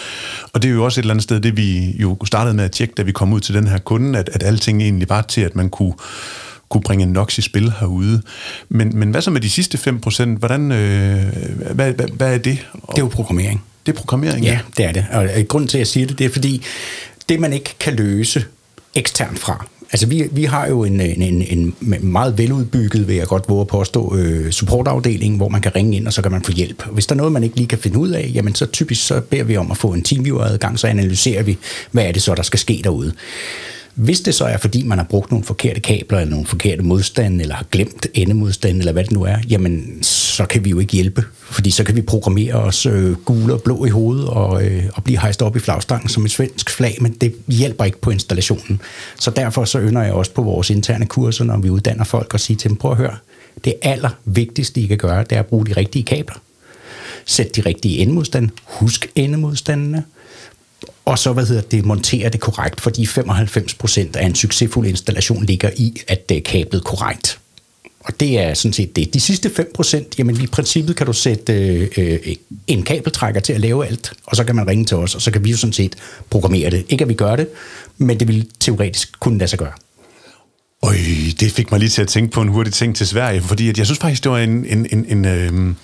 Og 0.53 0.62
det 0.62 0.69
er 0.69 0.75
jo 0.75 0.85
også 0.85 1.01
et 1.01 1.03
eller 1.03 1.15
andet 1.15 1.25
sted, 1.25 1.41
det 1.41 1.57
vi 1.57 1.97
jo 1.99 2.17
startede 2.25 2.55
med 2.55 2.65
at 2.65 2.73
tjekke, 2.73 2.95
da 2.97 3.03
vi 3.03 3.12
kom 3.12 3.33
ud 3.33 3.41
til 3.41 3.55
den 3.55 3.67
her 3.67 3.79
kunde, 3.79 4.19
at, 4.19 4.31
at 4.33 4.43
alting 4.43 4.83
egentlig 4.83 5.09
var 5.09 5.23
til, 5.23 5.41
at 5.41 5.57
man 5.57 5.71
kunne 5.71 5.95
kunne 6.68 6.83
bringe 6.83 7.07
NOx 7.07 7.38
i 7.38 7.42
spil 7.42 7.72
herude. 7.81 8.22
Men, 8.68 8.98
men 8.98 9.11
hvad 9.11 9.22
så 9.22 9.31
med 9.31 9.40
de 9.40 9.50
sidste 9.50 9.79
5 9.79 10.00
procent? 10.00 10.38
Hvordan, 10.38 10.72
øh, 10.72 11.22
hvad, 11.74 11.92
hvad, 11.92 12.07
hvad 12.09 12.35
er 12.35 12.38
det? 12.38 12.59
Det 12.72 12.98
er 12.98 13.02
jo 13.02 13.09
programmering. 13.09 13.64
Det 13.87 13.92
er 13.92 13.96
programmering, 13.96 14.44
ja. 14.44 14.59
Det 14.76 14.85
er 14.85 14.92
det. 14.92 15.07
Og 15.12 15.29
grunden 15.48 15.68
til, 15.68 15.79
at 15.79 15.81
jeg 15.81 15.87
siger 15.87 16.07
det, 16.07 16.18
det 16.18 16.24
er 16.26 16.31
fordi, 16.31 16.62
det 17.29 17.40
man 17.40 17.52
ikke 17.52 17.74
kan 17.81 17.94
løse 17.94 18.44
eksternt 18.94 19.38
fra. 19.38 19.66
Altså, 19.92 20.07
vi, 20.07 20.29
vi 20.33 20.44
har 20.44 20.66
jo 20.66 20.85
en, 20.85 21.00
en, 21.00 21.22
en, 21.22 21.42
en 21.42 21.74
meget 22.02 22.38
veludbygget, 22.38 23.09
vil 23.09 23.16
jeg 23.16 23.26
godt 23.26 23.48
våge 23.48 23.61
at 23.61 23.66
påstå, 23.66 24.16
øh, 24.16 24.50
supportafdeling, 24.50 25.37
hvor 25.37 25.48
man 25.48 25.61
kan 25.61 25.76
ringe 25.76 25.96
ind, 25.96 26.07
og 26.07 26.12
så 26.12 26.22
kan 26.22 26.33
man 26.33 26.42
få 26.42 26.52
hjælp. 26.52 26.83
Hvis 26.92 27.07
der 27.07 27.14
er 27.14 27.16
noget, 27.16 27.33
man 27.33 27.42
ikke 27.42 27.57
lige 27.57 27.66
kan 27.68 27.79
finde 27.79 27.98
ud 27.98 28.11
af, 28.11 28.31
jamen 28.35 28.55
så 28.55 28.66
typisk 28.66 29.07
så 29.07 29.20
beder 29.20 29.44
vi 29.44 29.57
om 29.57 29.70
at 29.70 29.76
få 29.76 29.92
en 29.92 30.02
teamviewer-adgang, 30.02 30.79
så 30.79 30.87
analyserer 30.87 31.42
vi, 31.42 31.59
hvad 31.90 32.05
er 32.05 32.12
det 32.12 32.22
så, 32.22 32.35
der 32.35 32.42
skal 32.42 32.59
ske 32.59 32.81
derude. 32.85 33.12
Hvis 33.96 34.20
det 34.20 34.35
så 34.35 34.44
er, 34.44 34.56
fordi 34.56 34.82
man 34.82 34.98
har 34.98 35.04
brugt 35.04 35.30
nogle 35.30 35.44
forkerte 35.44 35.80
kabler, 35.80 36.18
eller 36.18 36.30
nogle 36.30 36.46
forkerte 36.46 36.82
modstande, 36.82 37.42
eller 37.42 37.54
har 37.54 37.66
glemt 37.70 38.06
endemodstanden, 38.14 38.78
eller 38.78 38.92
hvad 38.92 39.04
det 39.04 39.12
nu 39.12 39.22
er, 39.22 39.37
jamen, 39.48 40.02
så 40.02 40.46
kan 40.46 40.64
vi 40.64 40.70
jo 40.70 40.78
ikke 40.78 40.92
hjælpe. 40.92 41.24
Fordi 41.35 41.70
så 41.70 41.85
kan 41.85 41.96
vi 41.96 42.02
programmere 42.02 42.54
os 42.54 42.87
øh, 42.87 43.12
gule 43.12 43.54
og 43.54 43.62
blå 43.62 43.85
i 43.85 43.88
hovedet, 43.88 44.28
og, 44.28 44.64
øh, 44.64 44.85
og 44.94 45.04
blive 45.04 45.18
hejst 45.18 45.42
op 45.42 45.56
i 45.56 45.59
flagstangen 45.59 46.09
som 46.09 46.24
et 46.24 46.30
svensk 46.30 46.70
flag, 46.70 46.96
men 47.00 47.12
det 47.12 47.35
hjælper 47.48 47.85
ikke 47.85 48.00
på 48.00 48.11
installationen. 48.11 48.80
Så 49.18 49.30
derfor 49.30 49.64
så 49.64 49.80
ynder 49.80 50.02
jeg 50.02 50.12
også 50.12 50.30
på 50.30 50.42
vores 50.42 50.70
interne 50.70 51.06
kurser, 51.06 51.44
når 51.44 51.59
vi 51.59 51.70
uddanner 51.70 52.04
folk, 52.04 52.35
og 52.35 52.40
sige 52.40 52.56
til 52.56 52.68
dem, 52.68 52.76
prøv 52.76 52.90
at 52.90 52.96
høre, 52.96 53.16
det 53.64 53.74
allervigtigste, 53.82 54.80
I 54.80 54.87
kan 54.87 54.98
gøre, 54.98 55.24
det 55.24 55.32
er 55.32 55.40
at 55.40 55.46
bruge 55.46 55.66
de 55.66 55.72
rigtige 55.72 56.02
kabler. 56.02 56.40
Sæt 57.24 57.56
de 57.56 57.61
rigtige 57.61 57.98
endemodstande. 57.98 58.50
Husk 58.64 59.11
endemodstandene 59.14 60.04
og 61.07 61.19
så 61.19 61.33
hvad 61.33 61.47
hedder 61.47 61.62
det, 61.62 61.85
montere 61.85 62.29
det 62.29 62.40
korrekt, 62.40 62.81
fordi 62.81 63.05
95% 63.05 64.16
af 64.16 64.27
en 64.27 64.35
succesfuld 64.35 64.87
installation 64.87 65.45
ligger 65.45 65.71
i, 65.77 66.03
at 66.09 66.29
det 66.29 66.37
er 66.37 66.40
kablet 66.40 66.85
korrekt. 66.85 67.38
Og 68.01 68.21
det 68.21 68.38
er 68.38 68.55
sådan 68.55 68.73
set 68.73 68.97
det. 68.97 69.14
De 69.14 69.21
sidste 69.21 69.51
5%, 69.79 70.05
jamen 70.19 70.40
i 70.40 70.47
princippet 70.47 70.97
kan 70.97 71.07
du 71.07 71.12
sætte 71.12 71.53
øh, 71.53 71.88
øh, 71.97 72.19
en 72.66 72.83
kabeltrækker 72.83 73.40
til 73.40 73.53
at 73.53 73.61
lave 73.61 73.87
alt, 73.87 74.12
og 74.27 74.37
så 74.37 74.45
kan 74.45 74.57
man 74.57 74.66
ringe 74.66 74.85
til 74.85 74.97
os, 74.97 75.14
og 75.14 75.23
så 75.23 75.31
kan 75.31 75.45
vi 75.45 75.51
jo 75.51 75.57
sådan 75.57 75.73
set 75.73 75.97
programmere 76.31 76.71
det. 76.71 76.85
Ikke 76.88 77.03
at 77.03 77.09
vi 77.09 77.14
gør 77.14 77.37
det, 77.37 77.49
men 77.99 78.21
det 78.21 78.29
vil 78.29 78.49
teoretisk 78.61 79.21
kunne 79.21 79.38
lade 79.38 79.49
sig 79.49 79.59
gøre. 79.59 79.73
Øj, 80.83 80.97
det 81.40 81.53
fik 81.53 81.71
mig 81.71 81.81
lige 81.81 81.90
til 81.90 82.03
at 82.03 82.09
tænke 82.09 82.33
på 82.33 82.42
en 82.42 82.49
hurtig 82.49 82.73
ting 82.73 82.97
til 82.97 83.07
Sverige, 83.07 83.40
fordi 83.40 83.69
at 83.69 83.79
jeg 83.79 83.87
synes 83.87 83.99
faktisk, 83.99 84.25
det 84.25 84.33
var 84.33 84.38
en, 84.38 84.64
en, 84.64 84.87
en, 84.92 85.07
en 85.09 85.25
øh, 85.25 85.75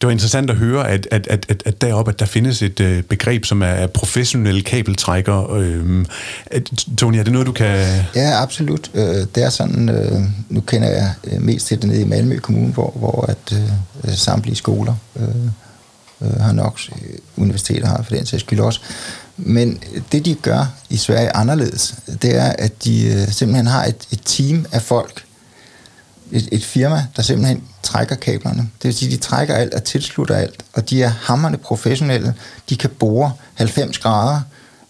det 0.00 0.06
var 0.06 0.10
interessant 0.10 0.50
at 0.50 0.56
høre, 0.56 0.88
at, 0.88 1.08
at, 1.10 1.26
at, 1.26 1.46
at, 1.48 1.62
at 1.66 1.80
deroppe, 1.80 2.12
at 2.12 2.18
der 2.18 2.26
findes 2.26 2.62
et 2.62 2.80
øh, 2.80 3.02
begreb, 3.02 3.44
som 3.44 3.62
er 3.62 3.86
professionelle 3.86 4.62
kabeltrækker. 4.62 5.52
Øh, 5.52 6.04
Tony, 6.98 7.16
er 7.16 7.22
det 7.22 7.32
noget, 7.32 7.46
du 7.46 7.52
kan... 7.52 8.04
Ja, 8.14 8.42
absolut. 8.42 8.90
Øh, 8.94 9.26
det 9.34 9.36
er 9.44 9.50
sådan, 9.50 9.88
øh, 9.88 10.20
nu 10.48 10.60
kender 10.60 10.88
jeg 10.88 11.12
øh, 11.24 11.42
mest 11.42 11.66
til 11.66 11.82
det 11.82 11.88
nede 11.88 12.00
i 12.00 12.04
Malmø 12.04 12.38
Kommune, 12.38 12.72
hvor, 12.72 12.92
hvor 12.96 13.24
at 13.28 13.58
øh, 14.04 14.14
samtlige 14.14 14.56
skoler 14.56 14.94
øh, 15.16 15.28
øh, 16.22 16.40
har 16.40 16.52
nok, 16.52 16.80
øh, 16.92 17.18
universiteter 17.36 17.86
har 17.86 18.02
for 18.02 18.14
den 18.14 18.26
sags 18.26 18.42
skyld 18.42 18.60
også. 18.60 18.80
Men 19.36 19.82
det, 20.12 20.24
de 20.24 20.34
gør 20.34 20.74
i 20.90 20.96
Sverige 20.96 21.36
anderledes, 21.36 21.94
det 22.22 22.36
er, 22.36 22.52
at 22.58 22.84
de 22.84 23.06
øh, 23.06 23.28
simpelthen 23.28 23.66
har 23.66 23.84
et, 23.84 24.08
et 24.12 24.20
team 24.24 24.66
af 24.72 24.82
folk, 24.82 25.24
et, 26.32 26.48
et 26.52 26.64
firma, 26.64 27.06
der 27.16 27.22
simpelthen 27.22 27.62
trækker 27.82 28.16
kablerne. 28.16 28.60
Det 28.60 28.84
vil 28.84 28.94
sige, 28.94 29.10
de 29.10 29.16
trækker 29.16 29.54
alt 29.54 29.74
og 29.74 29.84
tilslutter 29.84 30.34
alt, 30.34 30.64
og 30.72 30.90
de 30.90 31.02
er 31.02 31.08
hammerne 31.08 31.56
professionelle. 31.56 32.34
De 32.68 32.76
kan 32.76 32.90
bore 32.90 33.32
90 33.54 33.98
grader, 33.98 34.40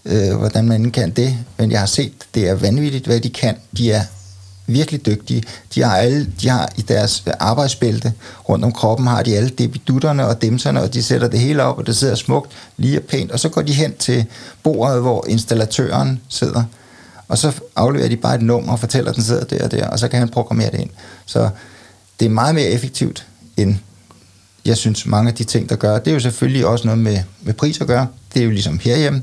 øh, 0.05 0.37
hvordan 0.37 0.69
man 0.69 0.91
kan 0.91 1.11
det, 1.11 1.37
men 1.57 1.71
jeg 1.71 1.79
har 1.79 1.87
set, 1.87 2.13
det 2.35 2.49
er 2.49 2.55
vanvittigt, 2.55 3.07
hvad 3.07 3.21
de 3.21 3.31
kan. 3.31 3.57
De 3.77 3.93
er 3.93 4.03
virkelig 4.67 5.07
dygtige. 5.07 5.43
De 5.75 5.83
har, 5.83 5.97
alle, 5.97 6.27
de 6.41 6.49
har 6.49 6.69
i 6.77 6.83
deres 6.83 7.25
arbejdsbælte 7.41 8.13
rundt 8.49 8.65
om 8.65 8.73
kroppen, 8.73 9.07
har 9.07 9.23
de 9.23 9.37
alle 9.37 9.49
debidutterne 9.49 10.27
og 10.27 10.43
demserne, 10.43 10.83
og 10.83 10.95
de 10.95 11.03
sætter 11.03 11.29
det 11.29 11.41
hele 11.41 11.63
op, 11.63 11.79
og 11.79 11.87
det 11.87 11.97
sidder 11.97 12.15
smukt, 12.15 12.51
lige 12.77 12.99
og 12.99 13.05
pænt, 13.05 13.31
og 13.31 13.41
så 13.41 13.49
går 13.49 13.63
de 13.63 13.73
hen 13.73 13.95
til 13.97 14.25
bordet, 14.63 15.01
hvor 15.01 15.25
installatøren 15.29 16.21
sidder, 16.29 16.65
og 17.29 17.39
så 17.39 17.53
afleverer 17.77 18.09
de 18.09 18.17
bare 18.17 18.35
et 18.35 18.43
nummer 18.43 18.73
og 18.73 18.81
fortæller, 18.81 19.11
at 19.11 19.17
den 19.17 19.25
sidder 19.25 19.45
der 19.45 19.65
og 19.65 19.71
der, 19.71 19.87
og 19.89 19.99
så 19.99 20.09
kan 20.09 20.19
han 20.19 20.29
programmere 20.29 20.71
det 20.71 20.81
ind. 20.81 20.91
Så 21.27 21.51
det 22.21 22.27
er 22.27 22.31
meget 22.31 22.55
mere 22.55 22.67
effektivt, 22.67 23.27
end 23.57 23.77
jeg 24.65 24.77
synes 24.77 25.07
mange 25.07 25.29
af 25.29 25.35
de 25.35 25.45
ting, 25.45 25.69
der 25.69 25.77
gør. 25.77 25.99
Det 25.99 26.11
er 26.11 26.15
jo 26.15 26.21
selvfølgelig 26.21 26.67
også 26.67 26.85
noget 26.85 26.99
med, 26.99 27.19
med 27.43 27.55
pris 27.55 27.81
at 27.81 27.87
gøre. 27.87 28.07
Det 28.35 28.41
er 28.41 28.45
jo 28.45 28.51
ligesom 28.51 28.79
herhjemme, 28.79 29.23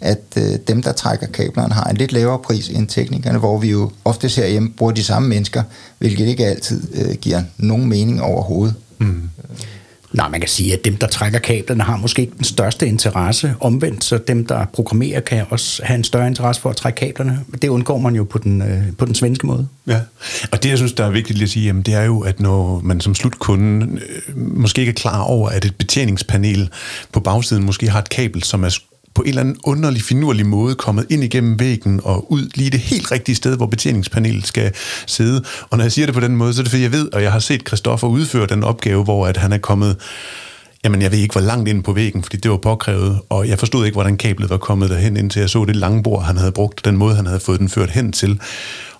at 0.00 0.22
øh, 0.36 0.58
dem, 0.68 0.82
der 0.82 0.92
trækker 0.92 1.26
kablerne, 1.26 1.74
har 1.74 1.84
en 1.84 1.96
lidt 1.96 2.12
lavere 2.12 2.38
pris 2.38 2.68
end 2.68 2.88
teknikerne, 2.88 3.38
hvor 3.38 3.58
vi 3.58 3.70
jo 3.70 3.90
ofte 4.04 4.28
herhjemme 4.28 4.70
bruger 4.70 4.92
de 4.92 5.04
samme 5.04 5.28
mennesker, 5.28 5.62
hvilket 5.98 6.26
ikke 6.26 6.46
altid 6.46 6.82
øh, 6.94 7.14
giver 7.14 7.42
nogen 7.56 7.88
mening 7.88 8.22
overhovedet. 8.22 8.74
Mm. 8.98 9.30
Nej, 10.12 10.28
man 10.28 10.40
kan 10.40 10.48
sige, 10.48 10.72
at 10.72 10.84
dem, 10.84 10.96
der 10.96 11.06
trækker 11.06 11.38
kablerne, 11.38 11.82
har 11.82 11.96
måske 11.96 12.22
ikke 12.22 12.36
den 12.36 12.44
største 12.44 12.86
interesse. 12.86 13.54
Omvendt, 13.60 14.04
så 14.04 14.18
dem, 14.18 14.46
der 14.46 14.64
programmerer, 14.64 15.20
kan 15.20 15.44
også 15.50 15.82
have 15.84 15.96
en 15.96 16.04
større 16.04 16.26
interesse 16.26 16.62
for 16.62 16.70
at 16.70 16.76
trække 16.76 16.96
kablerne. 16.96 17.40
Det 17.62 17.68
undgår 17.68 17.98
man 17.98 18.14
jo 18.14 18.24
på 18.24 18.38
den, 18.38 18.62
øh, 18.62 18.82
på 18.98 19.04
den 19.04 19.14
svenske 19.14 19.46
måde. 19.46 19.68
Ja, 19.86 20.00
og 20.52 20.62
det, 20.62 20.68
jeg 20.68 20.78
synes, 20.78 20.92
der 20.92 21.04
er 21.04 21.10
vigtigt 21.10 21.42
at 21.42 21.50
sige, 21.50 21.66
jamen, 21.66 21.82
det 21.82 21.94
er 21.94 22.02
jo, 22.02 22.20
at 22.20 22.40
når 22.40 22.80
man 22.84 23.00
som 23.00 23.14
slutkunde 23.14 23.86
øh, 23.86 24.36
måske 24.36 24.80
ikke 24.80 24.90
er 24.90 24.94
klar 24.94 25.20
over, 25.20 25.48
at 25.48 25.64
et 25.64 25.76
betjeningspanel 25.76 26.70
på 27.12 27.20
bagsiden 27.20 27.64
måske 27.64 27.88
har 27.88 27.98
et 27.98 28.08
kabel, 28.08 28.42
som 28.42 28.64
er 28.64 28.78
på 29.16 29.22
en 29.22 29.28
eller 29.28 29.40
anden 29.40 29.56
underlig, 29.64 30.02
finurlig 30.02 30.46
måde 30.46 30.74
kommet 30.74 31.06
ind 31.10 31.24
igennem 31.24 31.60
væggen 31.60 32.00
og 32.04 32.32
ud 32.32 32.50
lige 32.54 32.70
det 32.70 32.80
helt 32.80 33.12
rigtige 33.12 33.36
sted, 33.36 33.56
hvor 33.56 33.66
betjeningspanelet 33.66 34.46
skal 34.46 34.72
sidde. 35.06 35.44
Og 35.70 35.78
når 35.78 35.84
jeg 35.84 35.92
siger 35.92 36.06
det 36.06 36.14
på 36.14 36.20
den 36.20 36.36
måde, 36.36 36.54
så 36.54 36.60
er 36.60 36.62
det 36.62 36.70
fordi, 36.70 36.82
jeg 36.82 36.92
ved, 36.92 37.08
og 37.12 37.22
jeg 37.22 37.32
har 37.32 37.38
set 37.38 37.62
Christoffer 37.66 38.08
udføre 38.08 38.46
den 38.46 38.64
opgave, 38.64 39.04
hvor 39.04 39.26
at 39.26 39.36
han 39.36 39.52
er 39.52 39.58
kommet 39.58 39.96
Jamen, 40.84 41.02
jeg 41.02 41.12
ved 41.12 41.18
ikke, 41.18 41.32
hvor 41.32 41.40
langt 41.40 41.68
ind 41.68 41.84
på 41.84 41.92
væggen, 41.92 42.22
fordi 42.22 42.36
det 42.36 42.50
var 42.50 42.56
påkrævet, 42.56 43.20
og 43.28 43.48
jeg 43.48 43.58
forstod 43.58 43.84
ikke, 43.84 43.94
hvordan 43.94 44.16
kablet 44.16 44.50
var 44.50 44.56
kommet 44.56 44.90
derhen, 44.90 45.16
indtil 45.16 45.40
jeg 45.40 45.50
så 45.50 45.64
det 45.64 45.76
lange 45.76 46.02
bord, 46.02 46.24
han 46.24 46.36
havde 46.36 46.52
brugt, 46.52 46.84
den 46.84 46.96
måde, 46.96 47.14
han 47.14 47.26
havde 47.26 47.40
fået 47.40 47.60
den 47.60 47.68
ført 47.68 47.90
hen 47.90 48.12
til. 48.12 48.40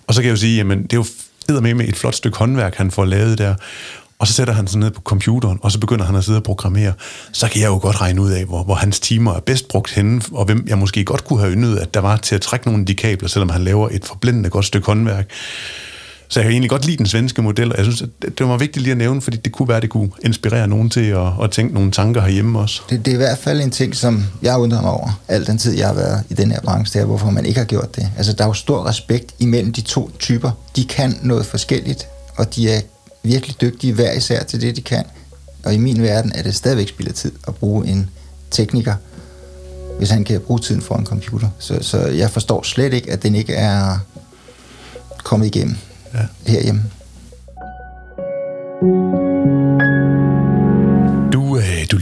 Og 0.07 0.13
så 0.13 0.21
kan 0.21 0.27
jeg 0.27 0.31
jo 0.31 0.39
sige, 0.39 0.57
jamen 0.57 0.83
det 0.83 0.93
er 0.93 0.97
jo 0.97 1.59
med 1.61 1.73
med 1.73 1.87
et 1.87 1.95
flot 1.95 2.15
stykke 2.15 2.37
håndværk, 2.37 2.75
han 2.75 2.91
får 2.91 3.05
lavet 3.05 3.37
der. 3.37 3.55
Og 4.19 4.27
så 4.27 4.33
sætter 4.33 4.53
han 4.53 4.67
sig 4.67 4.79
ned 4.79 4.91
på 4.91 5.01
computeren, 5.01 5.59
og 5.61 5.71
så 5.71 5.79
begynder 5.79 6.05
han 6.05 6.15
at 6.15 6.23
sidde 6.23 6.39
og 6.39 6.43
programmere. 6.43 6.93
Så 7.31 7.47
kan 7.47 7.61
jeg 7.61 7.67
jo 7.67 7.77
godt 7.81 8.01
regne 8.01 8.21
ud 8.21 8.31
af, 8.31 8.45
hvor, 8.45 8.63
hvor 8.63 8.75
hans 8.75 8.99
timer 8.99 9.33
er 9.33 9.39
bedst 9.39 9.67
brugt 9.67 9.91
henne, 9.91 10.21
og 10.31 10.45
hvem 10.45 10.65
jeg 10.67 10.77
måske 10.77 11.05
godt 11.05 11.25
kunne 11.25 11.39
have 11.39 11.51
yndet, 11.51 11.77
at 11.77 11.93
der 11.93 11.99
var 11.99 12.17
til 12.17 12.35
at 12.35 12.41
trække 12.41 12.67
nogle 12.67 12.81
af 12.81 12.85
de 12.85 12.95
kabler, 12.95 13.29
selvom 13.29 13.49
han 13.49 13.63
laver 13.63 13.89
et 13.91 14.05
forblændende 14.05 14.49
godt 14.49 14.65
stykke 14.65 14.85
håndværk. 14.85 15.29
Så 16.29 16.39
jeg 16.39 16.45
kan 16.45 16.51
egentlig 16.51 16.69
godt 16.69 16.85
lide 16.85 16.97
den 16.97 17.05
svenske 17.05 17.41
model, 17.41 17.71
og 17.71 17.77
jeg 17.77 17.85
synes, 17.85 18.01
at 18.01 18.37
det 18.37 18.47
var 18.47 18.57
vigtigt 18.57 18.83
lige 18.83 18.91
at 18.91 18.97
nævne, 18.97 19.21
fordi 19.21 19.37
det 19.37 19.51
kunne 19.51 19.67
være, 19.67 19.77
at 19.77 19.81
det 19.81 19.89
kunne 19.89 20.09
inspirere 20.25 20.67
nogen 20.67 20.89
til 20.89 21.05
at, 21.05 21.27
at 21.43 21.51
tænke 21.51 21.73
nogle 21.73 21.91
tanker 21.91 22.21
herhjemme 22.21 22.59
også. 22.59 22.81
Det, 22.89 23.05
det 23.05 23.11
er 23.11 23.15
i 23.15 23.17
hvert 23.17 23.37
fald 23.37 23.61
en 23.61 23.71
ting, 23.71 23.95
som 23.95 24.23
jeg 24.41 24.57
undrer 24.57 24.81
mig 24.81 24.91
over, 24.91 25.21
al 25.27 25.47
den 25.47 25.57
tid, 25.57 25.77
jeg 25.77 25.87
har 25.87 25.93
været 25.93 26.23
i 26.29 26.33
den 26.33 26.51
her 26.51 26.61
branche, 26.61 26.99
der, 26.99 27.05
hvorfor 27.05 27.29
man 27.29 27.45
ikke 27.45 27.59
har 27.59 27.65
gjort 27.65 27.95
det. 27.95 28.09
Altså, 28.17 28.33
der 28.33 28.43
er 28.43 28.47
jo 28.47 28.53
stor 28.53 28.87
respekt 28.87 29.33
imellem 29.39 29.73
de 29.73 29.81
to 29.81 30.11
typer. 30.19 30.51
De 30.75 30.85
kan 30.85 31.19
noget 31.21 31.45
forskelligt, 31.45 32.07
og 32.35 32.55
de 32.55 32.71
er 32.71 32.81
virkelig 33.23 33.61
dygtige 33.61 33.93
hver 33.93 34.11
især 34.11 34.43
til 34.43 34.61
det, 34.61 34.75
de 34.75 34.81
kan. 34.81 35.03
Og 35.65 35.73
i 35.73 35.77
min 35.77 36.01
verden 36.01 36.31
er 36.35 36.43
det 36.43 36.55
stadigvæk 36.55 36.87
spillet 36.89 37.15
tid 37.15 37.31
at 37.47 37.55
bruge 37.55 37.87
en 37.87 38.09
tekniker, 38.51 38.95
hvis 39.97 40.09
han 40.09 40.23
kan 40.23 40.41
bruge 40.41 40.59
tiden 40.59 40.81
for 40.81 40.95
en 40.95 41.05
computer. 41.05 41.49
Så, 41.59 41.77
så 41.81 41.97
jeg 41.97 42.31
forstår 42.31 42.63
slet 42.63 42.93
ikke, 42.93 43.11
at 43.11 43.23
den 43.23 43.35
ikke 43.35 43.53
er 43.53 43.97
kommet 45.23 45.47
igennem 45.47 45.75
ja. 46.13 46.51
herhjemme. 46.51 46.83
Øh, 48.83 48.89
du 48.89 49.26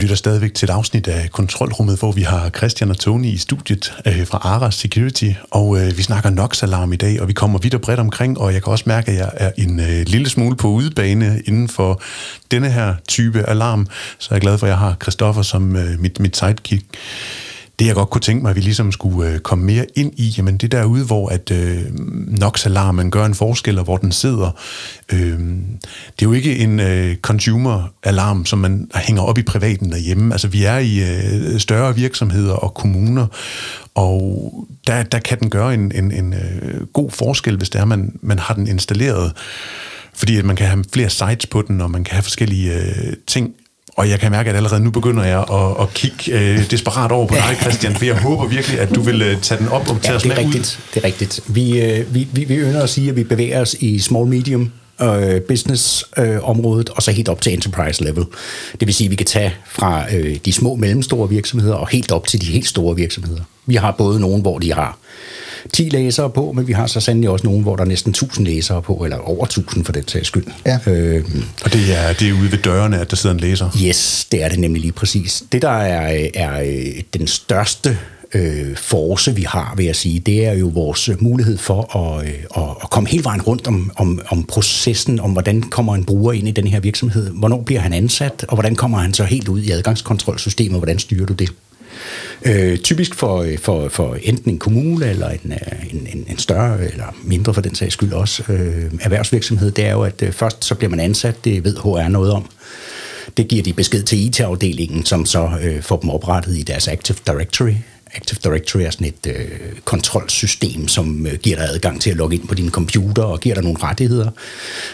lytter 0.06 0.16
stadigvæk 0.16 0.54
til 0.54 0.66
et 0.66 0.72
afsnit 0.72 1.08
af 1.08 1.30
Kontrolrummet, 1.30 1.98
hvor 1.98 2.12
vi 2.12 2.22
har 2.22 2.50
Christian 2.50 2.90
og 2.90 2.98
Tony 2.98 3.26
i 3.26 3.36
studiet 3.36 3.94
øh, 4.06 4.26
fra 4.26 4.38
Aras 4.38 4.74
Security, 4.74 5.30
og 5.50 5.78
øh, 5.78 5.98
vi 5.98 6.02
snakker 6.02 6.30
NOx-alarm 6.30 6.92
i 6.92 6.96
dag, 6.96 7.20
og 7.20 7.28
vi 7.28 7.32
kommer 7.32 7.58
vidt 7.58 7.74
og 7.74 7.80
bredt 7.80 8.00
omkring, 8.00 8.38
og 8.38 8.52
jeg 8.52 8.62
kan 8.62 8.70
også 8.70 8.84
mærke, 8.86 9.10
at 9.12 9.18
jeg 9.18 9.30
er 9.34 9.50
en 9.58 9.80
øh, 9.80 10.04
lille 10.06 10.28
smule 10.28 10.56
på 10.56 10.68
udebane 10.68 11.42
inden 11.46 11.68
for 11.68 12.02
denne 12.50 12.70
her 12.70 12.94
type 13.08 13.42
alarm, 13.48 13.86
så 14.18 14.28
jeg 14.30 14.36
er 14.36 14.40
glad 14.40 14.58
for, 14.58 14.66
at 14.66 14.70
jeg 14.70 14.78
har 14.78 14.96
Christoffer 15.02 15.42
som 15.42 15.76
øh, 15.76 16.00
mit, 16.00 16.20
mit 16.20 16.36
sidekick 16.36 16.84
det 17.78 17.86
jeg 17.86 17.94
godt 17.94 18.10
kunne 18.10 18.20
tænke 18.20 18.42
mig, 18.42 18.50
at 18.50 18.56
vi 18.56 18.60
ligesom 18.60 18.92
skulle 18.92 19.30
øh, 19.30 19.38
komme 19.38 19.64
mere 19.64 19.86
ind 19.94 20.12
i, 20.16 20.34
jamen 20.38 20.56
det 20.56 20.72
derude, 20.72 21.04
hvor 21.04 21.28
at 21.28 21.50
øh, 21.50 21.82
NOx-alarmen 22.28 23.10
gør 23.10 23.24
en 23.24 23.34
forskel, 23.34 23.78
og 23.78 23.84
hvor 23.84 23.96
den 23.96 24.12
sidder. 24.12 24.50
Øh, 25.12 25.38
det 25.38 26.22
er 26.22 26.26
jo 26.26 26.32
ikke 26.32 26.58
en 26.58 26.80
øh, 26.80 27.16
consumer-alarm, 27.16 28.46
som 28.46 28.58
man 28.58 28.90
hænger 28.94 29.22
op 29.22 29.38
i 29.38 29.42
privaten 29.42 29.92
derhjemme. 29.92 30.34
Altså 30.34 30.48
vi 30.48 30.64
er 30.64 30.78
i 30.78 30.98
øh, 30.98 31.60
større 31.60 31.94
virksomheder 31.94 32.54
og 32.54 32.74
kommuner, 32.74 33.26
og 33.94 34.52
der, 34.86 35.02
der 35.02 35.18
kan 35.18 35.40
den 35.40 35.50
gøre 35.50 35.74
en, 35.74 35.92
en, 35.94 36.12
en 36.12 36.34
øh, 36.34 36.86
god 36.86 37.10
forskel, 37.10 37.56
hvis 37.56 37.70
det 37.70 37.80
er, 37.80 37.84
man, 37.84 38.18
man 38.22 38.38
har 38.38 38.54
den 38.54 38.66
installeret. 38.66 39.32
Fordi 40.14 40.36
at 40.36 40.44
man 40.44 40.56
kan 40.56 40.66
have 40.66 40.84
flere 40.92 41.10
sites 41.10 41.46
på 41.46 41.62
den, 41.62 41.80
og 41.80 41.90
man 41.90 42.04
kan 42.04 42.14
have 42.14 42.22
forskellige 42.22 42.74
øh, 42.74 43.12
ting 43.26 43.54
og 43.96 44.08
jeg 44.10 44.20
kan 44.20 44.30
mærke, 44.30 44.50
at 44.50 44.56
allerede 44.56 44.80
nu 44.84 44.90
begynder 44.90 45.24
jeg 45.24 45.38
at, 45.38 45.82
at 45.82 45.94
kigge 45.94 46.32
øh, 46.32 46.70
desperat 46.70 47.12
over 47.12 47.26
på 47.26 47.34
dig, 47.34 47.56
Christian, 47.60 47.94
for 47.94 48.04
jeg 48.04 48.18
håber 48.18 48.46
virkelig, 48.46 48.80
at 48.80 48.94
du 48.94 49.00
vil 49.00 49.22
øh, 49.22 49.40
tage 49.40 49.58
den 49.58 49.68
op 49.68 49.90
og 49.90 50.02
tage 50.02 50.12
ja, 50.12 50.16
os 50.16 50.24
med 50.24 50.38
rigtigt, 50.38 50.56
ud. 50.56 50.92
Det 50.94 51.00
er 51.00 51.04
rigtigt. 51.04 51.40
Vi, 51.46 51.80
øh, 51.80 52.14
vi, 52.14 52.28
vi, 52.32 52.44
vi 52.44 52.54
ønsker 52.54 52.82
at 52.82 52.90
sige, 52.90 53.08
at 53.08 53.16
vi 53.16 53.24
bevæger 53.24 53.60
os 53.60 53.76
i 53.80 53.98
small-medium 53.98 54.72
øh, 55.02 55.40
business-området, 55.40 56.88
øh, 56.88 56.96
og 56.96 57.02
så 57.02 57.10
helt 57.10 57.28
op 57.28 57.40
til 57.40 57.52
enterprise 57.52 58.04
level. 58.04 58.24
Det 58.80 58.86
vil 58.86 58.94
sige, 58.94 59.06
at 59.06 59.10
vi 59.10 59.16
kan 59.16 59.26
tage 59.26 59.54
fra 59.68 60.14
øh, 60.14 60.36
de 60.44 60.52
små 60.52 60.74
mellemstore 60.74 61.28
virksomheder 61.28 61.74
og 61.74 61.88
helt 61.88 62.12
op 62.12 62.26
til 62.26 62.40
de 62.40 62.46
helt 62.46 62.66
store 62.66 62.96
virksomheder. 62.96 63.42
Vi 63.66 63.74
har 63.74 63.90
både 63.90 64.20
nogen, 64.20 64.40
hvor 64.42 64.58
de 64.58 64.72
har 64.72 64.98
10 65.72 65.88
læsere 65.88 66.30
på, 66.30 66.52
men 66.52 66.66
vi 66.66 66.72
har 66.72 66.86
så 66.86 67.00
sandelig 67.00 67.30
også 67.30 67.46
nogen, 67.46 67.62
hvor 67.62 67.76
der 67.76 67.84
er 67.84 67.88
næsten 67.88 68.10
1000 68.10 68.46
læsere 68.46 68.82
på, 68.82 68.94
eller 69.04 69.16
over 69.16 69.44
1000 69.44 69.84
for 69.84 69.92
den 69.92 70.08
sags 70.08 70.26
skyld. 70.26 70.44
Ja. 70.66 70.78
Øh, 70.86 71.24
og 71.64 71.72
det 71.72 71.96
er, 71.96 72.12
det 72.12 72.28
er 72.28 72.32
ude 72.32 72.52
ved 72.52 72.58
dørene, 72.58 72.98
at 73.00 73.10
der 73.10 73.16
sidder 73.16 73.34
en 73.34 73.40
læser? 73.40 73.70
Yes, 73.82 74.26
det 74.32 74.42
er 74.42 74.48
det 74.48 74.58
nemlig 74.58 74.82
lige 74.82 74.92
præcis. 74.92 75.44
Det, 75.52 75.62
der 75.62 75.70
er, 75.70 76.28
er 76.34 76.60
øh, 76.60 77.02
den 77.14 77.26
største 77.26 77.98
øh, 78.34 78.76
force, 78.76 79.34
vi 79.34 79.42
har, 79.42 79.74
vil 79.76 79.86
jeg 79.86 79.96
sige, 79.96 80.20
det 80.20 80.46
er 80.46 80.52
jo 80.52 80.66
vores 80.74 81.10
mulighed 81.20 81.58
for 81.58 81.96
at, 81.96 82.26
øh, 82.26 82.34
at, 82.56 82.76
at 82.82 82.90
komme 82.90 83.08
hele 83.08 83.24
vejen 83.24 83.42
rundt 83.42 83.66
om, 83.66 83.92
om, 83.96 84.20
om 84.28 84.44
processen, 84.44 85.20
om 85.20 85.32
hvordan 85.32 85.62
kommer 85.62 85.94
en 85.94 86.04
bruger 86.04 86.32
ind 86.32 86.48
i 86.48 86.50
den 86.50 86.66
her 86.66 86.80
virksomhed, 86.80 87.30
hvornår 87.30 87.62
bliver 87.62 87.80
han 87.80 87.92
ansat, 87.92 88.44
og 88.48 88.54
hvordan 88.56 88.76
kommer 88.76 88.98
han 88.98 89.14
så 89.14 89.24
helt 89.24 89.48
ud 89.48 89.62
i 89.62 89.70
adgangskontrolsystemet, 89.70 90.78
hvordan 90.78 90.98
styrer 90.98 91.26
du 91.26 91.32
det? 91.32 91.48
Øh, 92.44 92.78
typisk 92.78 93.14
for, 93.14 93.42
øh, 93.42 93.58
for, 93.58 93.88
for 93.88 94.16
enten 94.22 94.50
en 94.50 94.58
kommune 94.58 95.06
eller 95.06 95.28
en, 95.28 95.52
øh, 95.52 95.94
en, 95.94 96.08
en, 96.12 96.26
en 96.28 96.38
større 96.38 96.84
eller 96.84 97.16
mindre 97.24 97.54
for 97.54 97.60
den 97.60 97.74
sags 97.74 97.92
skyld 97.92 98.12
også 98.12 98.42
øh, 98.48 98.90
erhvervsvirksomhed, 99.00 99.70
det 99.70 99.86
er 99.86 99.92
jo, 99.92 100.02
at 100.02 100.22
øh, 100.22 100.32
først 100.32 100.64
så 100.64 100.74
bliver 100.74 100.90
man 100.90 101.00
ansat, 101.00 101.44
det 101.44 101.64
ved 101.64 101.76
HR 101.76 102.08
noget 102.08 102.32
om. 102.32 102.46
Det 103.36 103.48
giver 103.48 103.62
de 103.62 103.72
besked 103.72 104.02
til 104.02 104.26
IT-afdelingen, 104.26 105.04
som 105.04 105.26
så 105.26 105.50
øh, 105.62 105.82
får 105.82 105.96
dem 105.96 106.10
oprettet 106.10 106.56
i 106.56 106.62
deres 106.62 106.88
Active 106.88 107.18
Directory. 107.26 107.74
Active 108.16 108.38
Directory 108.44 108.80
er 108.80 108.90
sådan 108.90 109.06
et 109.06 109.26
øh, 109.26 109.48
kontrolsystem, 109.84 110.88
som 110.88 111.26
øh, 111.26 111.34
giver 111.34 111.56
dig 111.56 111.68
adgang 111.68 112.00
til 112.00 112.10
at 112.10 112.16
logge 112.16 112.36
ind 112.36 112.48
på 112.48 112.54
din 112.54 112.70
computer 112.70 113.22
og 113.22 113.40
giver 113.40 113.54
dig 113.54 113.64
nogle 113.64 113.78
rettigheder. 113.82 114.30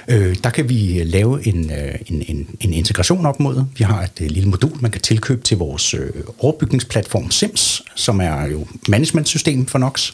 Øh, 0.08 0.36
der 0.44 0.50
kan 0.50 0.68
vi 0.68 1.00
øh, 1.00 1.06
lave 1.06 1.46
en, 1.46 1.70
øh, 1.70 1.94
en, 2.06 2.24
en, 2.28 2.48
en 2.60 2.72
integration 2.72 3.26
op 3.26 3.40
mod. 3.40 3.64
Vi 3.76 3.84
har 3.84 4.02
et 4.02 4.20
øh, 4.20 4.30
lille 4.30 4.48
modul, 4.48 4.72
man 4.80 4.90
kan 4.90 5.00
tilkøbe 5.00 5.42
til 5.42 5.58
vores 5.58 5.94
øh, 5.94 6.10
overbygningsplatform 6.38 7.30
SIMS, 7.30 7.82
som 7.94 8.20
er 8.20 8.46
jo 8.46 8.66
managementsystem 8.88 9.66
for 9.66 9.78
Nox. 9.78 10.12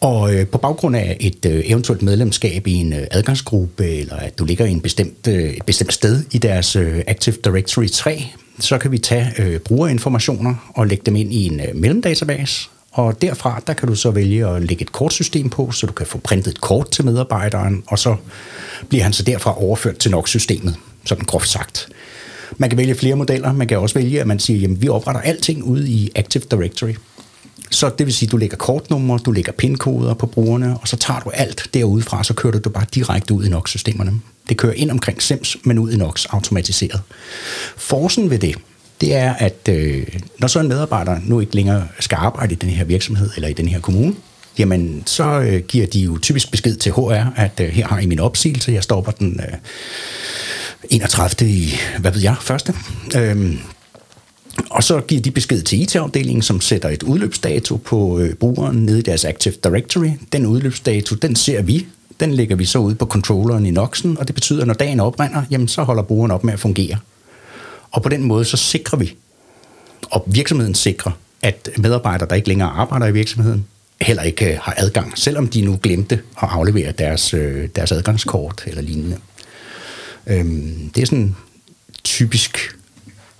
Og 0.00 0.34
øh, 0.34 0.46
på 0.46 0.58
baggrund 0.58 0.96
af 0.96 1.16
et 1.20 1.46
øh, 1.46 1.62
eventuelt 1.64 2.02
medlemskab 2.02 2.66
i 2.66 2.72
en 2.72 2.92
øh, 2.92 3.06
adgangsgruppe, 3.10 3.88
eller 3.88 4.16
at 4.16 4.38
du 4.38 4.44
ligger 4.44 4.64
i 4.64 4.70
en 4.70 4.80
bestemt, 4.80 5.26
øh, 5.28 5.50
et 5.50 5.64
bestemt 5.66 5.92
sted 5.92 6.24
i 6.32 6.38
deres 6.38 6.76
øh, 6.76 7.02
Active 7.06 7.36
Directory 7.44 7.86
3, 7.86 8.26
så 8.60 8.78
kan 8.78 8.92
vi 8.92 8.98
tage 8.98 9.32
øh, 9.38 9.60
brugerinformationer 9.60 10.54
og 10.74 10.86
lægge 10.86 11.02
dem 11.06 11.16
ind 11.16 11.32
i 11.32 11.46
en 11.46 11.60
øh, 11.60 11.76
mellemdatabase, 11.76 12.68
og 12.92 13.22
derfra, 13.22 13.60
der 13.66 13.72
kan 13.72 13.88
du 13.88 13.94
så 13.94 14.10
vælge 14.10 14.46
at 14.46 14.62
lægge 14.62 14.82
et 14.82 14.92
kortsystem 14.92 15.50
på, 15.50 15.70
så 15.70 15.86
du 15.86 15.92
kan 15.92 16.06
få 16.06 16.18
printet 16.18 16.50
et 16.50 16.60
kort 16.60 16.90
til 16.90 17.04
medarbejderen, 17.04 17.82
og 17.86 17.98
så 17.98 18.16
bliver 18.88 19.02
han 19.04 19.12
så 19.12 19.22
derfra 19.22 19.62
overført 19.62 19.96
til 19.96 20.10
NOx-systemet, 20.10 20.76
sådan 21.04 21.24
groft 21.24 21.48
sagt. 21.48 21.88
Man 22.56 22.70
kan 22.70 22.78
vælge 22.78 22.94
flere 22.94 23.16
modeller. 23.16 23.52
Man 23.52 23.68
kan 23.68 23.78
også 23.78 23.94
vælge, 23.94 24.20
at 24.20 24.26
man 24.26 24.38
siger, 24.38 24.68
at 24.68 24.82
vi 24.82 24.88
opretter 24.88 25.20
alting 25.20 25.64
ude 25.64 25.88
i 25.88 26.10
Active 26.14 26.42
Directory. 26.50 26.94
Så 27.70 27.90
det 27.98 28.06
vil 28.06 28.14
sige, 28.14 28.26
at 28.26 28.32
du 28.32 28.36
lægger 28.36 28.56
kortnummer, 28.56 29.18
du 29.18 29.30
lægger 29.30 29.52
pinkoder 29.52 30.14
på 30.14 30.26
brugerne, 30.26 30.78
og 30.80 30.88
så 30.88 30.96
tager 30.96 31.20
du 31.20 31.30
alt 31.30 31.68
derudefra, 31.74 32.24
så 32.24 32.34
kører 32.34 32.52
du 32.52 32.58
det 32.58 32.72
bare 32.72 32.86
direkte 32.94 33.34
ud 33.34 33.44
i 33.44 33.48
NOx-systemerne. 33.48 34.12
Det 34.48 34.56
kører 34.56 34.72
ind 34.72 34.90
omkring 34.90 35.22
SIMS, 35.22 35.56
men 35.64 35.78
ud 35.78 35.92
i 35.92 35.96
NOx 35.96 36.26
automatiseret. 36.30 37.00
Forsen 37.76 38.30
ved 38.30 38.38
det, 38.38 38.56
det 39.00 39.14
er, 39.14 39.32
at 39.32 39.68
øh, 39.68 40.06
når 40.38 40.48
så 40.48 40.60
en 40.60 40.68
medarbejder 40.68 41.20
nu 41.24 41.40
ikke 41.40 41.54
længere 41.54 41.88
skal 42.00 42.16
arbejde 42.16 42.52
i 42.52 42.56
den 42.56 42.68
her 42.68 42.84
virksomhed 42.84 43.30
eller 43.36 43.48
i 43.48 43.52
den 43.52 43.68
her 43.68 43.80
kommune, 43.80 44.14
jamen 44.58 45.02
så 45.06 45.40
øh, 45.40 45.62
giver 45.62 45.86
de 45.86 46.00
jo 46.00 46.18
typisk 46.18 46.50
besked 46.50 46.76
til 46.76 46.92
HR, 46.92 47.32
at 47.36 47.60
øh, 47.60 47.68
her 47.68 47.86
har 47.86 47.98
I 47.98 48.06
min 48.06 48.20
opsigelse, 48.20 48.72
jeg 48.72 48.82
stopper 48.82 49.12
den 49.12 49.40
øh, 49.40 49.58
31. 50.90 51.50
i, 51.50 51.74
hvad 51.98 52.12
ved 52.12 52.22
jeg, 52.22 52.36
første. 52.40 52.74
Øh, 53.16 53.54
og 54.78 54.84
så 54.84 55.00
giver 55.00 55.22
de 55.22 55.30
besked 55.30 55.62
til 55.62 55.80
IT-afdelingen, 55.80 56.42
som 56.42 56.60
sætter 56.60 56.88
et 56.88 57.02
udløbsdato 57.02 57.76
på 57.76 58.18
øh, 58.18 58.34
brugeren 58.34 58.76
nede 58.76 58.98
i 58.98 59.02
deres 59.02 59.24
Active 59.24 59.54
Directory. 59.64 60.10
Den 60.32 60.46
udløbsdato, 60.46 61.14
den 61.14 61.36
ser 61.36 61.62
vi. 61.62 61.86
Den 62.20 62.34
lægger 62.34 62.56
vi 62.56 62.64
så 62.64 62.78
ud 62.78 62.94
på 62.94 63.06
controlleren 63.06 63.66
i 63.66 63.70
Noxen, 63.70 64.18
og 64.18 64.26
det 64.26 64.34
betyder, 64.34 64.60
at 64.60 64.66
når 64.66 64.74
dagen 64.74 65.00
oprinder, 65.00 65.42
jamen 65.50 65.68
så 65.68 65.82
holder 65.82 66.02
brugeren 66.02 66.30
op 66.30 66.44
med 66.44 66.52
at 66.52 66.60
fungere. 66.60 66.96
Og 67.90 68.02
på 68.02 68.08
den 68.08 68.22
måde 68.22 68.44
så 68.44 68.56
sikrer 68.56 68.98
vi, 68.98 69.16
og 70.10 70.24
virksomheden 70.26 70.74
sikrer, 70.74 71.12
at 71.42 71.70
medarbejdere, 71.78 72.28
der 72.28 72.36
ikke 72.36 72.48
længere 72.48 72.68
arbejder 72.68 73.06
i 73.06 73.12
virksomheden, 73.12 73.66
heller 74.00 74.22
ikke 74.22 74.52
øh, 74.52 74.58
har 74.62 74.74
adgang, 74.76 75.18
selvom 75.18 75.48
de 75.48 75.60
nu 75.60 75.78
glemte 75.82 76.14
at 76.14 76.48
aflevere 76.50 76.92
deres, 76.92 77.34
øh, 77.34 77.68
deres 77.76 77.92
adgangskort 77.92 78.64
eller 78.66 78.82
lignende. 78.82 79.16
Øhm, 80.26 80.90
det 80.94 81.02
er 81.02 81.06
sådan 81.06 81.36
typisk 82.04 82.77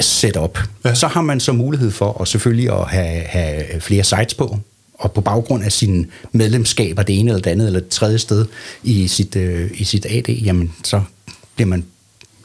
setup. 0.01 0.59
Ja. 0.85 0.95
Så 0.95 1.07
har 1.07 1.21
man 1.21 1.41
så 1.41 1.53
mulighed 1.53 1.91
for 1.91 2.21
at 2.21 2.29
selvfølgelig 2.29 2.73
at 2.73 2.89
have, 2.89 3.21
have 3.21 3.81
flere 3.81 4.05
sites 4.05 4.35
på, 4.35 4.59
og 4.95 5.13
på 5.13 5.21
baggrund 5.21 5.65
af 5.65 5.73
sine 5.73 6.07
medlemskaber 6.33 7.03
det 7.03 7.19
ene 7.19 7.31
eller 7.31 7.43
det 7.43 7.51
andet 7.51 7.67
eller 7.67 7.81
det 7.81 7.89
tredje 7.89 8.19
sted 8.19 8.47
i 8.83 9.09
sit, 9.09 9.37
øh, 9.37 9.71
i 9.75 9.85
sit 9.85 10.07
AD, 10.07 10.29
jamen 10.29 10.73
så 10.85 11.03
bliver 11.55 11.69
man 11.69 11.85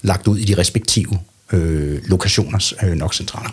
lagt 0.02 0.28
ud 0.28 0.38
i 0.38 0.44
de 0.44 0.58
respektive 0.58 1.20
øh, 1.52 2.02
lokationers 2.06 2.74
øh, 2.84 2.94
nok-centraler. 2.94 3.50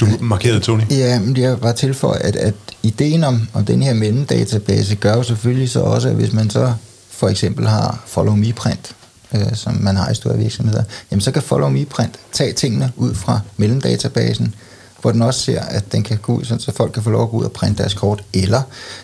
Du 0.00 0.06
markerede, 0.20 0.60
Tony. 0.60 0.82
Ja, 0.90 1.20
men 1.20 1.36
jeg 1.36 1.62
var 1.62 1.72
til 1.72 1.94
for, 1.94 2.12
at, 2.12 2.36
at 2.36 2.54
ideen 2.82 3.24
om, 3.24 3.48
om 3.52 3.64
den 3.64 3.82
her 3.82 3.94
mellemdatabase 3.94 4.94
gør 4.94 5.14
jo 5.16 5.22
selvfølgelig 5.22 5.70
så 5.70 5.80
også, 5.80 6.08
at 6.08 6.14
hvis 6.14 6.32
man 6.32 6.50
så 6.50 6.74
for 7.10 7.28
eksempel 7.28 7.66
har 7.66 8.02
Follow 8.06 8.34
Me 8.34 8.52
Print, 8.52 8.94
øh, 9.34 9.54
som 9.54 9.74
man 9.74 9.96
har 9.96 10.10
i 10.10 10.14
store 10.14 10.38
virksomheder, 10.38 10.82
jamen 11.10 11.20
så 11.20 11.30
kan 11.30 11.42
Follow 11.42 11.68
Me 11.68 11.84
Print 11.84 12.18
tage 12.32 12.52
tingene 12.52 12.92
ud 12.96 13.14
fra 13.14 13.40
mellemdatabasen, 13.56 14.54
hvor 15.00 15.12
den 15.12 15.22
også 15.22 15.40
ser, 15.40 15.60
at 15.60 15.92
den 15.92 16.02
kan 16.02 16.16
gå 16.16 16.34
ud, 16.34 16.44
så 16.44 16.72
folk 16.76 16.92
kan 16.92 17.02
få 17.02 17.10
lov 17.10 17.22
at 17.22 17.30
gå 17.30 17.36
ud 17.36 17.44
og 17.44 17.52
printe 17.52 17.82
deres 17.82 17.94
kort, 17.94 18.24
eller 18.34 18.62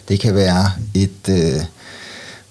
det 0.08 0.20
kan 0.20 0.34
være 0.34 0.70
et... 0.94 1.28
Øh, 1.28 1.60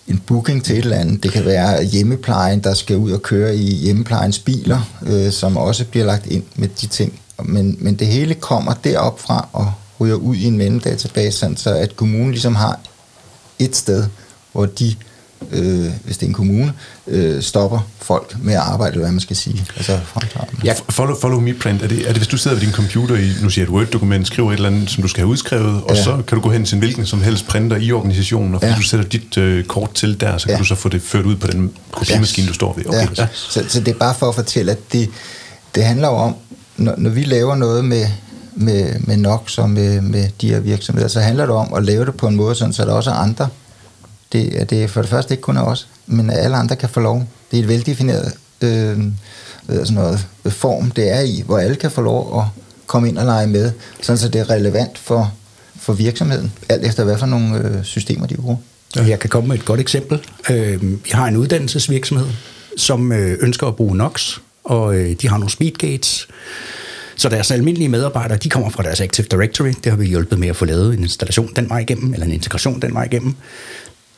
en 0.08 0.20
booking 0.20 0.64
til 0.64 0.78
et 0.78 0.84
eller 0.84 0.98
andet. 0.98 1.24
Det 1.24 1.32
kan 1.32 1.46
være 1.46 1.84
hjemmeplejen, 1.84 2.60
der 2.60 2.74
skal 2.74 2.98
ud 2.98 3.12
og 3.12 3.22
køre 3.22 3.56
i 3.56 3.74
hjemmeplejens 3.74 4.40
biler, 4.40 4.82
øh, 5.06 5.32
som 5.32 5.58
også 5.58 5.86
bliver 5.86 6.06
lagt 6.06 6.26
ind 6.26 6.44
med 6.56 6.68
de 6.68 6.88
ting. 6.88 7.20
Men, 7.44 7.78
men 7.80 7.96
det 7.96 8.08
hele 8.08 8.34
kommer 8.34 8.74
derop 8.74 9.20
fra 9.20 9.48
og 9.54 9.72
ryger 10.00 10.16
ud 10.16 10.36
i 10.36 10.46
en 10.46 10.58
mellemdatabase, 10.58 11.38
sådan 11.38 11.58
så 11.58 11.76
at 11.76 11.96
kommunen 11.96 12.32
ligesom 12.32 12.56
har 12.56 12.80
et 13.60 13.76
sted, 13.76 14.06
hvor 14.52 14.66
de 14.66 14.96
øh, 15.52 15.92
hvis 16.04 16.18
det 16.18 16.26
er 16.26 16.28
en 16.28 16.34
kommune, 16.34 16.74
øh, 17.08 17.42
stopper 17.42 17.80
folk 18.02 18.36
med 18.42 18.54
at 18.54 18.60
arbejde, 18.60 18.92
eller 18.92 19.04
hvad 19.04 19.12
man 19.12 19.20
skal 19.20 19.36
sige. 19.36 19.66
Altså 19.76 20.00
ja. 20.64 20.74
Follow, 20.90 21.20
follow 21.20 21.40
me 21.40 21.54
print, 21.54 21.82
er 21.82 21.88
det, 21.88 22.00
er 22.00 22.08
det 22.08 22.18
hvis 22.18 22.28
du 22.28 22.38
sidder 22.38 22.58
ved 22.58 22.66
din 22.66 22.74
computer 22.74 23.16
i, 23.16 23.32
nu 23.42 23.50
siger 23.50 23.66
et 23.66 23.72
Word-dokument, 23.72 24.28
skriver 24.28 24.52
et 24.52 24.56
eller 24.56 24.70
andet, 24.70 24.90
som 24.90 25.02
du 25.02 25.08
skal 25.08 25.22
have 25.22 25.28
udskrevet, 25.28 25.84
og 25.84 25.96
ja. 25.96 26.04
så 26.04 26.22
kan 26.28 26.36
du 26.38 26.42
gå 26.42 26.52
hen 26.52 26.66
til 26.66 26.76
en 26.76 26.80
hvilken 26.80 27.06
som 27.06 27.22
helst 27.22 27.48
printer 27.48 27.78
i 27.78 27.92
organisationen, 27.92 28.56
og 28.56 28.62
fordi 28.62 28.72
ja. 28.72 28.78
du 28.78 28.84
sætter 28.84 29.08
dit 29.08 29.38
øh, 29.38 29.66
kort 29.66 29.94
til 29.94 30.22
der, 30.22 30.38
så 30.38 30.46
kan 30.46 30.54
ja. 30.54 30.60
du 30.60 30.66
så 30.66 30.76
få 30.76 30.90
det 30.90 31.02
ført 31.02 31.26
ud 31.26 31.36
på 31.36 31.48
den 31.48 31.72
kopimaskine, 31.92 32.46
ja. 32.46 32.50
du 32.50 32.54
står 32.54 32.74
ved. 32.74 32.86
Okay. 32.86 33.08
Ja. 33.18 33.28
Så, 33.34 33.64
så 33.68 33.80
det 33.80 33.88
er 33.88 34.00
bare 34.00 34.16
for 34.16 34.30
at 34.30 34.36
fortælle, 34.36 34.72
at 34.72 34.80
det, 34.92 35.10
det 35.76 35.84
handler 35.84 36.08
om, 36.08 36.36
når, 36.78 36.94
når 36.98 37.10
vi 37.10 37.24
laver 37.24 37.56
noget 37.56 37.86
med, 37.86 38.06
med, 38.56 39.00
med 39.00 39.18
NOx 39.18 39.58
og 39.58 39.70
med, 39.70 40.02
med 40.02 40.30
de 40.42 40.50
her 40.50 40.60
virksomheder, 40.60 41.08
så 41.08 41.20
handler 41.20 41.46
det 41.46 41.56
om 41.56 41.74
at 41.74 41.84
lave 41.84 42.06
det 42.06 42.16
på 42.16 42.28
en 42.28 42.36
måde, 42.36 42.56
sådan, 42.56 42.74
så 42.74 42.86
der 42.86 42.94
også 42.94 43.10
er 43.10 43.16
andre 43.16 43.48
det, 44.34 44.70
det 44.70 44.84
er 44.84 44.88
for 44.88 45.02
det 45.02 45.10
første 45.10 45.34
ikke 45.34 45.42
kun 45.42 45.58
af 45.58 45.64
os, 45.64 45.88
men 46.08 46.30
at 46.30 46.38
alle 46.38 46.58
andre 46.58 46.76
kan 46.76 46.90
få 46.90 47.00
lov. 47.00 47.28
Det 47.52 47.60
er 47.60 47.64
et 47.64 47.70
veldefineret 47.70 48.34
øh, 48.62 48.98
sådan 49.70 49.94
noget, 49.94 50.28
form, 50.46 50.92
det 50.92 51.12
er 51.12 51.20
i, 51.20 51.44
hvor 51.46 51.58
alle 51.58 51.76
kan 51.76 51.92
få 51.92 52.02
lov 52.02 52.40
at 52.40 52.46
komme 52.88 53.10
ind 53.10 53.18
og 53.18 53.26
lege 53.26 53.48
med, 53.48 53.72
sådan 54.02 54.18
så 54.18 54.30
det 54.30 54.42
er 54.42 54.50
relevant 54.50 54.98
for, 54.98 55.34
for 55.76 55.94
virksomheden, 55.94 56.52
alt 56.70 56.86
efter 56.86 57.04
hvad 57.04 57.18
for 57.18 57.26
nogle 57.26 57.58
øh, 57.58 57.84
systemer 57.84 58.28
de 58.28 58.36
bruger. 58.36 58.58
Jeg 58.96 59.20
kan 59.20 59.30
komme 59.30 59.48
med 59.48 59.58
et 59.58 59.66
godt 59.66 59.80
eksempel. 59.80 60.22
Øh, 60.50 60.82
vi 60.82 61.10
har 61.12 61.28
en 61.28 61.38
uddannelsesvirksomhed, 61.38 62.28
som 62.78 63.12
øh, 63.12 63.38
ønsker 63.42 63.68
at 63.68 63.76
bruge 63.76 63.98
NOx, 63.98 64.38
og 64.64 64.96
øh, 64.96 65.16
de 65.22 65.30
har 65.30 65.38
nogle 65.38 65.52
speedgates, 65.52 66.28
så 67.16 67.30
deres 67.30 67.52
almindelige 67.52 67.90
medarbejdere, 67.90 68.38
de 68.38 68.50
kommer 68.50 68.70
fra 68.70 68.84
deres 68.84 69.02
Active 69.02 69.28
Directory. 69.32 69.72
Det 69.84 69.92
har 69.92 69.96
vi 69.96 70.06
hjulpet 70.06 70.40
med 70.40 70.48
at 70.48 70.56
få 70.56 70.66
lavet 70.66 70.94
en 70.94 71.04
installation 71.04 71.52
den 71.56 71.70
vej 71.70 71.80
igennem, 71.80 72.14
eller 72.14 72.26
en 72.26 72.32
integration 72.32 72.82
den 72.82 72.94
vej 72.94 73.04
igennem 73.04 73.36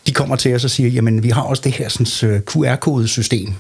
de 0.08 0.14
kommer 0.14 0.36
til 0.36 0.56
os 0.56 0.64
og 0.64 0.70
siger, 0.70 0.90
jamen 0.90 1.24
vi 1.24 1.30
har 1.30 1.42
også 1.42 1.62
det 1.66 1.72
her 1.72 1.90
sådan, 1.90 2.30
øh, 2.30 2.42
QR-kodesystem, 2.42 3.54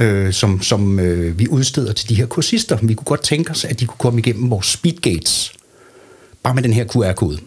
øh, 0.00 0.32
som, 0.32 0.62
som 0.62 1.00
øh, 1.00 1.38
vi 1.38 1.48
udsteder 1.48 1.92
til 1.92 2.08
de 2.08 2.14
her 2.14 2.26
kursister. 2.26 2.78
Vi 2.82 2.94
kunne 2.94 3.04
godt 3.04 3.22
tænke 3.22 3.50
os, 3.50 3.64
at 3.64 3.80
de 3.80 3.86
kunne 3.86 3.98
komme 3.98 4.18
igennem 4.18 4.50
vores 4.50 4.66
speedgates, 4.66 5.52
bare 6.42 6.54
med 6.54 6.62
den 6.62 6.72
her 6.72 6.84
QR-kode. 6.84 7.38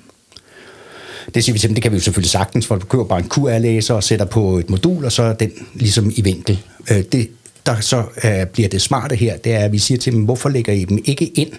Det 1.33 1.43
siger 1.43 1.53
vi 1.53 1.59
til 1.59 1.69
dem, 1.69 1.75
det 1.75 1.83
kan 1.83 1.91
vi 1.91 1.97
jo 1.97 2.01
selvfølgelig 2.01 2.31
sagtens, 2.31 2.67
for 2.67 2.75
du 2.75 2.85
køber 2.85 3.03
bare 3.03 3.19
en 3.19 3.29
QR-læser 3.29 3.93
og 3.93 4.03
sætter 4.03 4.25
på 4.25 4.57
et 4.57 4.69
modul, 4.69 5.05
og 5.05 5.11
så 5.11 5.23
er 5.23 5.33
den 5.33 5.51
ligesom 5.73 6.11
i 6.15 6.21
vinkel. 6.21 6.59
Øh, 6.91 7.03
det, 7.11 7.29
der 7.65 7.79
så 7.79 8.03
øh, 8.23 8.45
bliver 8.45 8.69
det 8.69 8.81
smarte 8.81 9.15
her, 9.15 9.37
det 9.37 9.53
er, 9.53 9.59
at 9.59 9.71
vi 9.71 9.79
siger 9.79 9.97
til 9.97 10.13
dem, 10.13 10.21
hvorfor 10.21 10.49
lægger 10.49 10.73
I 10.73 10.85
dem 10.85 10.99
ikke 11.05 11.25
ind 11.25 11.51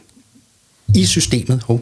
i 0.94 1.07
systemet 1.07 1.62
oh, 1.68 1.78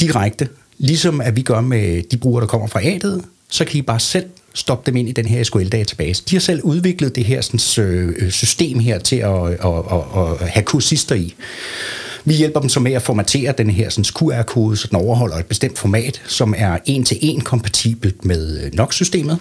direkte, 0.00 0.48
ligesom 0.78 1.20
at 1.20 1.36
vi 1.36 1.42
gør 1.42 1.60
med 1.60 2.02
de 2.02 2.16
brugere, 2.16 2.40
der 2.40 2.46
kommer 2.46 2.66
fra 2.66 2.80
AD'et, 2.80 3.22
så 3.48 3.64
kan 3.64 3.78
I 3.78 3.82
bare 3.82 4.00
selv 4.00 4.26
stoppe 4.56 4.90
dem 4.90 4.96
ind 4.96 5.08
i 5.08 5.12
den 5.12 5.26
her 5.26 5.44
SQL-database. 5.44 6.22
De 6.30 6.34
har 6.34 6.40
selv 6.40 6.62
udviklet 6.62 7.16
det 7.16 7.24
her 7.24 7.40
sådan, 7.40 7.84
øh, 7.84 8.30
system 8.30 8.78
her 8.78 8.98
til 8.98 9.16
at, 9.16 9.50
at, 9.50 9.56
at, 9.92 10.40
at 10.42 10.48
have 10.48 10.64
kursister 10.64 11.14
i. 11.14 11.34
Vi 12.24 12.34
hjælper 12.34 12.60
dem 12.60 12.68
så 12.68 12.80
med 12.80 12.92
at 12.92 13.02
formatere 13.02 13.54
den 13.58 13.70
her 13.70 13.90
sådan, 13.90 14.04
QR-kode, 14.04 14.76
så 14.76 14.88
den 14.88 14.96
overholder 14.96 15.36
et 15.36 15.46
bestemt 15.46 15.78
format, 15.78 16.22
som 16.26 16.54
er 16.56 16.78
en-til-en 16.86 17.40
kompatibelt 17.40 18.24
med 18.24 18.64
øh, 18.64 18.72
NOx-systemet. 18.74 19.38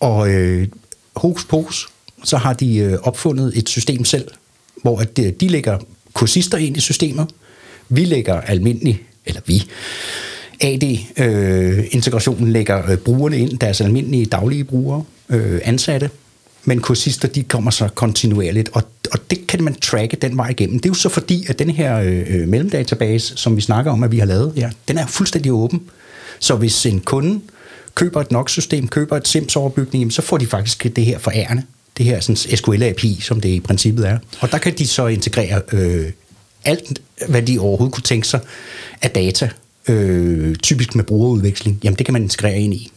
Og 0.00 0.30
øh, 0.30 0.68
hos 1.16 1.44
pos, 1.44 1.88
så 2.24 2.36
har 2.36 2.52
de 2.52 2.76
øh, 2.76 2.98
opfundet 3.02 3.52
et 3.56 3.68
system 3.68 4.04
selv, 4.04 4.28
hvor 4.82 4.98
at 4.98 5.16
de, 5.16 5.30
de 5.30 5.48
lægger 5.48 5.78
kursister 6.12 6.58
ind 6.58 6.76
i 6.76 6.80
systemet. 6.80 7.26
Vi 7.88 8.04
lægger 8.04 8.40
almindelig, 8.40 9.02
eller 9.26 9.40
vi, 9.46 9.62
AD-integrationen 10.60 12.46
øh, 12.46 12.52
lægger 12.52 12.90
øh, 12.90 12.96
brugerne 12.96 13.38
ind, 13.38 13.58
deres 13.58 13.80
almindelige 13.80 14.26
daglige 14.26 14.64
brugere, 14.64 15.04
øh, 15.28 15.60
ansatte, 15.64 16.10
men 16.64 16.80
kursister, 16.80 17.28
de 17.28 17.42
kommer 17.42 17.70
så 17.70 17.88
kontinuerligt, 17.94 18.68
og, 18.72 18.82
og 19.12 19.30
det 19.30 19.46
kan 19.46 19.64
man 19.64 19.74
tracke 19.74 20.16
den 20.16 20.36
vej 20.36 20.48
igennem. 20.48 20.78
Det 20.78 20.86
er 20.86 20.90
jo 20.90 20.94
så 20.94 21.08
fordi, 21.08 21.46
at 21.48 21.58
den 21.58 21.70
her 21.70 22.00
øh, 22.00 22.48
mellemdatabase, 22.48 23.36
som 23.36 23.56
vi 23.56 23.60
snakker 23.60 23.92
om, 23.92 24.02
at 24.02 24.12
vi 24.12 24.18
har 24.18 24.26
lavet, 24.26 24.52
ja, 24.56 24.70
den 24.88 24.98
er 24.98 25.06
fuldstændig 25.06 25.52
åben. 25.52 25.82
Så 26.38 26.56
hvis 26.56 26.86
en 26.86 27.00
kunde 27.00 27.40
køber 27.94 28.20
et 28.20 28.32
NOx-system, 28.32 28.88
køber 28.88 29.16
et 29.16 29.28
SIMS-overbygning, 29.28 30.12
så 30.12 30.22
får 30.22 30.38
de 30.38 30.46
faktisk 30.46 30.82
det 30.96 31.04
her 31.04 31.18
for 31.18 31.30
ærende. 31.34 31.62
det 31.98 32.06
her 32.06 32.20
sådan 32.20 32.36
SQL-API, 32.36 33.20
som 33.20 33.40
det 33.40 33.48
i 33.48 33.60
princippet 33.60 34.08
er. 34.08 34.18
Og 34.40 34.52
der 34.52 34.58
kan 34.58 34.74
de 34.78 34.86
så 34.86 35.06
integrere 35.06 35.62
øh, 35.72 36.12
alt, 36.64 37.00
hvad 37.28 37.42
de 37.42 37.58
overhovedet 37.58 37.94
kunne 37.94 38.02
tænke 38.02 38.28
sig 38.28 38.40
af 39.02 39.10
data 39.10 39.50
øh, 39.88 40.56
typisk 40.56 40.94
med 40.94 41.04
brugerudveksling, 41.04 41.80
jamen 41.84 41.98
det 41.98 42.06
kan 42.06 42.12
man 42.12 42.22
integrere 42.22 42.58
ind 42.58 42.74
i. 42.74 42.92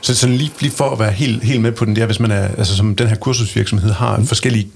Så 0.00 0.14
sådan 0.14 0.36
lige, 0.36 0.52
lige 0.60 0.70
for 0.70 0.90
at 0.90 0.98
være 0.98 1.12
helt, 1.12 1.44
helt 1.44 1.60
med 1.60 1.72
på 1.72 1.84
den 1.84 1.96
der, 1.96 2.06
hvis 2.06 2.20
man 2.20 2.30
er, 2.30 2.48
altså 2.48 2.76
som 2.76 2.96
den 2.96 3.08
her 3.08 3.16
kursusvirksomhed 3.16 3.92
har 3.92 4.16
mm. 4.16 4.26
forskellige 4.26 4.68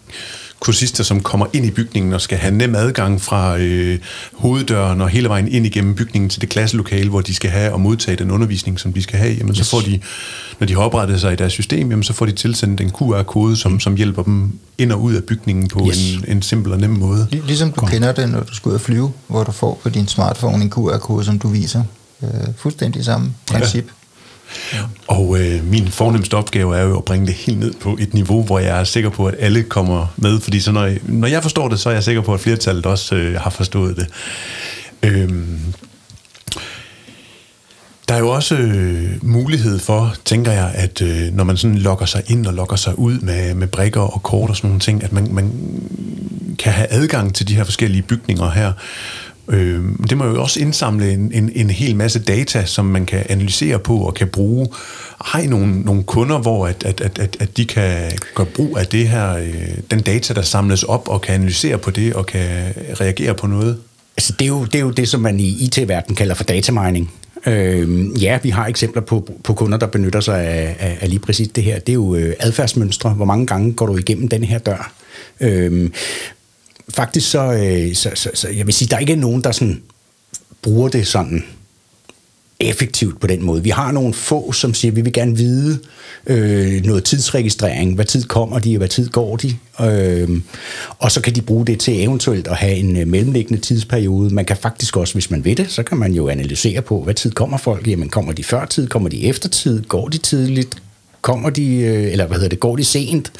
kursister, 0.61 1.05
som 1.05 1.21
kommer 1.21 1.47
ind 1.53 1.67
i 1.67 1.71
bygningen 1.71 2.13
og 2.13 2.21
skal 2.21 2.39
have 2.39 2.55
nem 2.55 2.75
adgang 2.75 3.21
fra 3.21 3.59
øh, 3.59 3.99
hoveddøren 4.33 5.01
og 5.01 5.09
hele 5.09 5.29
vejen 5.29 5.49
ind 5.49 5.67
igennem 5.67 5.95
bygningen 5.95 6.31
til 6.31 6.41
det 6.41 6.49
klasselokale, 6.49 7.09
hvor 7.09 7.21
de 7.21 7.35
skal 7.35 7.51
have 7.51 7.73
og 7.73 7.81
modtage 7.81 8.17
den 8.17 8.31
undervisning, 8.31 8.81
som 8.81 8.93
de 8.93 9.03
skal 9.03 9.19
have, 9.19 9.35
jamen 9.35 9.51
yes. 9.51 9.59
så 9.59 9.71
får 9.71 9.81
de, 9.81 10.01
når 10.61 10.67
de 10.67 10.75
har 10.75 10.81
oprettet 10.81 11.21
sig 11.21 11.33
i 11.33 11.37
deres 11.37 11.53
system, 11.53 11.91
jamen 11.91 12.03
så 12.03 12.13
får 12.13 12.27
de 12.27 12.33
tilsendt 12.33 12.81
en 12.81 12.91
QR-kode, 12.91 13.57
som, 13.57 13.81
som 13.81 13.97
hjælper 13.97 14.23
dem 14.23 14.59
ind 14.79 14.93
og 14.93 15.03
ud 15.03 15.15
af 15.15 15.25
bygningen 15.25 15.69
på 15.69 15.87
yes. 15.89 16.15
en, 16.15 16.25
en 16.29 16.43
simpel 16.43 16.73
og 16.73 16.79
nem 16.79 16.91
måde. 16.91 17.27
Ligesom 17.31 17.73
du 17.73 17.81
Kom. 17.81 17.89
kender 17.89 18.13
det, 18.13 18.29
når 18.29 18.41
du 18.41 18.55
skal 18.55 18.69
ud 18.69 18.75
og 18.75 18.81
flyve, 18.81 19.13
hvor 19.29 19.45
du 19.45 19.53
får 19.53 19.81
på 19.83 19.89
din 19.89 20.09
smartphone 20.09 20.65
en 20.65 20.71
QR-kode, 20.71 21.25
som 21.25 21.39
du 21.39 21.49
viser. 21.49 21.83
Øh, 22.23 22.29
fuldstændig 22.57 23.05
samme 23.05 23.35
princip. 23.47 23.85
Ja. 23.85 24.06
Og 25.07 25.39
øh, 25.41 25.65
min 25.65 25.89
fornemmeste 25.89 26.35
opgave 26.35 26.77
er 26.77 26.83
jo 26.83 26.97
at 26.97 27.05
bringe 27.05 27.27
det 27.27 27.35
helt 27.35 27.59
ned 27.59 27.73
på 27.81 27.97
et 28.01 28.15
niveau, 28.15 28.43
hvor 28.43 28.59
jeg 28.59 28.81
er 28.81 28.85
sikker 28.85 29.11
på, 29.11 29.27
at 29.27 29.35
alle 29.39 29.63
kommer 29.63 30.07
med. 30.17 30.41
Fordi 30.41 30.61
så 30.61 30.73
når, 30.73 30.85
jeg, 30.85 30.99
når 31.03 31.29
jeg 31.29 31.43
forstår 31.43 31.69
det, 31.69 31.81
så 31.81 31.89
er 31.89 31.95
jeg 31.95 32.05
sikker 32.05 32.23
på, 32.23 32.35
at 32.35 32.41
flertallet 32.41 32.87
også 32.87 33.15
øh, 33.15 33.41
har 33.41 33.51
forstået 33.51 33.97
det. 33.97 34.07
Øhm, 35.03 35.59
der 38.09 38.15
er 38.15 38.19
jo 38.19 38.29
også 38.29 38.55
øh, 38.57 39.11
mulighed 39.23 39.79
for, 39.79 40.15
tænker 40.25 40.53
jeg, 40.53 40.73
at 40.75 41.03
øh, 41.03 41.33
når 41.33 41.45
man 41.45 41.57
sådan 41.57 41.79
lokker 41.79 42.07
sig 42.07 42.23
ind 42.27 42.47
og 42.47 42.55
lokker 42.55 42.77
sig 42.77 42.99
ud 42.99 43.19
med, 43.19 43.55
med 43.55 43.67
brikker 43.67 44.01
og 44.01 44.23
kort 44.23 44.51
og 44.51 44.57
sådan 44.57 44.71
nogle 44.71 44.81
ting, 44.81 45.05
at 45.05 45.13
man, 45.13 45.29
man 45.33 45.53
kan 46.59 46.73
have 46.73 46.93
adgang 46.93 47.35
til 47.35 47.49
de 47.49 47.55
her 47.55 47.65
forskellige 47.65 48.03
bygninger 48.03 48.51
her. 48.51 48.73
Øh, 49.49 49.85
det 50.11 50.19
må 50.19 50.25
jo 50.25 50.43
også 50.43 50.61
indsamle 50.61 51.13
en, 51.13 51.33
en, 51.35 51.51
en 51.55 51.71
hel 51.71 51.97
masse 51.97 52.23
data, 52.23 52.65
som 52.65 52.85
man 52.85 53.07
kan 53.07 53.27
analysere 53.29 53.79
på 53.79 53.99
og 53.99 54.15
kan 54.15 54.29
bruge. 54.29 54.69
Har 55.21 55.41
I 55.41 55.47
nogle, 55.47 55.81
nogle 55.81 56.03
kunder, 56.03 56.39
hvor 56.39 56.67
at, 56.67 56.85
at, 56.85 57.01
at, 57.01 57.37
at 57.41 57.57
de 57.57 57.65
kan 57.65 58.11
gøre 58.35 58.47
brug 58.47 58.79
af 58.79 58.87
det 58.87 59.09
her, 59.09 59.37
øh, 59.37 59.79
den 59.91 60.01
data, 60.01 60.35
der 60.35 60.43
samles 60.43 60.83
op, 60.83 61.09
og 61.09 61.21
kan 61.21 61.35
analysere 61.35 61.79
på 61.79 61.91
det, 61.91 62.15
og 62.15 62.27
kan 62.27 62.75
reagere 63.01 63.35
på 63.35 63.47
noget? 63.47 63.79
Altså, 64.17 64.33
det, 64.39 64.45
er 64.45 64.49
jo, 64.49 64.65
det 64.65 64.75
er 64.75 64.81
jo 64.81 64.91
det, 64.91 65.09
som 65.09 65.21
man 65.21 65.41
i 65.41 65.49
IT-verdenen 65.49 66.17
kalder 66.17 66.35
for 66.35 66.45
datamining. 66.45 67.13
Øh, 67.47 68.23
ja, 68.23 68.39
vi 68.43 68.51
har 68.51 68.67
eksempler 68.67 69.03
på, 69.03 69.29
på 69.45 69.55
kunder, 69.55 69.79
der 69.79 69.87
benytter 69.87 70.21
sig 70.21 70.45
af, 70.45 70.77
af, 70.79 70.99
af 71.01 71.09
lige 71.09 71.19
præcis 71.19 71.49
det 71.49 71.65
her. 71.65 71.79
Det 71.79 71.89
er 71.89 71.95
jo 71.95 72.15
øh, 72.15 72.35
adfærdsmønstre. 72.41 73.11
Hvor 73.11 73.25
mange 73.25 73.47
gange 73.47 73.73
går 73.73 73.87
du 73.87 73.97
igennem 73.97 74.29
den 74.29 74.45
her 74.45 74.59
dør? 74.59 74.93
Øh, 75.41 75.91
faktisk 76.97 77.31
så, 77.31 77.53
øh, 77.53 77.95
så, 77.95 78.11
så, 78.15 78.31
så, 78.35 78.49
jeg 78.49 78.67
vil 78.67 78.75
sige, 78.75 78.89
der 78.89 78.97
er 78.97 79.01
ikke 79.01 79.17
nogen, 79.17 79.45
der 79.45 79.53
sådan 79.53 79.83
bruger 80.63 80.89
det 80.89 81.07
sådan 81.07 81.45
effektivt 82.61 83.21
på 83.21 83.27
den 83.27 83.45
måde. 83.45 83.63
Vi 83.63 83.71
har 83.71 83.93
nogle 83.93 84.15
få, 84.15 84.53
som 84.53 84.75
siger, 84.75 84.93
at 84.93 84.97
vi 84.97 85.01
vil 85.01 85.13
gerne 85.13 85.37
vide 85.37 85.79
øh, 86.27 86.85
noget 86.85 87.05
tidsregistrering. 87.05 87.95
Hvad 87.95 88.05
tid 88.05 88.23
kommer 88.23 88.59
de, 88.59 88.77
og 88.77 88.79
hvad 88.79 88.89
tid 88.89 89.09
går 89.09 89.37
de? 89.37 89.57
Øh, 89.81 90.41
og 90.99 91.13
så 91.13 91.21
kan 91.21 91.35
de 91.35 91.43
bruge 91.43 91.67
det 91.67 91.81
til 91.81 92.03
eventuelt 92.03 92.47
at 92.47 92.57
have 92.57 92.75
en 92.75 92.97
øh, 92.97 93.09
mellemliggende 93.09 93.61
tidsperiode. 93.61 94.35
Man 94.35 94.45
kan 94.45 94.57
faktisk 94.57 94.97
også, 94.97 95.15
hvis 95.15 95.31
man 95.31 95.45
ved 95.45 95.57
det, 95.57 95.71
så 95.71 95.83
kan 95.83 95.99
man 95.99 96.13
jo 96.13 96.29
analysere 96.29 96.83
på, 96.83 97.03
hvad 97.03 97.15
tid 97.15 97.31
kommer 97.31 97.59
folk. 97.59 97.89
Jamen, 97.89 98.09
kommer 98.09 98.33
de 98.33 98.45
før 98.45 98.65
tid? 98.65 98.89
Kommer 98.89 99.09
de 99.09 99.25
efter 99.25 99.49
tid? 99.49 99.83
Går 99.83 100.09
de 100.09 100.19
tidligt? 100.19 100.77
Kommer 101.27 101.51
de, 101.51 101.77
øh, 101.77 102.13
eller 102.13 102.27
hvad 102.27 102.37
hedder 102.37 102.49
det, 102.49 102.61
går 102.61 102.77
de 102.77 102.85
sent? 102.85 103.33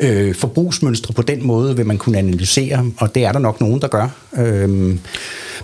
Øh, 0.00 0.34
forbrugsmønstre 0.34 1.14
på 1.14 1.22
den 1.22 1.46
måde 1.46 1.76
vil 1.76 1.86
man 1.86 1.98
kunne 1.98 2.18
analysere, 2.18 2.84
og 2.98 3.14
det 3.14 3.24
er 3.24 3.32
der 3.32 3.38
nok 3.38 3.60
nogen, 3.60 3.80
der 3.80 3.88
gør. 3.88 4.08
Øh, 4.38 4.98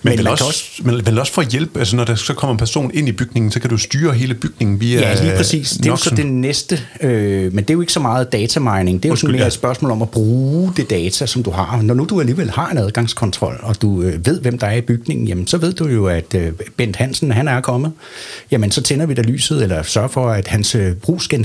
Men, 0.03 0.11
Men 0.11 0.19
vel, 0.19 0.29
også, 0.29 0.45
også- 0.45 0.65
men 0.85 1.07
vel 1.07 1.19
også 1.19 1.33
for 1.33 1.43
hjælp, 1.43 1.77
altså 1.77 1.97
når 1.97 2.05
der 2.05 2.15
så 2.15 2.35
kommer 2.35 2.53
en 2.55 2.59
person 2.59 2.91
ind 2.95 3.09
i 3.09 3.13
bygningen, 3.13 3.53
så 3.53 3.61
kan 3.61 3.71
du 3.71 3.77
styre 3.77 4.13
hele 4.15 4.35
bygningen 4.35 4.81
via 4.81 5.01
Ja, 5.01 5.23
lige 5.25 5.37
præcis. 5.37 5.71
Det 5.71 5.87
er 5.87 5.91
jo 5.91 5.97
så 5.97 6.15
det 6.15 6.27
næste, 6.27 6.81
øh, 7.01 7.55
men 7.55 7.65
det 7.65 7.71
er 7.71 7.75
jo 7.75 7.81
ikke 7.81 7.93
så 7.93 8.01
meget 8.01 8.33
datamining. 8.33 9.03
Det 9.03 9.09
er 9.09 9.09
jo 9.09 9.13
Undskyld, 9.13 9.17
sådan 9.29 9.33
mere 9.33 9.41
ja. 9.43 9.47
et 9.47 9.53
spørgsmål 9.53 9.91
om 9.91 10.03
at 10.03 10.11
bruge 10.11 10.73
det 10.77 10.91
data, 10.91 11.27
som 11.27 11.43
du 11.43 11.51
har. 11.51 11.83
Når 11.83 11.95
nu 11.95 12.05
du 12.05 12.21
alligevel 12.21 12.51
har 12.51 12.71
en 12.71 12.79
adgangskontrol, 12.79 13.59
og 13.63 13.83
du 13.83 14.03
øh, 14.03 14.27
ved, 14.27 14.41
hvem 14.41 14.59
der 14.59 14.67
er 14.67 14.77
i 14.77 14.81
bygningen, 14.81 15.29
jamen 15.29 15.47
så 15.47 15.59
ved 15.59 15.73
du 15.73 15.89
jo, 15.89 16.07
at 16.07 16.35
øh, 16.35 16.53
Bent 16.77 16.97
Hansen, 16.97 17.33
han 17.33 17.49
er 17.49 17.61
kommet. 17.61 17.93
Jamen 18.51 18.71
så 18.71 18.83
tænder 18.83 19.07
vi 19.07 19.15
da 19.15 19.23
lyset, 19.23 19.63
eller 19.63 19.83
sørger 19.83 20.09
for, 20.09 20.31
at 20.31 20.49
hans 20.49 20.75
øh, 20.75 20.93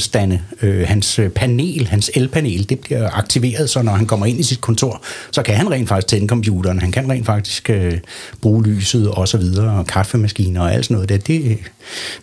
brugsgenstande, 0.10 0.42
øh, 0.62 0.88
hans 0.88 1.20
øh, 1.20 1.30
panel, 1.30 1.88
hans 1.88 2.12
elpanel, 2.14 2.70
det 2.70 2.80
bliver 2.80 3.10
aktiveret, 3.18 3.70
så 3.70 3.82
når 3.82 3.92
han 3.92 4.06
kommer 4.06 4.26
ind 4.26 4.40
i 4.40 4.44
sit 4.44 4.62
kontor, 4.62 5.04
så 5.32 5.42
kan 5.42 5.56
han 5.56 5.72
rent 5.72 5.90
faktisk 5.90 6.08
tænde 6.08 6.28
computeren, 6.28 6.80
han 6.80 6.92
kan 6.92 7.10
rent 7.10 7.26
faktisk 7.26 7.70
øh, 7.70 7.94
bruge 8.42 8.64
lyset 8.64 9.12
og 9.12 9.28
så 9.28 9.38
videre, 9.38 9.80
og 9.80 9.88
kaffemaskiner 9.88 10.62
og 10.62 10.74
alt 10.74 10.86
sådan 10.86 10.96
noget 10.96 11.10
der. 11.10 11.18
Det, 11.18 11.58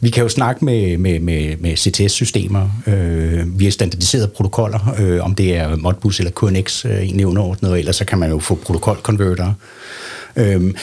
vi 0.00 0.10
kan 0.10 0.22
jo 0.22 0.28
snakke 0.28 0.64
med, 0.64 0.98
med, 0.98 1.20
med, 1.20 1.56
med 1.56 1.76
CTS-systemer 1.76 2.68
øh, 2.86 3.58
via 3.60 3.70
standardiserede 3.70 4.28
protokoller, 4.28 4.94
øh, 4.98 5.24
om 5.24 5.34
det 5.34 5.56
er 5.56 5.76
Modbus 5.76 6.20
eller 6.20 6.32
KNX 6.32 6.84
øh, 6.84 6.90
egentlig 6.90 7.26
underordnet, 7.26 7.78
eller 7.78 7.92
så 7.92 8.04
kan 8.04 8.18
man 8.18 8.30
jo 8.30 8.38
få 8.38 8.54
protokolkonvertere. 8.54 9.54
Øh, 10.36 10.74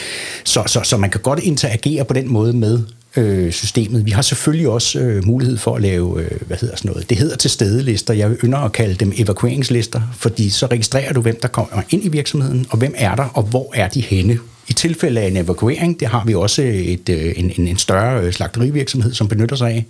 så, 0.44 0.62
så, 0.66 0.80
så 0.82 0.96
man 0.96 1.10
kan 1.10 1.20
godt 1.20 1.38
interagere 1.38 2.04
på 2.04 2.14
den 2.14 2.32
måde 2.32 2.52
med 2.52 2.78
øh, 3.16 3.52
systemet. 3.52 4.06
Vi 4.06 4.10
har 4.10 4.22
selvfølgelig 4.22 4.68
også 4.68 4.98
øh, 4.98 5.26
mulighed 5.26 5.56
for 5.56 5.76
at 5.76 5.82
lave, 5.82 6.22
øh, 6.22 6.40
hvad 6.46 6.56
hedder 6.56 6.76
sådan 6.76 6.90
noget, 6.90 7.10
det 7.10 7.18
hedder 7.18 7.36
til 7.36 7.50
stedelister. 7.50 8.14
Jeg 8.14 8.30
ynder 8.44 8.58
at 8.58 8.72
kalde 8.72 8.94
dem 8.94 9.12
evakueringslister, 9.16 10.00
fordi 10.12 10.50
så 10.50 10.66
registrerer 10.66 11.12
du, 11.12 11.20
hvem 11.20 11.38
der 11.42 11.48
kommer 11.48 11.82
ind 11.90 12.04
i 12.04 12.08
virksomheden, 12.08 12.66
og 12.70 12.78
hvem 12.78 12.94
er 12.96 13.14
der, 13.14 13.24
og 13.34 13.42
hvor 13.42 13.72
er 13.74 13.88
de 13.88 14.00
henne. 14.00 14.38
I 14.68 14.72
tilfælde 14.72 15.20
af 15.20 15.26
en 15.26 15.36
evakuering, 15.36 16.00
det 16.00 16.08
har 16.08 16.24
vi 16.24 16.34
også 16.34 16.62
et, 16.62 17.08
øh, 17.08 17.32
en, 17.36 17.52
en, 17.58 17.68
en 17.68 17.78
større 17.78 18.20
øh, 18.20 18.32
slagterivirksomhed, 18.32 19.14
som 19.14 19.28
benytter 19.28 19.56
sig 19.56 19.70
af. 19.70 19.84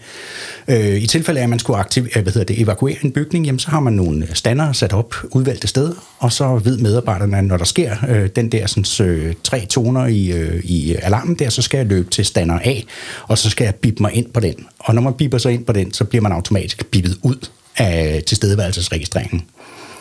Øh, 0.68 1.02
I 1.02 1.06
tilfælde 1.06 1.40
af, 1.40 1.44
at 1.44 1.50
man 1.50 1.58
skulle 1.58 1.78
aktiv, 1.78 2.02
hvad 2.12 2.24
hedder 2.24 2.44
det, 2.44 2.60
evakuere 2.60 2.96
en 3.02 3.12
bygning, 3.12 3.46
jamen, 3.46 3.58
så 3.58 3.70
har 3.70 3.80
man 3.80 3.92
nogle 3.92 4.28
stander 4.34 4.72
sat 4.72 4.92
op, 4.92 5.14
udvalgte 5.30 5.68
steder, 5.68 5.92
og 6.18 6.32
så 6.32 6.56
ved 6.56 6.78
medarbejderne, 6.78 7.38
at 7.38 7.44
når 7.44 7.56
der 7.56 7.64
sker 7.64 8.26
den 8.36 8.52
der 8.52 8.66
sådan, 8.66 9.34
tre 9.44 9.66
toner 9.66 10.06
i, 10.06 10.32
i 10.62 10.94
alarmen 10.94 11.34
der, 11.34 11.50
så 11.50 11.62
skal 11.62 11.78
jeg 11.78 11.86
løbe 11.86 12.10
til 12.10 12.24
stander 12.24 12.58
A, 12.64 12.74
og 13.22 13.38
så 13.38 13.50
skal 13.50 13.64
jeg 13.64 13.74
bippe 13.74 14.02
mig 14.02 14.12
ind 14.12 14.30
på 14.30 14.40
den. 14.40 14.54
Og 14.78 14.94
når 14.94 15.02
man 15.02 15.14
bipper 15.14 15.38
sig 15.38 15.52
ind 15.52 15.64
på 15.64 15.72
den, 15.72 15.92
så 15.92 16.04
bliver 16.04 16.22
man 16.22 16.32
automatisk 16.32 16.86
bippet 16.86 17.18
ud 17.22 17.48
af 17.76 18.22
tilstedeværelsesregistreringen. 18.26 19.42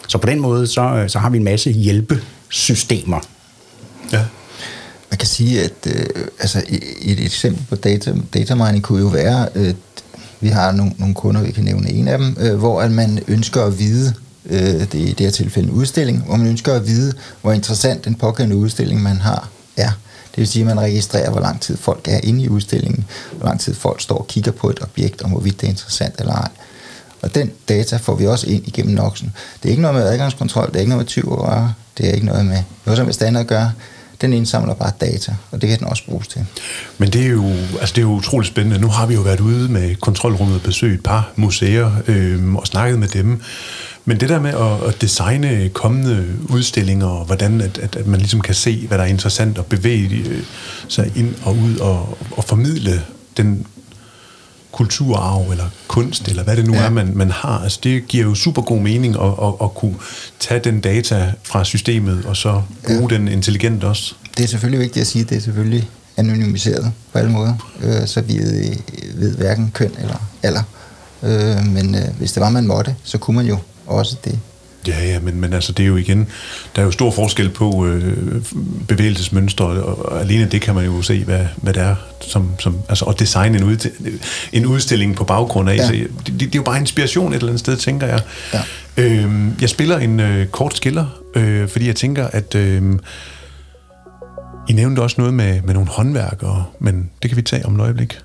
Så 0.08 0.18
på 0.18 0.28
den 0.28 0.40
måde, 0.40 0.68
så, 0.68 1.06
så 1.08 1.20
har 1.20 1.30
vi 1.30 1.38
en 1.38 1.44
masse 1.44 1.72
hjælpesystemer, 1.72 3.20
Ja. 4.14 4.26
Man 5.14 5.18
kan 5.18 5.28
sige, 5.28 5.64
at 5.64 5.74
øh, 5.88 6.06
altså, 6.40 6.64
et, 6.70 6.84
et 7.02 7.20
eksempel 7.20 7.66
på 7.70 7.76
data, 7.76 8.14
data 8.34 8.56
mining 8.56 8.84
kunne 8.84 9.02
jo 9.02 9.08
være, 9.08 9.48
øh, 9.56 9.74
vi 10.40 10.48
har 10.48 10.72
nogle, 10.72 10.94
nogle 10.98 11.16
kunder, 11.16 11.42
vi 11.42 11.52
kan 11.52 11.64
nævne 11.64 11.90
en 11.90 12.08
af 12.08 12.18
dem, 12.18 12.38
øh, 12.40 12.56
hvor 12.56 12.82
at 12.82 12.92
man 12.92 13.20
ønsker 13.28 13.64
at 13.64 13.80
vide, 13.80 14.14
øh, 14.46 14.60
det 14.60 14.96
er 14.96 15.06
i 15.06 15.12
det 15.12 15.20
her 15.20 15.32
tilfælde 15.32 15.70
en 15.70 15.76
udstilling, 15.76 16.24
hvor 16.24 16.36
man 16.36 16.48
ønsker 16.48 16.74
at 16.74 16.88
vide, 16.88 17.14
hvor 17.42 17.52
interessant 17.52 18.06
den 18.06 18.16
pågældende 18.16 18.56
udstilling, 18.56 19.02
man 19.02 19.18
har, 19.18 19.50
er. 19.78 19.90
Det 20.32 20.38
vil 20.38 20.48
sige, 20.48 20.62
at 20.62 20.68
man 20.68 20.80
registrerer, 20.80 21.32
hvor 21.32 21.42
lang 21.42 21.62
tid 21.62 21.78
folk 21.78 22.08
er 22.08 22.20
inde 22.24 22.44
i 22.44 22.50
udstillingen, 22.50 23.06
hvor 23.38 23.46
lang 23.46 23.60
tid 23.60 23.74
folk 23.74 24.02
står 24.02 24.18
og 24.18 24.28
kigger 24.28 24.52
på 24.52 24.70
et 24.70 24.80
objekt, 24.82 25.22
og 25.22 25.30
hvorvidt 25.30 25.62
det 25.62 25.68
er 25.68 25.72
interessant 25.72 26.20
eller 26.20 26.34
ej. 26.34 26.50
Og 27.22 27.36
den 27.36 27.52
data 27.70 27.98
får 27.98 28.16
vi 28.16 28.28
også 28.28 28.48
ind 28.48 28.68
igennem 28.68 28.96
Noxen. 28.96 29.34
Det 29.64 29.70
er 29.70 29.72
ikke 29.72 29.82
noget 29.82 29.96
med 29.96 30.08
adgangskontrol, 30.08 30.68
det 30.68 30.76
er 30.76 30.80
ikke 30.80 30.90
noget 30.90 31.04
med 31.04 31.08
20 31.08 31.32
år, 31.32 31.74
det 31.98 32.10
er 32.10 32.14
ikke 32.14 32.26
noget 32.26 32.46
med 32.46 32.64
noget, 32.86 32.98
som 32.98 33.08
er 33.08 33.12
standard 33.12 33.46
gør. 33.46 33.70
Den 34.24 34.34
indsamler 34.34 34.74
bare 34.74 34.92
data, 35.02 35.36
og 35.52 35.62
det 35.62 35.70
kan 35.70 35.80
den 35.80 35.88
også 35.88 36.06
bruges 36.06 36.28
til. 36.28 36.46
Men 36.98 37.10
det 37.10 37.22
er, 37.22 37.30
jo, 37.30 37.48
altså 37.80 37.94
det 37.96 37.98
er 37.98 38.02
jo 38.02 38.12
utroligt 38.12 38.52
spændende. 38.52 38.80
Nu 38.80 38.88
har 38.88 39.06
vi 39.06 39.14
jo 39.14 39.22
været 39.22 39.40
ude 39.40 39.70
med 39.70 39.96
kontrolrummet 39.96 40.56
og 40.56 40.62
besøgt 40.62 40.94
et 40.94 41.04
par 41.04 41.32
museer 41.36 41.92
øh, 42.08 42.56
og 42.56 42.68
snakket 42.68 43.00
med 43.00 43.08
dem. 43.08 43.42
Men 44.06 44.20
det 44.20 44.30
der 44.30 44.40
med 44.40 44.50
at, 44.50 44.90
at 44.90 45.02
designe 45.02 45.70
kommende 45.70 46.26
udstillinger, 46.50 47.08
og 47.08 47.26
hvordan 47.26 47.62
at, 47.62 47.78
at, 47.78 47.96
at 47.96 48.08
man 48.08 48.20
ligesom 48.20 48.42
kan 48.42 48.56
se, 48.56 48.88
hvad 48.88 48.98
der 48.98 49.04
er 49.04 49.08
interessant, 49.08 49.58
og 49.58 49.66
bevæge 49.66 50.26
øh, 50.30 50.44
sig 50.88 51.12
ind 51.16 51.36
og 51.44 51.56
ud 51.56 51.78
og, 51.78 52.18
og 52.32 52.44
formidle 52.44 53.02
den 53.38 53.66
kulturarv 54.74 55.52
eller 55.52 55.70
kunst, 55.88 56.28
eller 56.28 56.44
hvad 56.44 56.58
det 56.58 56.68
nu 56.68 56.74
ja. 56.74 56.84
Er, 56.84 56.90
man, 56.90 57.12
man 57.16 57.32
har. 57.32 57.60
Altså 57.64 57.80
det 57.84 58.08
giver 58.08 58.24
jo 58.24 58.36
super 58.36 58.62
god 58.62 58.80
mening 58.80 59.16
at, 59.16 59.34
at, 59.42 59.54
at 59.64 59.74
kunne 59.76 59.96
tage 60.40 60.60
den 60.60 60.82
data 60.82 61.34
fra 61.44 61.64
systemet, 61.64 62.26
og 62.26 62.38
så 62.38 62.62
bruge 62.88 63.08
ja. 63.12 63.18
den 63.18 63.28
intelligent 63.28 63.84
også. 63.84 64.16
Det 64.38 64.44
er 64.44 64.48
selvfølgelig 64.48 64.80
vigtigt 64.80 65.02
at 65.02 65.08
sige, 65.08 65.24
det 65.24 65.38
er 65.38 65.42
selvfølgelig 65.42 65.90
anonymiseret 66.18 66.92
på 67.12 67.20
alle 67.20 67.32
måder, 67.32 67.54
øh, 67.82 68.08
så 68.08 68.22
vi 68.22 68.38
ved, 68.38 68.76
ved 69.16 69.38
hverken 69.38 69.72
køn 69.74 69.92
eller 70.00 70.28
alder. 70.44 70.64
Øh, 71.24 71.66
men 71.66 71.96
øh, 71.96 72.18
hvis 72.18 72.32
det 72.32 72.42
var, 72.42 72.50
man 72.50 72.68
måtte, 72.68 72.96
så 73.04 73.18
kunne 73.18 73.36
man 73.36 73.46
jo 73.46 73.58
også 73.88 74.16
det. 74.26 74.40
Ja, 74.88 75.06
ja, 75.06 75.20
men, 75.20 75.42
men 75.42 75.54
altså, 75.54 75.72
det 75.72 75.84
er 75.84 75.88
jo 75.88 75.96
igen, 75.96 76.28
der 76.76 76.82
er 76.82 76.86
jo 76.86 76.92
stor 76.92 77.12
forskel 77.12 77.50
på 77.50 77.86
øh, 77.86 78.18
bevægelsesmønstre, 78.88 79.66
og, 79.66 80.06
og 80.06 80.22
alene 80.22 80.46
det 80.46 80.62
kan 80.62 80.76
man 80.76 80.86
jo 80.86 81.02
se, 81.02 81.24
hvad, 81.24 81.46
hvad 81.56 81.74
det 81.74 81.82
er, 81.82 81.96
som, 82.22 82.50
som, 82.60 82.78
altså 82.90 83.06
at 83.06 83.20
designe 83.20 83.58
en, 83.58 83.64
ud, 83.64 83.90
en 84.54 84.66
udstilling 84.66 85.16
på 85.16 85.24
baggrund 85.24 85.70
af. 85.70 85.76
Ja. 85.76 85.82
Ja. 85.82 85.88
Så, 85.88 85.94
det, 85.94 86.10
det, 86.26 86.40
det 86.40 86.46
er 86.46 86.50
jo 86.56 86.64
bare 86.64 86.80
inspiration 86.80 87.32
et 87.32 87.36
eller 87.36 87.48
andet 87.48 87.60
sted, 87.60 87.78
tænker 87.78 88.08
jeg. 88.08 88.22
Ja. 88.54 88.62
Øhm, 88.98 89.54
jeg 89.62 89.70
spiller 89.70 89.98
en 89.98 90.20
øh, 90.20 90.48
kort 90.48 90.78
skiller, 90.78 91.06
øh, 91.36 91.68
fordi 91.68 91.88
jeg 91.88 91.96
tænker, 91.96 92.28
at 92.28 92.56
øh, 92.56 92.94
I 94.70 94.74
nævnte 94.74 95.00
også 95.00 95.16
noget 95.18 95.34
med, 95.34 95.62
med 95.62 95.74
nogle 95.74 95.90
håndværkere, 95.90 96.66
men 96.80 97.10
det 97.22 97.30
kan 97.30 97.38
vi 97.38 97.42
tage 97.42 97.66
om 97.66 97.76
et 97.76 97.82
øjeblik. 97.82 98.20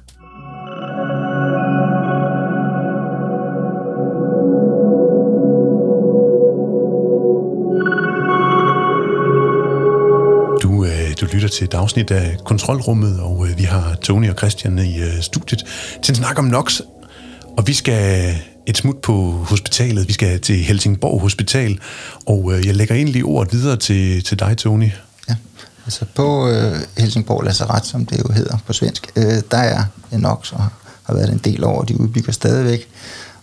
Øh, 11.09 11.15
du, 11.21 11.27
lytter 11.27 11.49
til 11.49 11.65
et 11.65 11.75
afsnit 11.75 12.11
af 12.11 12.37
Kontrolrummet, 12.45 13.21
og 13.21 13.47
øh, 13.49 13.59
vi 13.59 13.63
har 13.63 13.95
Tony 13.95 14.31
og 14.31 14.37
Christian 14.37 14.79
i 14.79 15.01
øh, 15.01 15.21
studiet 15.21 15.65
til 16.03 16.13
en 16.13 16.17
snak 16.17 16.39
om 16.39 16.45
NOx. 16.45 16.81
Og 17.57 17.67
vi 17.67 17.73
skal 17.73 18.35
et 18.67 18.77
smut 18.77 18.97
på 18.97 19.31
hospitalet. 19.31 20.09
Vi 20.09 20.13
skal 20.13 20.41
til 20.41 20.57
Helsingborg 20.57 21.21
Hospital, 21.21 21.79
og 22.27 22.53
jeg 22.65 22.75
lægger 22.75 22.95
egentlig 22.95 23.25
ordet 23.25 23.53
videre 23.53 23.77
til, 23.77 24.25
til 24.25 24.39
dig, 24.39 24.59
Tony. 24.59 24.91
Ja. 25.29 25.37
Altså 25.85 26.05
på 26.15 26.49
øh, 26.49 26.77
Helsingborg 26.99 27.45
Lazaret, 27.45 27.87
som 27.87 28.07
det 28.07 28.19
jo 28.19 28.33
hedder 28.33 28.59
på 28.67 28.73
svensk, 28.73 29.07
øh, 29.17 29.43
der 29.51 29.59
er 29.59 29.85
Nox 30.11 30.53
og 30.53 30.65
har 31.03 31.15
været 31.15 31.33
en 31.33 31.39
del 31.39 31.65
over, 31.65 31.85
de 31.85 32.01
udbygger 32.01 32.33
stadigvæk. 32.33 32.89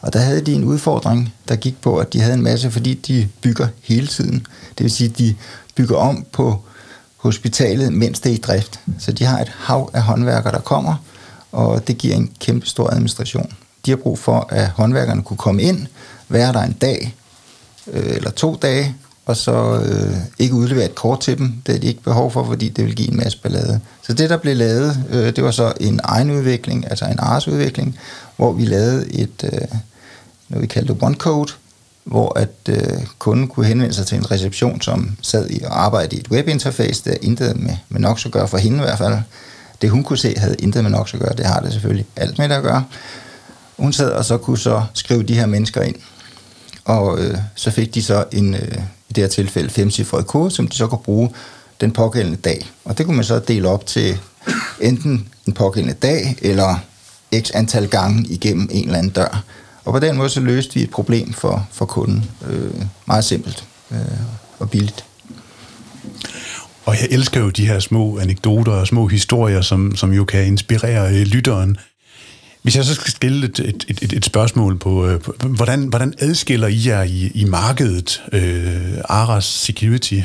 Og 0.02 0.14
der 0.14 0.20
havde 0.20 0.42
de 0.42 0.54
en 0.54 0.64
udfordring, 0.64 1.34
der 1.48 1.56
gik 1.56 1.82
på, 1.82 1.98
at 1.98 2.14
de 2.14 2.22
havde 2.22 2.34
en 2.34 2.44
masse, 2.44 2.72
fordi 2.72 2.94
de 2.94 3.28
bygger 3.42 3.68
hele 3.84 4.08
tiden. 4.08 4.48
Det 4.78 4.84
vil 4.84 4.92
sige, 4.92 5.10
at 5.10 5.18
de 5.18 5.36
bygger 5.76 5.96
om 5.96 6.26
på 6.32 6.62
hospitalet, 7.26 7.94
mens 7.94 8.20
det 8.20 8.30
er 8.30 8.36
i 8.36 8.38
drift. 8.38 8.80
Så 9.00 9.12
de 9.12 9.24
har 9.24 9.40
et 9.40 9.50
hav 9.50 9.90
af 9.94 10.02
håndværkere, 10.02 10.54
der 10.54 10.62
kommer, 10.62 10.96
og 11.52 11.88
det 11.88 11.98
giver 11.98 12.16
en 12.16 12.32
kæmpe 12.40 12.66
stor 12.66 12.90
administration. 12.90 13.52
De 13.86 13.92
har 13.92 13.98
brug 13.98 14.20
for, 14.20 14.48
at 14.50 14.68
håndværkerne 14.68 15.24
kunne 15.24 15.38
komme 15.38 15.62
ind, 15.62 15.88
være 16.30 16.54
der 16.54 16.62
en 16.62 16.74
dag, 16.74 17.16
øh, 17.92 18.16
eller 18.16 18.32
to 18.32 18.56
dage, 18.62 18.96
og 19.26 19.38
så 19.38 19.82
øh, 19.86 20.16
ikke 20.40 20.56
udlevere 20.56 20.86
et 20.86 20.96
kort 20.96 21.20
til 21.20 21.38
dem. 21.38 21.54
Det 21.68 21.76
er 21.76 21.80
de 21.80 21.88
ikke 21.88 22.02
behov 22.02 22.32
for, 22.32 22.44
fordi 22.44 22.70
det 22.70 22.86
vil 22.86 22.96
give 22.96 23.12
en 23.12 23.18
masse 23.18 23.42
ballade. 23.42 23.80
Så 24.02 24.14
det, 24.14 24.30
der 24.30 24.38
blev 24.38 24.56
lavet, 24.56 25.04
øh, 25.10 25.36
det 25.36 25.44
var 25.44 25.52
så 25.52 25.74
en 25.80 26.00
egen 26.04 26.32
udvikling, 26.32 26.90
altså 26.90 27.06
en 27.06 27.20
ARS-udvikling, 27.20 28.00
hvor 28.38 28.52
vi 28.52 28.66
lavede 28.66 29.12
et, 29.12 29.44
øh, 29.44 29.60
noget 30.50 30.62
vi 30.62 30.68
kaldte 30.68 30.96
one 31.02 31.16
code, 31.16 31.52
hvor 32.06 32.40
at 32.40 32.50
øh, 32.70 33.06
kunden 33.20 33.48
kunne 33.48 33.66
henvende 33.66 33.94
sig 33.96 34.08
til 34.08 34.18
en 34.18 34.32
reception, 34.32 34.82
som 34.82 35.18
sad 35.22 35.50
i 35.50 35.64
og 35.64 35.84
arbejdede 35.84 36.16
i 36.16 36.20
et 36.20 36.28
webinterface, 36.32 37.04
der 37.10 37.16
intet 37.22 37.58
med, 37.58 37.78
med 37.90 38.00
Nox 38.00 38.26
at 38.26 38.32
gøre 38.32 38.48
for 38.48 38.58
hende 38.58 38.78
i 38.78 38.82
hvert 38.82 38.98
fald. 38.98 39.18
Det 39.82 39.90
hun 39.90 40.04
kunne 40.04 40.18
se, 40.18 40.34
havde 40.38 40.56
intet 40.60 40.84
med 40.84 40.92
Nox 40.92 41.14
at 41.14 41.20
gøre, 41.20 41.36
det 41.36 41.46
har 41.46 41.60
det 41.60 41.72
selvfølgelig 41.72 42.06
alt 42.16 42.38
med 42.38 42.50
det 42.50 42.56
at 42.56 42.64
gøre. 42.64 42.84
Hun 43.78 43.94
sad 43.94 44.12
og 44.12 44.26
så 44.26 44.38
kunne 44.38 44.58
så 44.58 44.84
skrive 44.94 45.24
de 45.24 45.34
her 45.34 45.46
mennesker 45.46 45.82
ind, 45.82 45.96
og 46.86 47.20
øh, 47.20 47.38
så 47.56 47.72
fik 47.72 47.94
de 47.94 48.04
så 48.04 48.26
en, 48.32 48.54
øh, 48.54 48.78
i 49.10 49.14
det 49.14 49.24
her 49.24 49.28
tilfælde, 49.28 49.70
femcifret 49.70 50.28
kode, 50.28 50.52
som 50.52 50.68
de 50.68 50.76
så 50.76 50.88
kunne 50.88 51.04
bruge 51.04 51.30
den 51.82 51.92
pågældende 51.92 52.38
dag. 52.38 52.70
Og 52.86 52.98
det 52.98 53.06
kunne 53.06 53.16
man 53.16 53.26
så 53.26 53.40
dele 53.40 53.70
op 53.70 53.86
til 53.86 54.18
enten 54.82 55.28
en 55.46 55.54
pågældende 55.54 55.98
dag, 56.02 56.36
eller 56.42 56.76
x 57.42 57.52
antal 57.54 57.88
gange 57.88 58.26
igennem 58.30 58.70
en 58.72 58.86
eller 58.86 58.98
anden 58.98 59.12
dør. 59.12 59.44
Og 59.86 59.94
på 59.94 60.00
den 60.00 60.18
måde 60.18 60.30
så 60.30 60.40
løste 60.40 60.74
vi 60.74 60.84
et 60.84 60.90
problem 60.90 61.34
for, 61.34 61.68
for 61.72 61.86
kunden. 61.86 62.32
Øh, 62.50 62.72
meget 63.08 63.26
simpelt 63.26 63.64
øh, 63.92 63.98
og 64.60 64.70
billigt. 64.70 65.06
Og 66.86 66.96
jeg 67.02 67.08
elsker 67.12 67.40
jo 67.40 67.50
de 67.50 67.68
her 67.68 67.80
små 67.80 68.20
anekdoter 68.20 68.72
og 68.72 68.88
små 68.88 69.08
historier, 69.08 69.62
som, 69.62 69.96
som 69.96 70.14
jo 70.14 70.26
kan 70.26 70.46
inspirere 70.46 71.10
øh, 71.10 71.22
lytteren. 71.22 71.78
Hvis 72.62 72.76
jeg 72.76 72.86
så 72.86 72.94
skal 72.94 73.12
stille 73.12 73.46
et, 73.48 73.60
et, 73.60 73.86
et, 74.02 74.14
et 74.14 74.26
spørgsmål 74.26 74.78
på, 74.78 75.08
øh, 75.08 75.22
på 75.22 75.34
hvordan, 75.48 75.84
hvordan 75.84 76.14
adskiller 76.20 76.68
I 76.68 76.88
jer 76.88 77.04
i, 77.04 77.32
i 77.36 77.46
markedet 77.46 78.24
øh, 78.32 78.98
Aras 79.10 79.46
Security? 79.46 80.20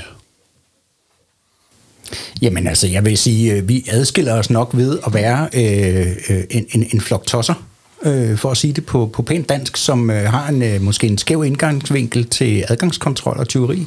Jamen 2.42 2.66
altså, 2.66 2.86
jeg 2.86 3.04
vil 3.04 3.18
sige, 3.18 3.52
øh, 3.52 3.68
vi 3.68 3.84
adskiller 3.88 4.34
os 4.34 4.50
nok 4.50 4.70
ved 4.74 4.98
at 5.06 5.14
være 5.14 5.48
øh, 5.54 6.16
øh, 6.28 6.44
en, 6.50 6.66
en, 6.70 6.86
en 6.92 7.00
flok 7.00 7.26
tosser, 7.26 7.54
øh, 8.02 8.38
for 8.38 8.50
at 8.50 8.56
sige 8.56 8.72
det 8.72 8.86
på, 8.86 9.10
på 9.12 9.22
pænt 9.22 9.48
dansk, 9.48 9.76
som 9.76 10.10
øh, 10.10 10.24
har 10.24 10.48
en, 10.48 10.62
øh, 10.62 10.82
måske 10.82 11.06
en 11.06 11.18
skæv 11.18 11.44
indgangsvinkel 11.44 12.26
til 12.26 12.64
adgangskontrol 12.68 13.38
og 13.38 13.48
tyveri, 13.48 13.86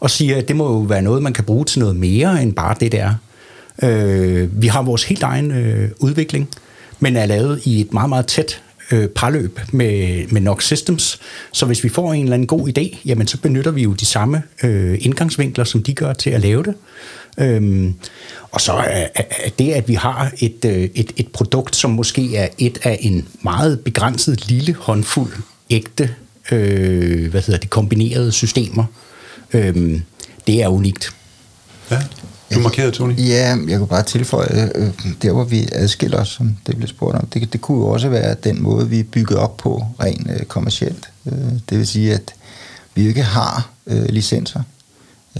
og 0.00 0.10
siger, 0.10 0.36
at 0.38 0.48
det 0.48 0.56
må 0.56 0.72
jo 0.72 0.78
være 0.78 1.02
noget, 1.02 1.22
man 1.22 1.32
kan 1.32 1.44
bruge 1.44 1.64
til 1.64 1.80
noget 1.80 1.96
mere 1.96 2.42
end 2.42 2.54
bare 2.54 2.76
det 2.80 2.92
der. 2.92 3.14
Øh, 3.82 4.62
vi 4.62 4.66
har 4.66 4.82
vores 4.82 5.04
helt 5.04 5.22
egen 5.22 5.50
øh, 5.50 5.90
udvikling, 5.98 6.48
men 7.00 7.16
er 7.16 7.26
lavet 7.26 7.66
i 7.66 7.80
et 7.80 7.92
meget, 7.92 8.08
meget 8.08 8.26
tæt 8.26 8.62
øh, 8.92 9.08
parløb 9.08 9.60
med, 9.72 10.26
med 10.28 10.40
Nox 10.40 10.64
Systems. 10.64 11.20
Så 11.52 11.66
hvis 11.66 11.84
vi 11.84 11.88
får 11.88 12.12
en 12.12 12.22
eller 12.22 12.34
anden 12.34 12.46
god 12.46 12.68
idé, 12.68 12.98
jamen 13.04 13.26
så 13.26 13.38
benytter 13.40 13.70
vi 13.70 13.82
jo 13.82 13.92
de 13.92 14.06
samme 14.06 14.42
øh, 14.64 14.98
indgangsvinkler, 15.00 15.64
som 15.64 15.82
de 15.82 15.94
gør 15.94 16.12
til 16.12 16.30
at 16.30 16.40
lave 16.40 16.62
det. 16.62 16.74
Øhm, 17.38 17.94
og 18.50 18.60
så 18.60 18.72
er, 18.72 19.06
er 19.14 19.48
det, 19.58 19.72
at 19.72 19.88
vi 19.88 19.94
har 19.94 20.32
et, 20.38 20.64
øh, 20.64 20.88
et, 20.94 21.12
et 21.16 21.28
produkt, 21.28 21.76
som 21.76 21.90
måske 21.90 22.36
er 22.36 22.48
et 22.58 22.78
af 22.82 22.98
en 23.00 23.28
meget 23.42 23.80
begrænset 23.80 24.48
lille 24.48 24.74
håndfuld 24.74 25.32
ægte, 25.70 26.10
øh, 26.52 27.30
hvad 27.30 27.42
hedder 27.42 27.60
det, 27.60 27.70
kombinerede 27.70 28.32
systemer, 28.32 28.84
øhm, 29.52 30.02
det 30.46 30.62
er 30.62 30.68
unikt. 30.68 31.10
Ja. 31.90 32.02
Du 32.54 32.60
markerede, 32.60 32.90
Tony? 32.90 33.18
Ja, 33.18 33.56
jeg 33.68 33.78
kunne 33.78 33.88
bare 33.88 34.02
tilføje, 34.02 34.70
øh, 34.74 34.88
der 35.22 35.32
hvor 35.32 35.44
vi 35.44 35.68
adskiller 35.72 36.20
os, 36.20 36.28
som 36.28 36.56
det 36.66 36.76
blev 36.76 36.88
spurgt 36.88 37.16
om, 37.16 37.26
det, 37.26 37.52
det 37.52 37.60
kunne 37.60 37.78
jo 37.78 37.86
også 37.88 38.08
være 38.08 38.36
den 38.44 38.62
måde, 38.62 38.88
vi 38.88 39.02
bygger 39.02 39.36
op 39.36 39.56
på 39.56 39.86
rent 40.00 40.30
øh, 40.30 40.42
kommercielt. 40.42 41.08
Øh, 41.26 41.52
det 41.70 41.78
vil 41.78 41.86
sige, 41.86 42.14
at 42.14 42.34
vi 42.94 43.06
ikke 43.08 43.22
har 43.22 43.70
øh, 43.86 44.04
licenser 44.08 44.62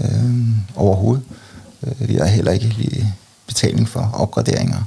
øh, 0.01 0.31
overhovedet. 0.75 1.23
Øh, 1.85 2.09
vi 2.09 2.15
har 2.15 2.25
heller 2.25 2.51
ikke 2.51 2.65
lige 2.65 3.13
betaling 3.47 3.89
for 3.89 4.11
opgraderinger. 4.13 4.83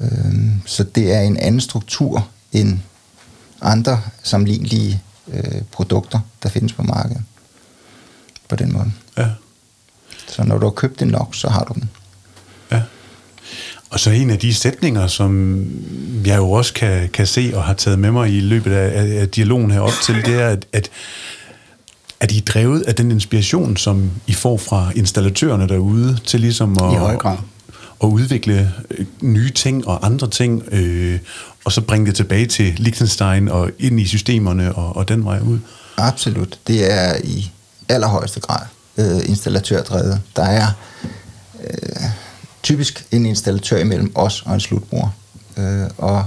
Øh, 0.00 0.34
så 0.66 0.84
det 0.84 1.14
er 1.14 1.20
en 1.20 1.36
anden 1.36 1.60
struktur 1.60 2.28
end 2.52 2.78
andre 3.62 4.00
sammenlignelige 4.22 5.02
øh, 5.28 5.62
produkter, 5.72 6.20
der 6.42 6.48
findes 6.48 6.72
på 6.72 6.82
markedet. 6.82 7.22
På 8.48 8.56
den 8.56 8.72
måde. 8.72 8.92
Ja. 9.18 9.28
Så 10.28 10.44
når 10.44 10.58
du 10.58 10.66
har 10.66 10.70
købt 10.70 11.00
den 11.00 11.08
nok, 11.08 11.34
så 11.34 11.48
har 11.48 11.64
du 11.64 11.74
den. 11.74 11.90
Ja. 12.72 12.82
Og 13.90 14.00
så 14.00 14.10
en 14.10 14.30
af 14.30 14.38
de 14.38 14.54
sætninger, 14.54 15.06
som 15.06 15.62
jeg 16.26 16.36
jo 16.36 16.50
også 16.50 16.72
kan, 16.72 17.08
kan 17.08 17.26
se 17.26 17.52
og 17.54 17.64
har 17.64 17.74
taget 17.74 17.98
med 17.98 18.10
mig 18.10 18.30
i 18.30 18.40
løbet 18.40 18.72
af, 18.72 19.02
af, 19.02 19.20
af 19.20 19.28
dialogen 19.28 19.70
herop 19.70 19.92
til, 20.04 20.14
det 20.14 20.34
er, 20.34 20.48
at, 20.48 20.66
at, 20.72 20.90
er 22.20 22.26
drevet 22.46 22.82
af 22.82 22.94
den 22.94 23.10
inspiration, 23.10 23.76
som 23.76 24.10
I 24.26 24.34
får 24.34 24.56
fra 24.56 24.92
installatørerne 24.96 25.68
derude, 25.68 26.18
til 26.26 26.40
ligesom 26.40 26.72
at, 26.72 26.92
I 26.92 26.96
høj 26.96 27.16
grad. 27.16 27.36
at 28.02 28.06
udvikle 28.06 28.72
øh, 28.90 29.06
nye 29.20 29.50
ting 29.50 29.86
og 29.88 30.06
andre 30.06 30.30
ting, 30.30 30.62
øh, 30.72 31.18
og 31.64 31.72
så 31.72 31.80
bringe 31.80 32.06
det 32.06 32.14
tilbage 32.14 32.46
til 32.46 32.74
Liechtenstein 32.76 33.48
og 33.48 33.70
ind 33.78 34.00
i 34.00 34.06
systemerne 34.06 34.74
og, 34.74 34.96
og 34.96 35.08
den 35.08 35.24
vej 35.24 35.40
ud. 35.40 35.58
Absolut. 35.96 36.58
Det 36.66 36.92
er 36.92 37.16
i 37.24 37.50
allerhøjeste 37.88 38.40
grad 38.40 38.66
øh, 38.96 39.28
installatørdrevet. 39.28 40.20
Der 40.36 40.44
er 40.44 40.66
øh, 41.64 42.02
typisk 42.62 43.06
en 43.10 43.26
installatør 43.26 43.78
imellem 43.78 44.12
os 44.14 44.42
og 44.46 44.54
en 44.54 44.60
slutbruger. 44.60 45.08
Øh, 45.56 45.90
og 45.98 46.26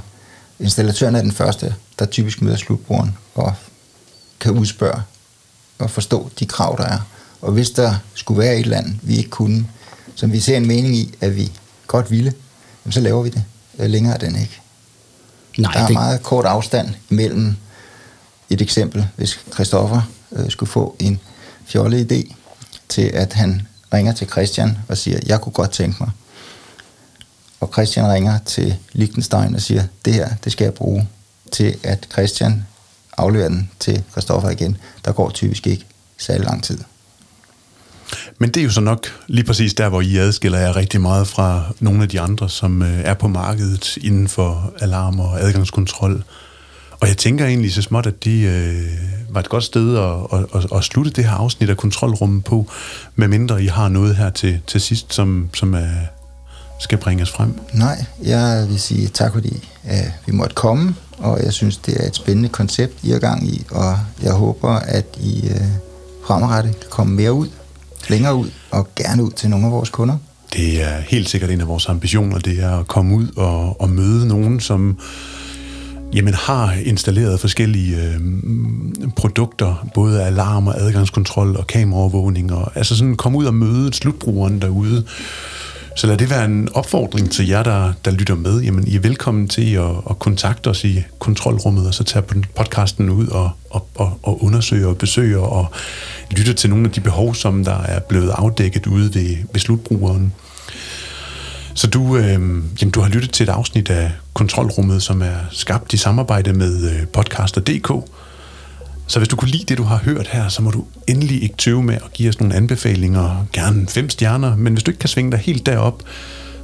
installatøren 0.60 1.16
er 1.16 1.22
den 1.22 1.32
første, 1.32 1.76
der 2.00 2.06
typisk 2.06 2.42
møder 2.42 2.58
slutbrugeren 2.58 3.18
og 3.36 3.54
kan 4.40 4.52
udspørge 4.52 5.02
og 5.80 5.92
forstå 5.92 6.30
de 6.40 6.46
krav, 6.46 6.76
der 6.78 6.86
er. 6.86 7.00
Og 7.42 7.52
hvis 7.52 7.70
der 7.70 7.96
skulle 8.14 8.40
være 8.40 8.54
et 8.54 8.60
eller 8.60 8.78
andet, 8.78 9.00
vi 9.02 9.18
ikke 9.18 9.30
kunne, 9.30 9.68
som 10.16 10.32
vi 10.32 10.40
ser 10.40 10.58
en 10.58 10.68
mening 10.68 10.96
i, 10.96 11.14
at 11.22 11.36
vi 11.36 11.52
godt 11.88 12.12
ville, 12.12 12.34
jamen 12.86 12.92
så 12.92 13.00
laver 13.00 13.24
vi 13.24 13.30
det. 13.30 13.44
Øh, 13.80 13.90
Længere 13.90 14.14
er 14.14 14.18
den 14.18 14.36
ikke. 14.36 14.62
Nej, 15.58 15.72
der 15.74 15.80
er 15.80 15.86
det, 15.86 15.94
meget 15.94 16.24
kort 16.24 16.46
afstand 16.46 16.90
mellem 17.10 17.56
et 18.50 18.62
eksempel, 18.62 19.08
hvis 19.16 19.40
Christoffer 19.54 20.02
øh, 20.32 20.50
skulle 20.52 20.70
få 20.70 20.96
en 21.00 21.20
fjollet 21.66 22.12
idé, 22.12 22.36
til 22.90 23.02
at 23.02 23.34
han 23.34 23.68
ringer 23.94 24.14
til 24.14 24.28
Christian 24.28 24.78
og 24.88 24.98
siger, 24.98 25.20
jeg 25.26 25.42
kunne 25.42 25.54
godt 25.54 25.72
tænke 25.72 25.98
mig. 26.00 26.10
Og 27.60 27.70
Christian 27.74 28.12
ringer 28.12 28.40
til 28.46 28.76
Liechtenstein 28.94 29.56
og 29.56 29.62
siger, 29.62 29.84
det 30.06 30.14
her, 30.14 30.30
det 30.44 30.52
skal 30.52 30.66
jeg 30.66 30.74
bruge 30.74 31.08
til, 31.52 31.76
at 31.84 32.08
Christian 32.12 32.66
afleverer 33.20 33.50
den 33.50 33.70
til 33.80 34.04
Christoffer 34.12 34.50
igen. 34.50 34.78
Der 35.06 35.12
går 35.12 35.30
typisk 35.30 35.68
ikke 35.68 35.86
særlig 36.18 36.46
lang 36.46 36.64
tid. 36.64 36.78
Men 38.40 38.50
det 38.50 38.60
er 38.60 38.64
jo 38.64 38.70
så 38.70 38.82
nok 38.82 39.08
lige 39.28 39.46
præcis 39.46 39.74
der, 39.74 39.90
hvor 39.90 40.02
I 40.02 40.18
adskiller 40.18 40.60
jer 40.60 40.76
rigtig 40.76 41.02
meget 41.02 41.28
fra 41.28 41.64
nogle 41.80 42.04
af 42.04 42.10
de 42.10 42.20
andre, 42.20 42.50
som 42.50 42.82
øh, 42.82 43.00
er 43.00 43.14
på 43.14 43.28
markedet 43.28 43.98
inden 43.98 44.28
for 44.28 44.74
alarm 44.80 45.20
og 45.20 45.42
adgangskontrol. 45.42 46.24
Og 47.02 47.08
jeg 47.08 47.18
tænker 47.18 47.46
egentlig 47.46 47.74
så 47.74 47.82
småt, 47.82 48.06
at 48.06 48.24
det 48.24 48.48
øh, 48.48 48.86
var 49.30 49.40
et 49.40 49.50
godt 49.50 49.64
sted 49.64 49.98
at, 49.98 50.40
at, 50.40 50.64
at, 50.64 50.78
at 50.78 50.84
slutte 50.84 51.12
det 51.12 51.26
her 51.26 51.32
afsnit 51.32 51.70
af 51.70 51.78
kontrolrummet 51.78 52.44
på, 52.44 52.72
medmindre 53.16 53.64
I 53.64 53.68
har 53.68 53.90
noget 53.90 54.16
her 54.16 54.30
til, 54.30 54.62
til 54.68 54.82
sidst, 54.82 55.14
som, 55.14 55.50
som 55.54 55.74
er, 55.74 55.88
skal 56.80 56.98
bringes 56.98 57.32
frem. 57.32 57.60
Nej, 57.74 58.06
jeg 58.24 58.66
vil 58.70 58.80
sige 58.80 59.08
tak, 59.08 59.34
fordi 59.34 59.68
øh, 59.86 60.12
vi 60.26 60.32
måtte 60.32 60.56
komme, 60.56 60.96
og 61.18 61.44
jeg 61.44 61.54
synes, 61.54 61.78
det 61.78 62.04
er 62.04 62.08
et 62.08 62.16
spændende 62.16 62.50
koncept, 62.50 63.04
I 63.04 63.12
er 63.12 63.20
gang 63.20 63.48
i, 63.48 63.66
og 63.72 64.00
jeg 64.24 64.34
håber, 64.34 64.70
at 64.70 65.06
I 65.20 65.48
øh, 65.48 65.62
fremadrettet 66.28 66.80
kan 66.80 66.90
komme 66.90 67.16
mere 67.16 67.34
ud, 67.34 67.48
længere 68.10 68.36
ud, 68.36 68.50
og 68.72 68.88
gerne 68.96 69.24
ud 69.24 69.32
til 69.32 69.50
nogle 69.50 69.66
af 69.66 69.72
vores 69.72 69.90
kunder. 69.90 70.18
Det 70.54 70.84
er 70.84 71.00
helt 71.08 71.30
sikkert 71.30 71.50
en 71.50 71.62
af 71.62 71.68
vores 71.68 71.90
ambitioner, 71.90 72.40
det 72.40 72.64
er 72.64 72.80
at 72.80 72.88
komme 72.88 73.16
ud 73.16 73.28
og, 73.38 73.82
og 73.82 73.90
møde 73.90 74.28
nogen, 74.28 74.60
som 74.60 75.00
jamen, 76.14 76.34
har 76.34 76.74
installeret 76.74 77.40
forskellige 77.40 78.04
øh, 78.04 78.20
produkter, 79.16 79.88
både 79.94 80.24
alarm 80.24 80.68
og 80.68 80.82
adgangskontrol 80.82 81.58
og 81.58 81.68
kameraovervågning, 81.68 82.54
og 82.54 82.72
altså 82.76 82.96
sådan 82.96 83.16
komme 83.16 83.38
ud 83.38 83.46
og 83.46 83.54
møde 83.54 83.94
slutbrugeren 83.94 84.62
derude. 84.62 85.06
Så 86.00 86.08
lad 86.08 86.18
det 86.18 86.30
være 86.30 86.46
en 86.46 86.70
opfordring 86.74 87.32
til 87.32 87.48
jer, 87.48 87.64
der, 87.64 87.94
der 88.06 88.12
lytter 88.12 88.36
med. 88.36 88.62
Jamen, 88.62 88.88
I 88.88 88.96
er 88.96 89.00
velkommen 89.00 89.48
til 89.48 89.74
at, 89.74 89.90
at 90.10 90.20
kontakte 90.20 90.68
os 90.68 90.84
i 90.84 91.04
kontrolrummet, 91.20 91.88
og 91.88 91.94
så 91.94 92.04
tage 92.04 92.24
podcasten 92.56 93.10
ud 93.10 93.28
og, 93.28 93.52
og, 93.70 93.88
og, 93.96 94.20
og 94.24 94.44
undersøge 94.44 94.88
og 94.88 94.98
besøge 94.98 95.40
og 95.40 95.72
lytte 96.32 96.54
til 96.54 96.70
nogle 96.70 96.86
af 96.86 96.92
de 96.92 97.02
behov, 97.02 97.36
som 97.36 97.66
der 97.66 97.82
er 97.82 98.00
blevet 98.00 98.30
afdækket 98.30 98.88
ude 98.88 99.14
ved, 99.16 99.38
ved 99.54 99.60
slutbrugeren. 99.60 100.34
Så 101.74 101.88
du, 101.88 102.18
øh, 102.18 102.32
jamen, 102.82 102.92
du 102.94 103.02
har 103.02 103.10
lyttet 103.10 103.32
til 103.32 103.44
et 103.44 103.50
afsnit 103.50 103.90
af 103.90 104.12
Kontrolrummet, 104.34 105.04
som 105.04 105.22
er 105.22 105.38
skabt 105.52 105.94
i 105.94 105.98
samarbejde 105.98 106.54
med 106.54 106.92
øh, 106.92 107.08
podcaster.dk. 107.08 107.92
Så 109.10 109.20
hvis 109.20 109.28
du 109.28 109.36
kunne 109.36 109.52
lide 109.52 109.66
det, 109.66 109.78
du 109.78 109.84
har 109.84 109.98
hørt 109.98 110.28
her, 110.28 110.50
så 110.50 110.62
må 110.62 110.72
du 110.72 110.86
endelig 111.08 111.44
ikke 111.44 111.56
tøve 111.58 111.84
med 111.84 111.96
at 111.96 112.14
give 112.14 112.30
os 112.30 112.40
nogle 112.40 112.56
anbefalinger, 112.56 113.46
gerne 113.54 113.88
fem 113.88 114.10
stjerner, 114.10 114.56
men 114.56 114.74
hvis 114.74 114.84
du 114.84 114.92
ikke 114.92 115.00
kan 115.00 115.10
svinge 115.10 115.32
dig 115.32 115.40
helt 115.40 115.66
derop, 115.66 116.04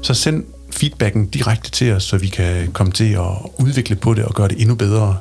så 0.01 0.13
send 0.13 0.43
feedbacken 0.71 1.25
direkte 1.27 1.71
til 1.71 1.91
os, 1.93 2.03
så 2.03 2.17
vi 2.17 2.27
kan 2.27 2.71
komme 2.71 2.93
til 2.93 3.13
at 3.13 3.27
udvikle 3.59 3.95
på 3.95 4.13
det 4.13 4.25
og 4.25 4.33
gøre 4.33 4.47
det 4.47 4.61
endnu 4.61 4.75
bedre. 4.75 5.17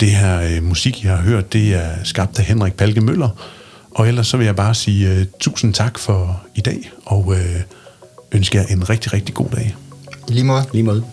Det 0.00 0.10
her 0.10 0.40
øh, 0.40 0.62
musik, 0.62 1.04
jeg 1.04 1.16
har 1.16 1.22
hørt, 1.22 1.52
det 1.52 1.74
er 1.74 1.90
skabt 2.04 2.38
af 2.38 2.44
Henrik 2.44 2.74
Palke 2.74 3.00
Møller, 3.00 3.28
og 3.90 4.08
ellers 4.08 4.26
så 4.26 4.36
vil 4.36 4.44
jeg 4.44 4.56
bare 4.56 4.74
sige 4.74 5.12
øh, 5.12 5.26
tusind 5.40 5.74
tak 5.74 5.98
for 5.98 6.42
i 6.54 6.60
dag, 6.60 6.90
og 7.06 7.34
øh, 7.36 7.60
ønsker 8.32 8.60
jer 8.60 8.66
en 8.66 8.90
rigtig, 8.90 9.12
rigtig 9.12 9.34
god 9.34 9.48
dag. 9.50 9.76
I 10.28 10.32
lige 10.32 10.44
måde. 10.44 10.64
lige 10.72 10.84
måde. 10.84 11.04